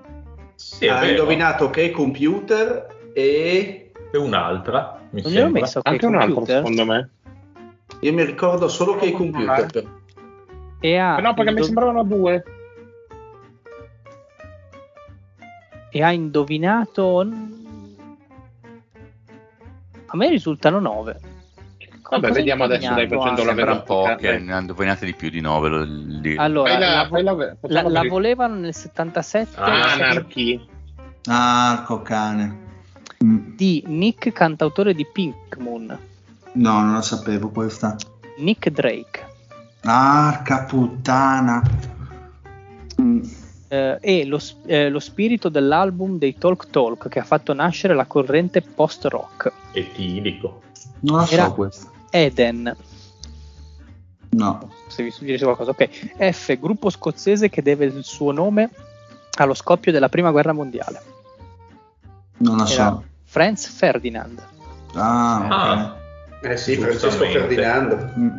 [0.55, 5.61] sì, ha indovinato che computer e E un'altra, mi Non mi sembra.
[5.61, 7.09] messo Anche un altro, computer secondo me.
[8.01, 9.65] io mi ricordo solo che computer.
[9.71, 9.87] però.
[10.79, 12.43] e ha, no, perché mi indo- sembravano due.
[15.89, 17.19] e ha indovinato.
[20.07, 21.19] A me risultano 9.
[22.19, 25.29] Vabbè, vediamo adesso, dai, facendo la Sembra un po' che ne hanno indovinate di più
[25.29, 25.69] di 9.
[25.69, 30.67] Lo, il- Allora, la- la, la- la- la volevano nel 77 Ah, Anarchy.
[31.25, 32.61] Arco cane.
[33.23, 33.55] Mm.
[33.55, 35.97] di Nick, cantautore di Pink Moon.
[36.53, 37.95] No, non la sapevo questa.
[38.39, 39.25] Nick Drake.
[39.83, 41.61] Arca puttana.
[43.01, 43.21] Mm.
[43.69, 48.05] eh, e lo, eh, lo spirito dell'album dei Talk Talk che ha fatto nascere la
[48.05, 49.51] corrente post-rock.
[49.71, 50.61] Etilico.
[51.01, 51.89] Non la so Era- questa.
[52.15, 52.75] Eden.
[54.29, 54.69] No.
[54.87, 56.31] Se vi suggerisco qualcosa, ok.
[56.31, 58.69] F, gruppo scozzese che deve il suo nome
[59.37, 61.01] allo scoppio della prima guerra mondiale.
[62.37, 63.03] Non Era so.
[63.23, 64.41] Franz Ferdinand.
[64.93, 65.97] Ah, Ah,
[66.41, 67.25] Eh sì, Francesco.
[67.25, 67.95] Ferdinando.
[67.95, 68.17] ok.
[68.17, 68.29] Mm.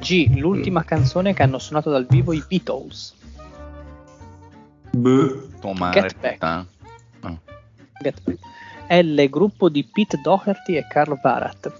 [0.00, 3.14] G, l'ultima canzone che hanno suonato dal vivo i Beatles.
[4.90, 5.48] Beh.
[5.60, 6.42] Toma, Get Back.
[7.22, 7.40] No.
[8.00, 8.38] Get Back.
[9.02, 11.72] L, gruppo di Pete Doherty e Carl Barat.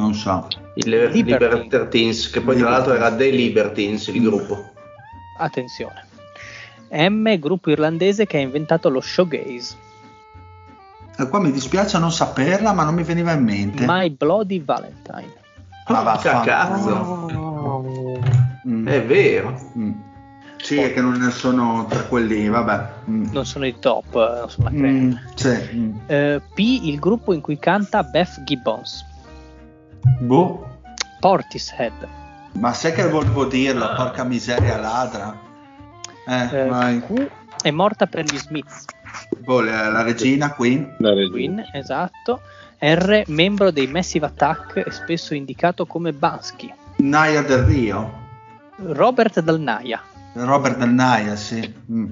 [0.00, 0.46] Non so.
[0.74, 1.62] Il Liberty.
[1.62, 4.70] Libertines, che poi tra l'altro era The Libertines il gruppo.
[5.38, 6.06] Attenzione.
[6.90, 9.76] M, gruppo irlandese che ha inventato lo showgaze.
[11.18, 13.84] E qua mi dispiace non saperla, ma non mi veniva in mente.
[13.86, 15.34] My Bloody Valentine.
[15.86, 16.44] Ma Porca vaffanculo.
[16.44, 18.20] cazzo.
[18.66, 18.88] Mm.
[18.88, 19.72] È vero.
[19.76, 19.92] Mm.
[20.56, 22.88] Sì, è che non ne sono tra quelli, vabbè.
[23.10, 23.32] Mm.
[23.32, 24.88] Non sono i top, eh, non sono la crema.
[24.88, 25.58] Mm, sì.
[25.74, 25.96] mm.
[26.06, 29.06] Eh, P, il gruppo in cui canta Beth Gibbons.
[30.20, 30.66] Boh.
[31.20, 31.92] Portishead.
[32.52, 33.94] Ma sai che volevo dirlo, Ah.
[33.94, 35.38] porca miseria ladra.
[36.26, 37.02] Eh, Eh, vai.
[37.62, 38.84] È morta per gli Smiths.
[39.38, 40.94] Boh, la, la regina Queen.
[40.98, 41.30] La regina.
[41.30, 42.40] Queen, esatto.
[42.78, 46.72] R, membro dei Massive Attack e spesso indicato come Bansky.
[46.98, 48.18] Naya del Rio.
[48.76, 50.00] Robert Dal Naia.
[50.34, 51.74] Robert del Naya, sì.
[51.92, 52.08] Mm.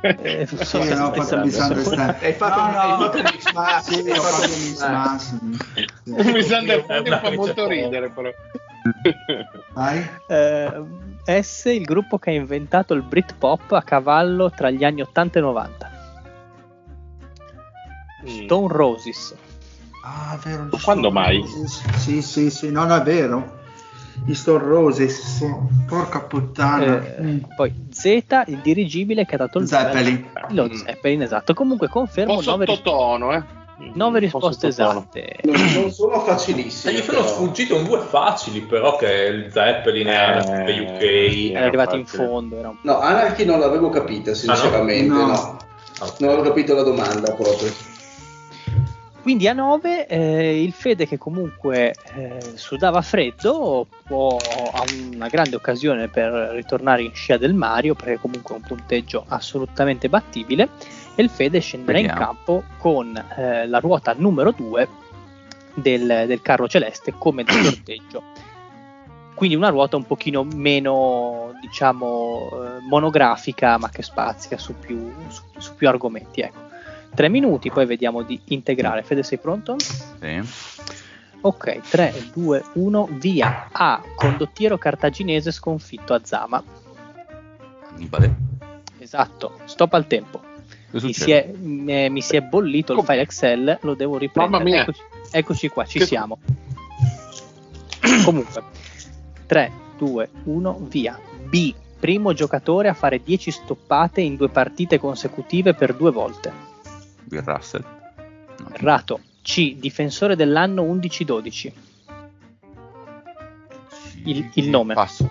[0.00, 2.16] Eh, Sì, so- no, ho fatto un misunderstand.
[2.22, 2.96] Hai fatto, No, hai no.
[2.98, 5.44] fatto un mix match, Sì, hai ho fatto fatto
[6.04, 8.30] un misunderstanding fa molto ridere, però.
[9.72, 10.08] Vai?
[10.28, 15.38] Eh, S, il gruppo che ha inventato il Britpop a cavallo tra gli anni 80
[15.38, 15.90] e 90.
[18.22, 18.26] Mm.
[18.44, 19.34] Stone Roses.
[20.04, 20.68] Ah, vero.
[20.70, 21.40] Ma quando Stone mai?
[21.40, 21.82] Roses.
[21.96, 23.57] Sì, sì, sì, no, no, è vero.
[24.24, 25.44] Gli Stone Roses.
[25.86, 27.02] Porca puttana.
[27.16, 27.38] Eh, Mm.
[27.56, 28.04] Poi Z,
[28.46, 30.26] il dirigibile che ha dato il Zeppelin.
[30.50, 31.54] Lo Zeppelin, esatto.
[31.54, 33.42] Comunque Un confermo po' 9, sottotono, eh.
[33.94, 35.36] nove Un po' risposte esatte.
[35.44, 35.54] Non,
[35.90, 36.94] sono Eh, facilissimi.
[36.94, 40.80] gli sono sfuggite un due facili, però che il Zeppelin è Eh, eh,
[41.50, 41.54] UK.
[41.56, 42.26] Era arrivato in facile.
[42.26, 42.58] fondo.
[42.58, 45.06] Era un- No, Anarchy non l'avevo capita, sinceramente.
[45.06, 45.26] no?
[45.26, 45.26] no?
[45.26, 45.56] No.
[46.18, 47.72] Non avevo capito la domanda proprio.
[49.28, 54.82] Quindi a 9 il Fede che comunque eh, sudava freddo può, ha
[55.12, 60.08] una grande occasione per ritornare in scia del Mario perché comunque è un punteggio assolutamente
[60.08, 60.70] battibile
[61.14, 62.26] e il Fede scenderà in Vediamo.
[62.26, 64.88] campo con eh, la ruota numero 2
[65.74, 68.22] del, del carro celeste come da sorteggio.
[69.34, 75.42] Quindi una ruota un pochino meno, diciamo, eh, monografica, ma che spazia su più, su,
[75.58, 76.40] su più argomenti.
[76.40, 76.67] Ecco.
[77.14, 79.02] Tre minuti, poi vediamo di integrare.
[79.02, 79.76] Fede, sei pronto?
[79.78, 80.40] Sì.
[81.40, 83.68] Ok, 3, 2, 1, via.
[83.72, 84.02] A.
[84.14, 86.62] Condottiero cartaginese sconfitto a Zama.
[87.92, 88.34] Annibale.
[88.98, 90.40] Esatto, stop al tempo.
[90.90, 93.10] Mi si, è, mi mi si è bollito il Come?
[93.10, 94.62] file Excel, lo devo riprendere.
[94.64, 94.82] Mamma mia.
[94.82, 96.38] Eccoci, eccoci qua, ci Che- siamo.
[98.24, 98.62] Comunque,
[99.46, 101.18] 3, 2, 1, via.
[101.44, 101.74] B.
[101.98, 106.52] Primo giocatore a fare 10 stoppate in due partite consecutive per due volte.
[107.28, 107.84] Bill Russell.
[108.58, 108.70] No.
[108.74, 109.20] Errato.
[109.42, 109.76] C.
[109.76, 111.72] Difensore dell'anno 11-12.
[114.24, 114.94] Il- il nome.
[114.94, 115.30] Passo.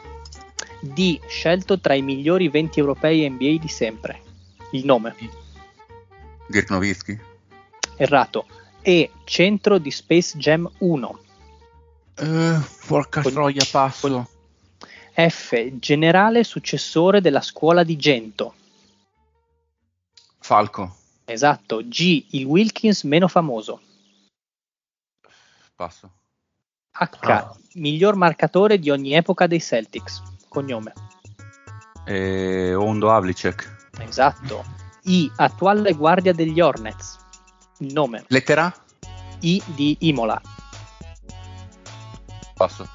[0.80, 1.20] D.
[1.28, 4.22] Scelto tra i migliori 20 europei NBA di sempre.
[4.72, 5.16] Il nome.
[6.48, 7.20] Dirk Nowitzki.
[7.98, 8.46] Errato.
[8.82, 9.12] E.
[9.26, 11.20] Centro di Space Jam 1.
[12.16, 14.30] Eh, porca Con- troia, passo.
[15.14, 15.72] F.
[15.80, 18.54] Generale successore della scuola di Gento.
[20.40, 20.96] Falco.
[21.30, 21.82] Esatto.
[21.84, 22.26] G.
[22.32, 23.82] Il Wilkins meno famoso.
[25.76, 26.10] Passo.
[26.92, 27.18] H.
[27.20, 27.54] Ah.
[27.74, 30.24] Miglior marcatore di ogni epoca dei Celtics.
[30.48, 30.94] Cognome.
[32.06, 33.90] Eh, Ondo Havlicek.
[34.00, 34.64] Esatto.
[35.04, 35.30] I.
[35.36, 37.18] Attuale guardia degli Hornets.
[37.80, 38.24] Nome.
[38.28, 38.74] Lettera?
[39.42, 40.42] I di Imola.
[42.54, 42.88] Passo.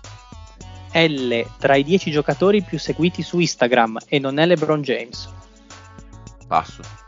[0.94, 1.44] L.
[1.58, 5.28] Tra i 10 giocatori più seguiti su Instagram e non è LeBron James.
[6.46, 7.01] Passo.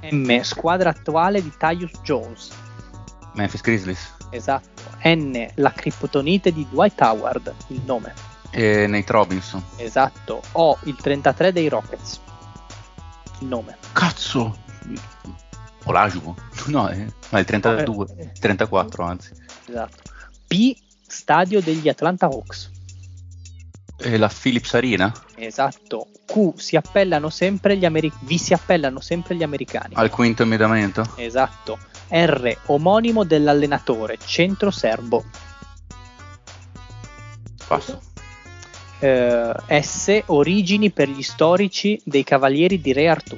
[0.00, 0.40] M.
[0.40, 2.50] Squadra attuale di Tyus Jones.
[3.34, 4.16] Memphis Grizzlies.
[4.30, 4.82] Esatto.
[5.04, 5.50] N.
[5.54, 7.54] La criptonite di Dwight Howard.
[7.68, 8.12] Il nome.
[8.50, 9.62] E Nate Robinson.
[9.76, 10.42] Esatto.
[10.52, 10.78] O.
[10.84, 12.20] Il 33 dei Rockets.
[13.40, 13.76] Il nome.
[13.92, 14.56] Cazzo!
[15.84, 16.34] Olajuwon.
[16.66, 18.06] No, eh, no, il 32.
[18.16, 19.32] Eh, 34 anzi.
[19.66, 20.02] Esatto.
[20.46, 20.76] P.
[21.06, 22.70] Stadio degli Atlanta Hawks.
[24.02, 25.12] E la Philips Arena?
[25.36, 26.08] Esatto.
[26.24, 26.54] Q.
[26.56, 29.94] Si appellano sempre gli ameri- vi si appellano sempre gli americani.
[29.94, 31.04] Al quinto immediamento?
[31.16, 31.78] Esatto.
[32.08, 32.56] R.
[32.66, 34.16] Omonimo dell'allenatore.
[34.24, 35.24] Centro serbo.
[37.66, 38.00] Passo.
[39.00, 40.22] Eh, S.
[40.26, 43.36] Origini per gli storici dei cavalieri di Re Artù.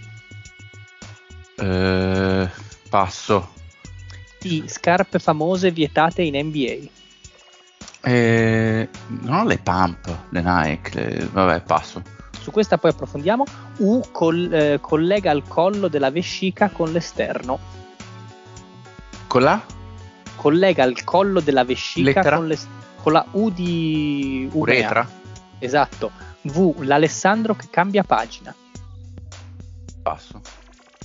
[1.57, 2.51] Eh,
[2.89, 3.53] passo.
[4.39, 4.65] T.
[4.67, 6.89] Scarpe famose vietate in NBA.
[8.05, 8.89] Eh,
[9.21, 12.03] non ho le pump, le Nike, le- vabbè, passo.
[12.41, 13.45] Su questa poi approfondiamo.
[13.79, 14.01] U.
[14.11, 17.59] col- eh, collega il collo della vescica con l'esterno.
[19.29, 19.63] Con la?
[20.37, 22.37] Collega il collo della vescica Lettera?
[22.37, 22.67] con, l'es-
[23.01, 24.61] con la U di Umea.
[24.79, 25.09] Uretra?
[25.61, 26.11] Esatto.
[26.43, 26.81] V.
[26.81, 28.53] L'Alessandro che cambia pagina.
[30.03, 30.41] Passo.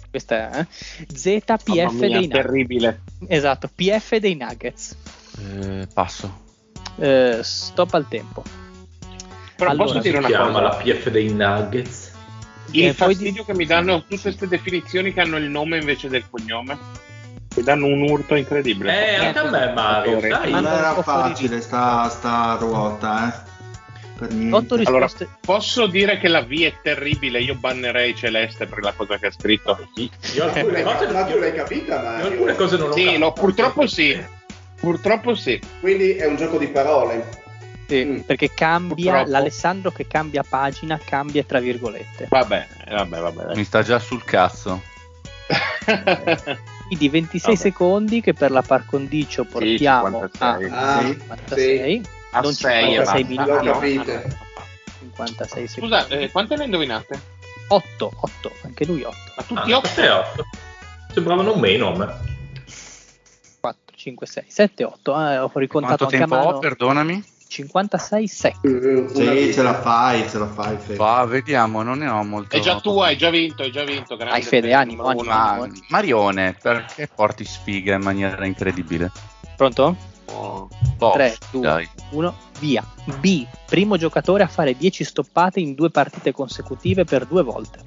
[0.10, 0.68] Questa è eh?
[1.16, 1.44] Z.
[1.46, 2.30] PF mia, dei Nuggets.
[2.30, 3.02] terribile.
[3.28, 4.96] Esatto, PF dei Nuggets.
[5.40, 6.46] Eh, passo.
[7.00, 8.44] Eh, stop al tempo.
[9.56, 10.62] Però Allora, posso dire una chiama cosa?
[10.62, 12.12] la PF dei Nuggets.
[12.72, 16.10] Il E poi fastidio che mi danno tutte queste definizioni che hanno il nome invece
[16.10, 16.78] del cognome.
[17.56, 19.16] Mi danno un urto incredibile.
[19.18, 20.52] Eh, anche a me Mario, sai?
[20.52, 23.56] Non era facile sta, sta ruota, eh.
[24.84, 25.08] Allora,
[25.42, 29.32] posso dire che la V è terribile, io bannerei Celeste per la cosa che ha
[29.32, 29.78] scritto.
[30.34, 32.26] Io alcune cose, Ma tu l'hai io- capita, io Mario?
[32.28, 33.20] alcune cose non ho Sì, capito.
[33.20, 34.20] no, purtroppo sì.
[34.92, 35.60] Purtroppo sì.
[35.82, 37.46] Quindi è un gioco di parole.
[37.88, 38.20] Sì, Mm.
[38.22, 39.32] perché cambia Purtroppo.
[39.32, 42.28] l'Alessandro che cambia pagina, cambia tra virgolette.
[42.30, 43.44] Vabbè, vabbè, vabbè.
[43.46, 43.56] dai.
[43.56, 44.82] Mi sta già sul cazzo.
[46.88, 47.68] Quindi 26 Vabbè.
[47.70, 50.70] secondi che per la par condicio portiamo 56.
[50.72, 52.02] a Ah, 56,
[52.32, 53.44] A non sei, 56 basta.
[53.62, 54.36] minuti, L'ho capito.
[55.00, 55.96] 56 secondi.
[55.96, 57.22] Scusa, eh, quante ne indovinate?
[57.70, 59.16] 8, 8, anche lui 8.
[59.16, 59.80] A Ah, tutti no, 8?
[59.80, 60.46] queste otto.
[61.14, 62.36] Sembravano meno a me.
[63.98, 65.12] 4, 5, 6, 7, 8.
[65.12, 66.50] Eh, ho ricontato Quanto anche a tempo mano.
[66.50, 66.60] ho?
[66.60, 67.24] Perdonami.
[67.48, 68.56] 56 sec.
[68.64, 70.78] Una Sì, ce la fai, ce la fai.
[70.78, 70.98] Fede.
[70.98, 72.56] Va, vediamo, non ne ho molto.
[72.56, 74.18] È già tua, hai già vinto, hai già vinto.
[74.18, 75.30] grande Hai fede, animo, animo.
[75.30, 79.12] Ma, Marione, perché porti sfiga in maniera incredibile?
[79.56, 79.96] Pronto?
[80.26, 80.68] Oh.
[80.98, 81.90] Boh, 3, 2, dai.
[82.12, 82.86] 1, via.
[83.20, 83.46] B.
[83.66, 87.80] Primo giocatore a fare 10 stoppate in due partite consecutive per due volte.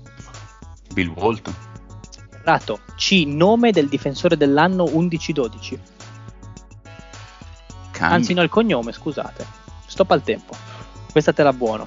[0.94, 1.54] Bill Walton.
[2.40, 2.80] Errato.
[2.96, 3.24] C.
[3.26, 5.78] Nome del difensore dell'anno 11-12.
[8.00, 8.14] Cambi.
[8.14, 9.46] Anzi, no, il cognome, scusate.
[9.84, 10.56] Stop al tempo.
[11.12, 11.86] Questa te la buono.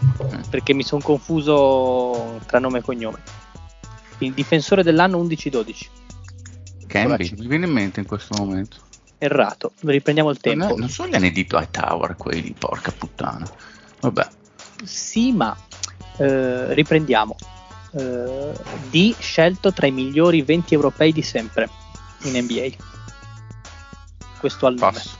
[0.00, 0.40] Eh.
[0.50, 3.18] Perché mi sono confuso tra nome e cognome.
[4.18, 5.86] Il difensore dell'anno 11-12.
[6.86, 8.76] Cambi, mi viene in mente in questo momento.
[9.16, 9.72] Errato.
[9.80, 10.76] Riprendiamo il tempo.
[10.76, 13.48] non sono gli anni di Dwight Tower quelli, porca puttana.
[14.00, 14.28] Vabbè,
[14.84, 15.56] Sì, ma
[16.18, 17.34] eh, riprendiamo.
[17.92, 18.52] Eh,
[18.90, 21.70] D scelto tra i migliori 20 europei di sempre
[22.24, 22.97] in NBA.
[24.38, 24.92] Questo al nome.
[24.92, 25.16] passo.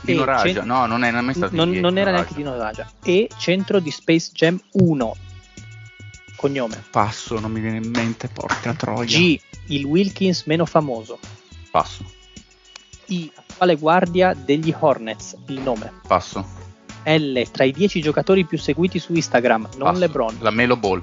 [0.00, 2.34] Dino E Raja, cen- no, non è mai stato non, non era neanche.
[2.34, 2.88] Dino Raja.
[3.02, 5.16] E centro di Space Jam 1.
[6.36, 6.84] Cognome.
[6.90, 9.04] Passo, non mi viene in mente, porca troia.
[9.18, 9.40] G.
[9.66, 11.18] Il Wilkins meno famoso.
[11.70, 12.04] Passo,
[13.06, 13.30] I.
[13.34, 15.36] Attuale guardia degli Hornets.
[15.46, 15.92] Il nome.
[16.06, 16.46] passo.
[17.04, 17.42] L.
[17.50, 19.68] Tra i 10 giocatori più seguiti su Instagram.
[19.76, 19.98] Non passo.
[19.98, 20.36] LeBron.
[20.40, 21.02] La Melo Ball.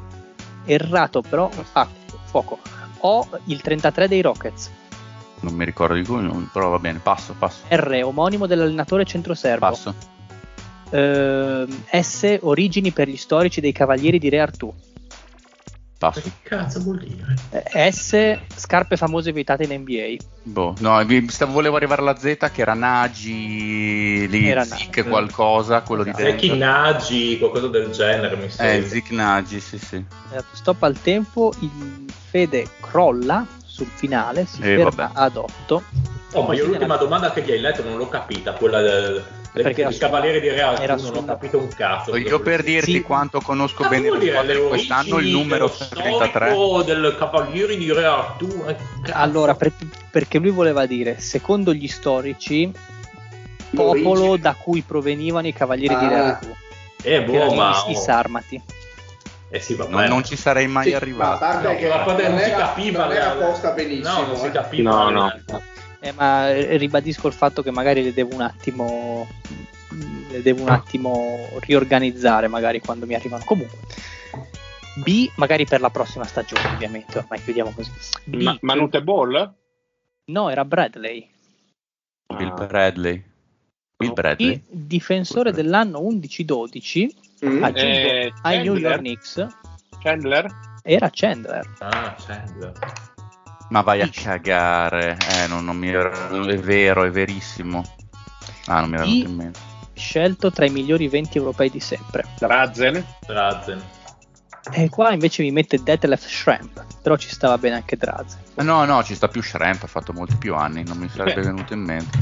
[0.64, 1.50] Errato, però.
[1.74, 1.88] Ah,
[2.26, 2.60] fuoco.
[3.00, 3.28] O.
[3.46, 4.72] Il 33 dei Rockets.
[5.46, 7.66] Non mi ricordo di cui, però va bene, passo, passo.
[7.70, 8.02] R.
[8.04, 9.60] Omonimo dell'allenatore centroserbo.
[9.68, 9.94] Passo.
[10.90, 12.38] Ehm, S.
[12.42, 14.74] Origini per gli storici dei Cavalieri di Re Artù.
[15.98, 16.20] Passo.
[16.22, 17.36] che cazzo vuol dire?
[17.72, 18.38] Eh, S.
[18.56, 20.16] Scarpe famose vietate in NBA.
[20.44, 25.10] Boh, no, stavo- volevo arrivare alla Z che era Nagy, lì, Era Zic Nagy.
[25.10, 26.26] qualcosa, quello di Esatto.
[26.26, 26.68] Secchi dentro.
[26.68, 28.90] Nagi, qualcosa del genere, mi Eh, sembra.
[28.90, 29.96] Zic Nagy, sì, sì.
[29.96, 31.54] Eh, Stop al tempo.
[31.60, 33.46] Il Fede crolla
[33.76, 34.46] sul finale.
[34.46, 35.10] Si Eh, ferma vabbè.
[35.14, 35.84] ad 8.
[36.34, 39.24] Oh, ma io l'ultima domanda che gli hai letto non l'ho capita, quella del,
[39.54, 42.16] del, del Cavaliere di Real, era non ho capito un cazzo.
[42.18, 43.02] Io per dirti Sì.
[43.02, 46.50] quanto conosco Cosa bene le quest'anno, il numero dello 33.
[46.52, 48.64] storico del Cavalieri di Re Artù.
[48.68, 48.76] eh.
[49.12, 49.72] Allora, per-
[50.12, 52.70] perché lui voleva dire, secondo gli storici,
[53.74, 56.26] popolo da cui provenivano i Cavalieri di Re Ah.
[56.28, 56.54] Artù.
[57.04, 57.84] Eh, boh, ma...
[57.88, 58.62] i, i Sarmati.
[59.50, 59.92] Eh sì, vabbè.
[59.92, 61.38] Non, non ci sarei mai Sì, ma a arrivato.
[61.40, 64.22] parte No, che ma non non si era, capiva non era la- posta benissimo.
[64.22, 64.52] No, non si eh.
[64.52, 64.90] capiva.
[64.92, 65.62] No, la- no.
[66.00, 69.28] Eh, ma eh, ribadisco il fatto che magari le devo un attimo
[70.30, 73.78] le devo un attimo riorganizzare magari quando mi arrivano comunque
[74.96, 77.92] B magari per la prossima stagione ovviamente ormai chiudiamo così
[78.26, 79.54] B, Ma, Manute Ball?
[80.26, 81.28] no era Bradley
[82.36, 82.66] Bill Ah.
[82.66, 83.24] Bradley.
[83.98, 84.62] Bill il Bradley.
[84.70, 87.64] difensore dell'anno 11-12 Mm.
[87.64, 88.82] aggiungo Eh, ai New Chandler?
[88.92, 89.48] York Knicks
[90.02, 90.46] Chandler?
[90.84, 92.72] era Chandler Ah, Chandler.
[93.70, 95.18] Ma vai a cagare.
[95.32, 97.84] Eh, non, non mi era- È vero, è verissimo.
[98.68, 99.60] Ah, non mi era venuto in mente.
[99.94, 103.04] scelto tra i migliori 20 europei di sempre Drazen?
[103.26, 103.82] Drazen.
[104.72, 108.84] e qua invece mi mette Detlef Schrempf però ci stava bene anche Draz Eh, No,
[108.86, 111.82] no, ci sta più Shrimp, ha fatto molti più anni, non mi sarebbe venuto in
[111.82, 112.18] mente.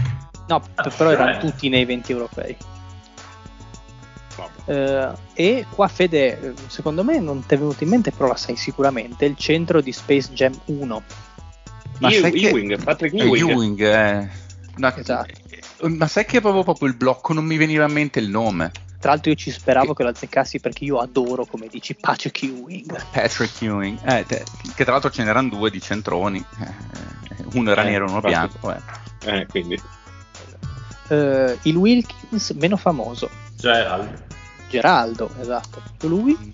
[0.50, 2.56] no Ah, però erano tutti nei 20 europei.
[4.66, 8.56] Eh, e qua Fede, secondo me non ti è venuto in mente, però la sai
[8.56, 11.04] sicuramente, il centro di Space Jam 1.
[12.00, 13.50] Ma Ew- sai che- Ewing, Patrick Eh, Ewing.
[13.50, 14.30] Ewing, eh.
[14.76, 15.34] No, Esatto.
[15.88, 18.72] Ma sai che avevo proprio il blocco, non mi veniva in mente il nome.
[19.00, 23.06] Tra l'altro io ci speravo che lo azzeccassi perché io adoro, come dici, Patrick Ewing.
[23.12, 24.44] Patrick Ewing, eh, te-
[24.76, 28.22] che tra l'altro ce n'erano due di centroni, eh, uno era Eh, nero e uno
[28.22, 28.72] bianco.
[28.74, 28.80] eh.
[29.26, 29.80] Eh, quindi.
[31.10, 33.30] Eh, il Wilkins meno famoso,
[33.64, 34.22] Gerald.
[34.68, 36.54] Geraldo, esatto, proprio lui.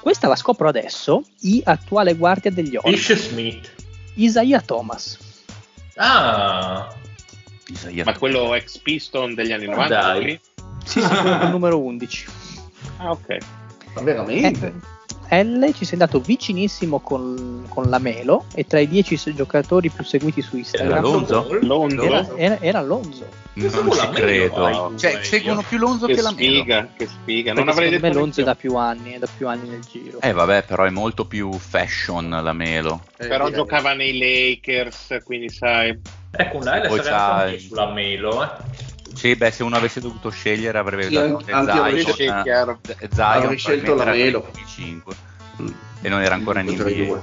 [0.00, 3.70] Questa la scopro adesso, I attuale guardia degli Ish Hornets, Smith.
[4.14, 5.18] Isaiah Thomas.
[5.96, 6.88] Ah,
[7.68, 10.00] Isaiah Ma quello ex Piston degli anni Ma 90?
[10.00, 10.20] dai.
[10.22, 10.40] quelli?
[10.86, 11.12] Sì, sì,
[11.50, 12.26] numero 11.
[12.96, 13.36] Ah, ok.
[13.94, 14.66] Ma veramente?
[14.66, 14.72] Eh,
[15.30, 19.88] L ci sei andato vicinissimo con, con la Melo e tra i 10 s- giocatori
[19.90, 21.58] più seguiti su Era Instagram Lonzo?
[21.62, 22.02] Lonzo?
[22.02, 23.26] era, era, era Lonzo.
[23.54, 24.92] Non Pensavo ci credo.
[24.96, 26.54] Cioè, due, seguono più Lonzo che che, la Melo.
[26.56, 27.52] sfiga, che sfiga.
[27.52, 29.68] Non Perché avrei secondo me detto Lonzo è da più anni, è da più anni
[29.68, 30.20] nel giro.
[30.20, 33.02] Eh vabbè, però è molto più fashion la Melo.
[33.18, 33.58] Eh, Però direi.
[33.60, 35.98] giocava nei Lakers, quindi sai.
[36.30, 38.90] ecco, una L Poi sarebbe anche sulla Melo, eh.
[39.22, 42.80] Sì, beh, se uno avesse dovuto scegliere avrebbe Sì, anche- Zion, scelto, eh, chiaro.
[42.82, 44.40] Zion Avrei scelto la Melo.
[44.52, 45.14] 25
[46.02, 47.22] e non era ancora in NBA.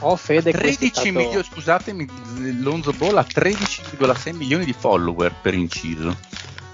[0.00, 2.08] Oh, Fede, questo è 13 stato- milioni, scusatemi,
[2.60, 6.16] Lonzo Ball ha 13,6 milioni di follower per inciso.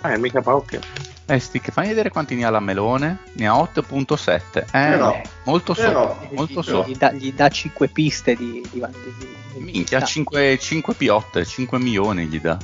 [0.03, 0.81] Eh, mica poche.
[1.27, 3.19] Eh, sti, che fai vedere quanti ne ha la Melone?
[3.35, 4.61] Ne ha 8.7.
[4.61, 6.89] Eh, Però- molto però- sotto, molto gli, sotto.
[6.89, 10.07] gli dà, gli dà 5 piste di, di, di- di- Minchia, no.
[10.07, 12.57] 5, 5 piotte, 5 milioni gli dà.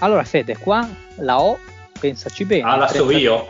[0.00, 0.86] Allora, Fede, qua
[1.16, 1.58] la O,
[1.98, 2.62] pensaci bene.
[2.68, 3.46] Ah, la so 30 io.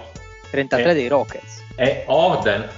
[0.51, 0.95] 33 Eh.
[0.95, 1.63] dei Rockets.
[1.75, 2.69] È Orden.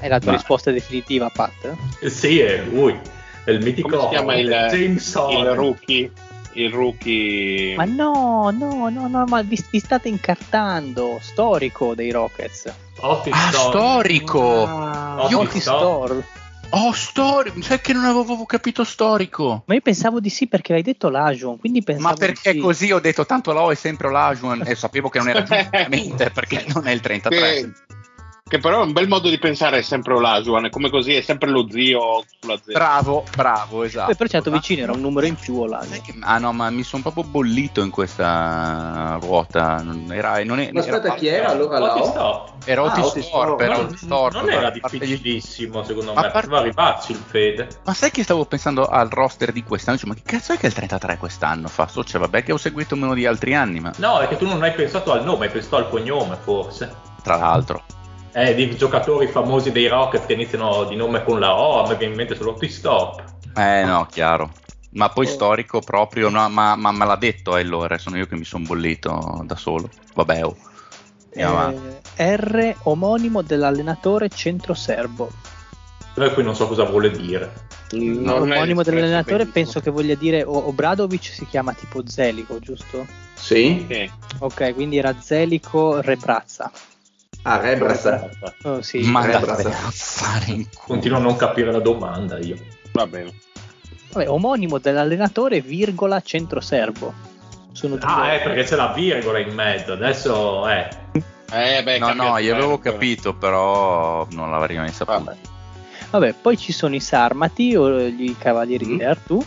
[0.00, 1.74] È la tua Ma- risposta definitiva, Pat?
[2.00, 2.98] Eh, Sì, è lui.
[3.44, 6.10] È il mitico Come si chiama il, James il rookie?
[6.54, 7.76] Il rookie.
[7.76, 11.18] Ma no, no, no, no, ma vi, vi state incartando.
[11.20, 12.72] Storico dei Rockets.
[13.00, 13.68] Otis Ah, Thorne.
[13.70, 14.64] storico!
[14.66, 16.24] Ah, Otis Thorne.
[16.72, 17.60] Oh, storico!
[17.62, 19.64] Sai che non avevo capito storico?
[19.66, 22.64] Ma io pensavo di sì perché hai detto l'Ajon, quindi pensavo Ma perché di sì.
[22.64, 26.30] così ho detto tanto la O è sempre l'Ajuan e sapevo che non era giustamente
[26.30, 27.38] perché non è il 33.
[27.38, 27.72] Che,
[28.50, 31.20] che però è un bel modo di pensare, è sempre Olajuwon, è come così, è
[31.20, 32.72] sempre lo zio sulla Z.
[32.72, 34.12] Bravo, bravo, esatto.
[34.16, 35.88] Però ci è andato Ma- vicino, era un numero in più o l'Ajon.
[35.88, 39.80] Sai che- Ah no, ma mi sono proprio bollito in questa ruota.
[39.82, 42.54] Non era, non è- Ma aspetta, era- chi era allora la O?
[42.64, 46.40] Era Ah, Otis Thorpe, era Non, Otis Thorpe, non era difficilissimo secondo A me, parte-
[46.40, 47.68] poteva arrivarci il Fede.
[47.84, 49.96] Ma sai che stavo pensando al roster di quest'anno?
[49.96, 51.86] Cioè, ma che cazzo è che il 33 quest'anno fa?
[51.86, 54.46] So, cioè, vabbè che ho seguito meno di altri anni, ma No, è che tu
[54.46, 56.92] non hai pensato al nome, hai pensato al cognome forse.
[57.22, 57.82] tra l'altro.
[58.32, 61.96] Eh, di giocatori famosi dei Rocket che iniziano di nome con la O, a me
[61.96, 63.24] viene in mente solo Otis Thorpe.
[63.56, 64.52] Eh no, chiaro.
[64.92, 65.28] Ma poi Oh.
[65.28, 68.64] storico proprio, no, ma, ma me l'ha detto eh, allora, sono io che mi sono
[68.66, 69.88] bollito da solo.
[70.14, 70.56] Vabbè, oh.
[71.32, 75.30] Eh, R omonimo dell'allenatore centro-serbo.
[76.14, 77.68] Però qui non so cosa vuole dire.
[77.92, 79.52] Non è Omonimo dell'allenatore benissimo.
[79.52, 83.06] penso che voglia dire o- Obradovic si chiama tipo Zelico, giusto?
[83.34, 83.86] Sì?
[84.38, 86.70] Ok, quindi era Zelico Rebrazza.
[87.42, 88.28] Ah, Rebras.
[88.62, 89.00] Oh, sì.
[89.02, 89.68] Ma eh, bravo.
[89.68, 90.86] a fare in culo.
[90.86, 92.56] Continuo a non capire la domanda io.
[92.92, 93.32] Va bene.
[94.12, 97.14] Vabbè, omonimo dell'allenatore, virgola centro-serbo.
[97.72, 98.08] Sono due.
[98.08, 99.92] Ah, eh, perché c'è la virgola in mezzo.
[99.92, 100.88] Adesso, eh.
[101.52, 102.92] Eh, beh, No, no, io avevo sempre.
[102.92, 105.18] capito, però non l'avrei mai saputo.
[105.24, 105.36] Vabbè.
[106.10, 108.96] Vabbè, poi ci sono i Sarmati o i Cavalieri Mm.
[108.96, 109.44] di Artù.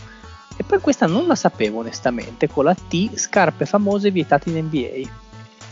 [0.56, 5.10] E poi questa non la sapevo onestamente, con la T, scarpe famose vietate in NBA.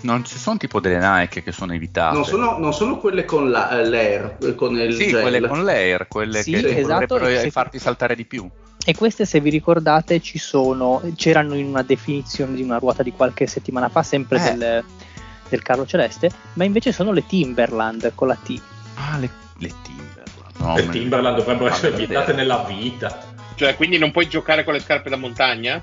[0.03, 2.15] Non ci sono tipo delle Nike che sono evitate.
[2.15, 5.21] Non sono, non sono quelle con la, eh, l'air, eh, con il sì, gel.
[5.23, 8.49] quelle con l'air, quelle Sì, che esatto, dovrebbero se- farti saltare di più.
[8.85, 13.13] E queste, se vi ricordate, ci sono, c'erano in una definizione di una ruota di
[13.13, 14.55] qualche settimana fa, sempre Eh.
[14.57, 14.85] del,
[15.49, 18.61] del Carlo Celeste, ma invece sono le Timberland con la T.
[18.95, 20.11] Ah, le, le Timberland.
[20.59, 23.31] No, le Timberland dovrebbero essere vietate nella vita.
[23.55, 25.81] Cioè, quindi non puoi giocare con le scarpe da montagna?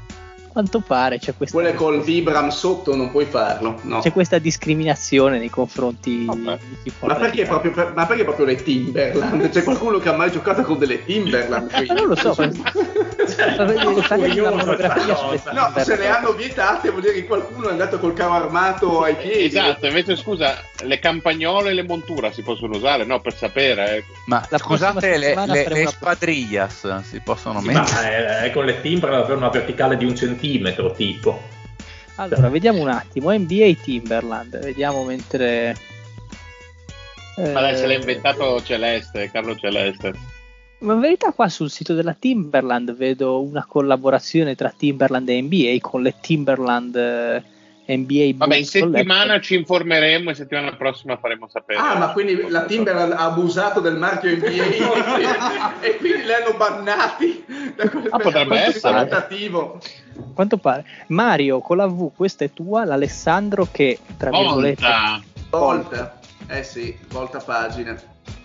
[0.51, 3.99] Quanto pare c'è questa, Quelle col Vibram sotto non puoi farlo, no.
[3.99, 6.57] c'è questa discriminazione nei confronti Vabbè.
[6.67, 9.49] di chi Ma perché, proprio, per- ma perché proprio le Timberland?
[9.49, 11.85] C'è qualcuno che ha mai giocato con delle Timberland qui?
[11.87, 12.33] Ma non lo so,
[13.29, 13.59] Cioè.
[15.53, 19.15] No, se le hanno vietate vuol dire che qualcuno è andato col carro armato ai
[19.15, 19.45] piedi.
[19.45, 23.19] Esatto, invece scusa, le campagnole e le montura si possono usare, no?
[23.19, 23.97] Per sapere.
[23.97, 24.03] eh.
[24.25, 27.85] Ma La scusate, le, le, le una- squadrillas si possono Sì, mettere?
[27.91, 30.47] ma eh, è con le Timberland avere una verticale di un centimetro,
[30.95, 31.39] tipo.
[32.15, 33.31] Allora, vediamo un attimo.
[33.31, 35.75] NBA Timberland, vediamo mentre.
[37.37, 40.13] Ma dai, se l'ha Eh, inventato Celeste, Carlo Celeste.
[40.79, 45.77] Ma in verità qua sul sito della Timberland vedo una collaborazione tra Timberland e NBA
[45.81, 47.43] con le Timberland eh,
[47.97, 51.79] NBA Vabbè, in settimana ci informeremo e settimana prossima faremo sapere.
[51.79, 57.43] Ah, ma quindi la Timberland ha abusato del marchio NBA e quindi li hanno bannati
[57.75, 59.27] da quel Ah, potrebbe essere.
[60.33, 60.85] Quanto pare.
[61.07, 65.21] Mario con la V, questa è tua, l'Alessandro che tra virgolette Volta!
[65.49, 66.19] Volta.
[66.47, 67.99] Eh sì, volta pagina.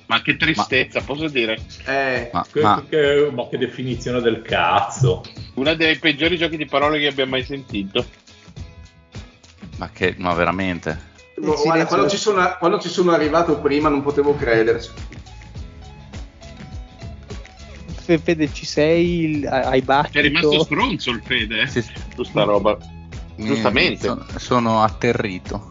[0.07, 1.59] Ma che tristezza, posso dire?
[1.87, 5.23] Eh, Ma, Che, ma- che- ma che definizione del cazzo.
[5.55, 8.05] Uno dei peggiori giochi di parole che abbia mai sentito.
[9.79, 11.13] ma che, ma veramente?
[11.37, 11.87] guarda, silenzio.
[11.87, 14.91] quando, ci sono, quando ci sono arrivato prima non potevo crederci.
[18.05, 20.19] Fe- Fede ci sei, il- hai battito.
[20.19, 21.67] È rimasto stronzo il Fede, eh?
[21.67, 21.83] Sì,
[22.15, 22.77] Su sta roba.
[23.37, 24.07] Giustamente.
[24.07, 25.71] Sono, sono atterrito.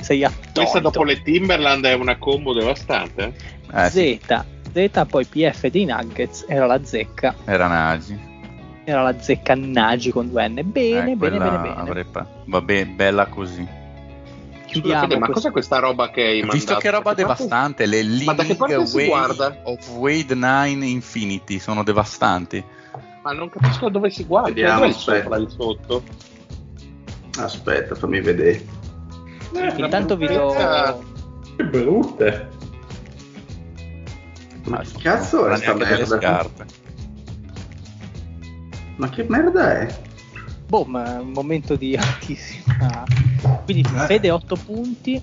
[0.00, 0.80] sei Questa attonito.
[0.80, 3.32] dopo le Timberland è una combo devastante.
[3.72, 8.18] Eh, sì, Z, Z poi PF dei Nuggets era la zecca, era Nagi.
[8.84, 10.60] era la zecca Nagi con due N.
[10.64, 11.74] Bene, Eh, bene, bene, bene.
[11.76, 13.66] avrei pa- Vabbè, bella così.
[14.70, 16.56] Chiudiamo Fede, ma questo- cos'è questa roba che hai mandato?
[16.56, 17.86] visto che roba parte- devastante?
[17.86, 19.60] Le da che League parte si Way guarda?
[19.64, 22.64] of Wade 9 Infinity sono devastanti.
[23.22, 24.48] Ma non capisco dove si guarda.
[24.48, 25.22] Vediamo, Dov'è il aspetta.
[25.22, 26.02] sopra, il sotto?
[27.38, 28.64] Aspetta, fammi vedere.
[29.54, 30.54] Eh, Intanto vi do.
[31.56, 32.48] Che brutte.
[34.64, 36.04] Ma Ah, che cazzo è sta merda?
[36.18, 36.64] scarpe.
[38.96, 39.98] Ma che merda è?
[40.70, 43.04] Boh, ma è un momento di altissima.
[43.64, 45.20] Quindi Fede 8 punti.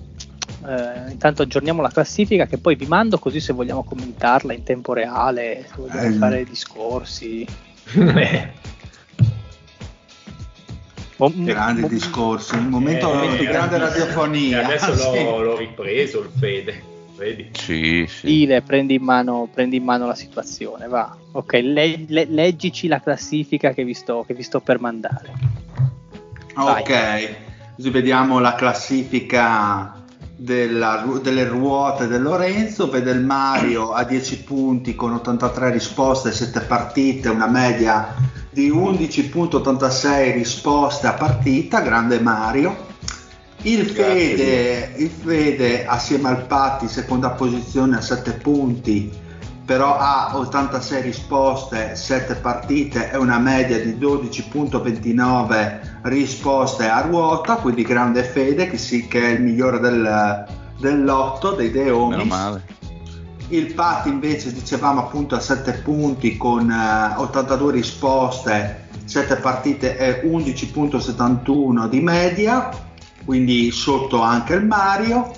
[0.68, 4.91] Eh, intanto aggiorniamo la classifica che poi vi mando così se vogliamo commentarla in tempo
[4.91, 6.11] reale, se vogliamo Eh.
[6.18, 7.45] fare discorsi.
[7.95, 8.52] Eh,
[11.19, 14.65] Mo- Grandi mo- discorsi, il momento eh, di grande eh, radiofonia.
[14.65, 16.84] Adesso l'ho, l'ho ripreso il Fede.
[17.18, 17.49] Vedi?
[17.53, 18.26] Sì, sì.
[18.27, 21.15] Dile, prendi in, mano, prendi in mano la situazione, va.
[21.31, 25.31] Ok, le- le- leggici la classifica che vi sto, che vi sto per mandare.
[26.53, 26.81] Vai.
[26.81, 27.35] Ok,
[27.76, 29.94] così vediamo la classifica
[30.39, 32.89] della delle ruote del Lorenzo.
[32.89, 38.14] Vede il Mario a 10 punti con 83 risposte, 7 partite, una media
[38.52, 41.81] di 11.86 risposte a partita.
[41.81, 42.85] Grande Mario.
[43.68, 43.85] Il.
[43.89, 49.11] Fede, il Fede assieme al Patti, seconda posizione a 7 punti,
[49.65, 57.81] però ha 86 risposte, 7 partite e una media di 12.29 risposte a ruota, quindi
[57.81, 60.45] grande Fede che, sì, che è il migliore del,
[60.80, 62.61] del lotto dei Deomis.
[63.49, 70.22] Il Patti invece dicevamo appunto a 7 punti con eh, 82 risposte, 7 partite e
[70.26, 72.86] 11.71 di media,
[73.27, 75.33] quindi sotto anche il Mario.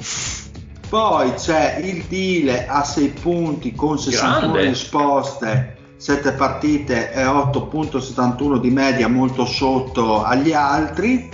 [0.88, 4.70] Poi c'è il Dile a 6 punti con 61 Grande.
[4.70, 11.30] risposte, 7 partite e 8.71 di media, molto sotto agli altri.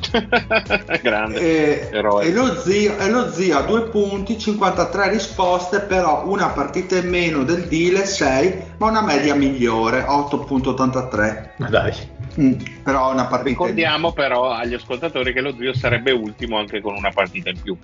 [1.02, 1.38] Grande.
[1.38, 2.26] E, Eroe.
[2.26, 7.08] e lo zio, e lo zio a 2 punti, 53 risposte, però una partita in
[7.08, 11.50] meno del Dile, 6, ma una media migliore, 8.83.
[11.58, 11.92] Ma dai.
[12.38, 12.52] Mm,
[12.82, 16.94] però una partita in Ricordiamo però agli ascoltatori che lo zio sarebbe ultimo anche con
[16.94, 17.76] una partita in più.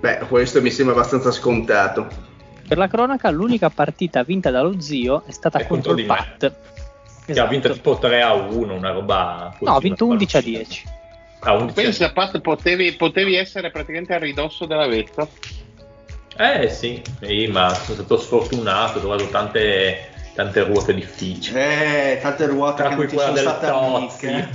[0.00, 2.28] Beh, questo mi sembra abbastanza scontato.
[2.66, 6.06] Per la cronaca, l'unica partita vinta dallo zio è stata È contro contro il.
[6.06, 6.54] Pat.
[7.26, 9.54] Che ha vinto tipo 3 a 1, una roba.
[9.60, 10.58] No, ha vinto una 11 a spartita.
[10.58, 10.84] 10.
[11.42, 15.26] Ah, 11 a Pensa, Pat, potevi, potevi essere praticamente a ridosso della vetta.
[16.36, 21.58] Eh sì, sì, ma sono stato sfortunato, ho trovato tante, tante ruote difficili.
[21.58, 24.26] Eh, tante ruote Tra che cui non ti quella sono del state Tozzi.
[24.26, 24.48] amiche.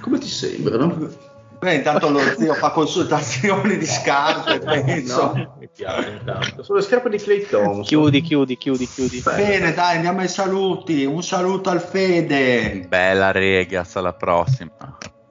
[0.00, 1.08] Come ti sembrano?
[1.58, 5.32] Beh, intanto lo zio fa consultazioni di scarpe, penso.
[5.34, 5.56] No.
[5.58, 6.20] Mi piace.
[6.60, 7.82] Sono le scarpe di Clay Thompson.
[7.82, 9.22] Chiudi, chiudi, chiudi, chiudi.
[9.24, 11.04] Bene, dai, andiamo ai saluti.
[11.04, 14.70] Un saluto al Fede, Bella Regas, alla prossima.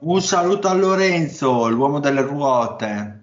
[0.00, 3.20] un saluto a Lorenzo, l'uomo delle ruote.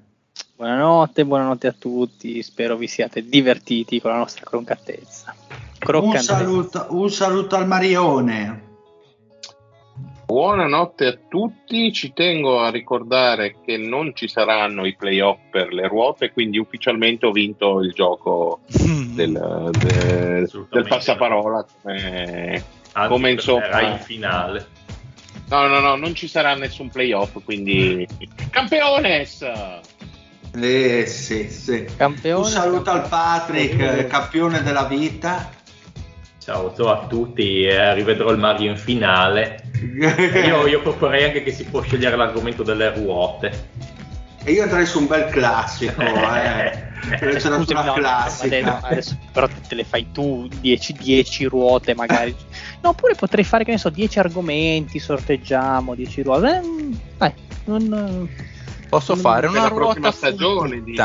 [0.55, 2.41] Buonanotte, buonanotte a tutti.
[2.41, 5.35] Spero vi siate divertiti con la nostra croccantezza.
[5.85, 8.71] Un saluto, un saluto al Marione.
[10.33, 15.87] Buonanotte a tutti, ci tengo a ricordare che non ci saranno i playoff per le
[15.87, 20.67] ruote, quindi ufficialmente ho vinto il gioco del, del- Assolutamente.
[20.71, 21.63] del passaparola.
[21.83, 22.63] Come,
[23.09, 24.67] come insomma, in finale.
[25.49, 28.07] no, no, no, non ci sarà nessun playoff, quindi
[28.49, 29.45] campeones!
[30.55, 31.85] Eh, sì, sì.
[31.95, 32.43] Campione.
[32.43, 35.61] Un saluto al Patrick, campione della vita.
[36.43, 39.63] Ciao, ciao a tutti, eh, rivedrò il Mario in finale.
[40.45, 43.69] Io, io proporrei anche che si può scegliere l'argomento delle ruote.
[44.43, 46.91] E io andrei su un bel classico, eh.
[47.17, 48.79] Scusami, una no, classica.
[48.81, 52.35] adesso però te le fai tu 10, 10 ruote magari.
[52.81, 56.57] No, oppure potrei fare che ne so 10 argomenti, sorteggiamo 10 ruote.
[56.57, 57.33] Eh, dai,
[57.65, 58.29] non,
[58.93, 60.97] Posso fare Per una ruota stagione, su dici.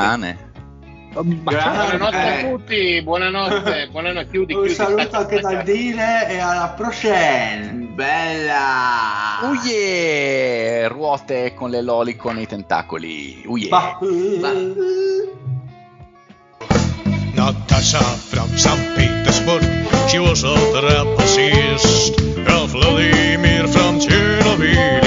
[1.22, 1.40] Puttane?
[1.42, 1.98] ma Grazie.
[1.98, 2.38] Buonanotte Eh.
[2.46, 4.74] a tutti, buonanotte, buonanotte, chiudi, Un chiudi.
[4.74, 5.54] saluto stacca, anche stacca.
[5.54, 7.86] dal Dile e alla prochaine.
[7.94, 9.40] Bella.
[9.42, 10.88] Oh yeah!
[10.88, 13.44] Ruote con le loli con i tentacoli.
[13.46, 13.98] Oh yeah!
[17.34, 18.94] Natasha from St.
[18.96, 19.62] Petersburg,
[20.08, 22.26] she was a trapezist.
[22.68, 25.00] Vladimir from Chernobyl,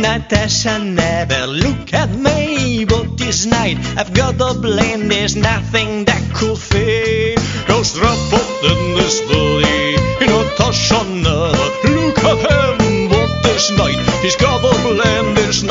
[0.00, 5.08] Natasha never look at me, but this night I've got a blame.
[5.08, 7.36] There's nothing that could fail.
[7.66, 9.96] Cause trapped in this body.
[10.24, 15.34] Natasha never look at him, but this night he's got a blame.
[15.34, 15.64] There's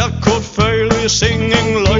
[0.00, 1.99] I could fairly singing lay,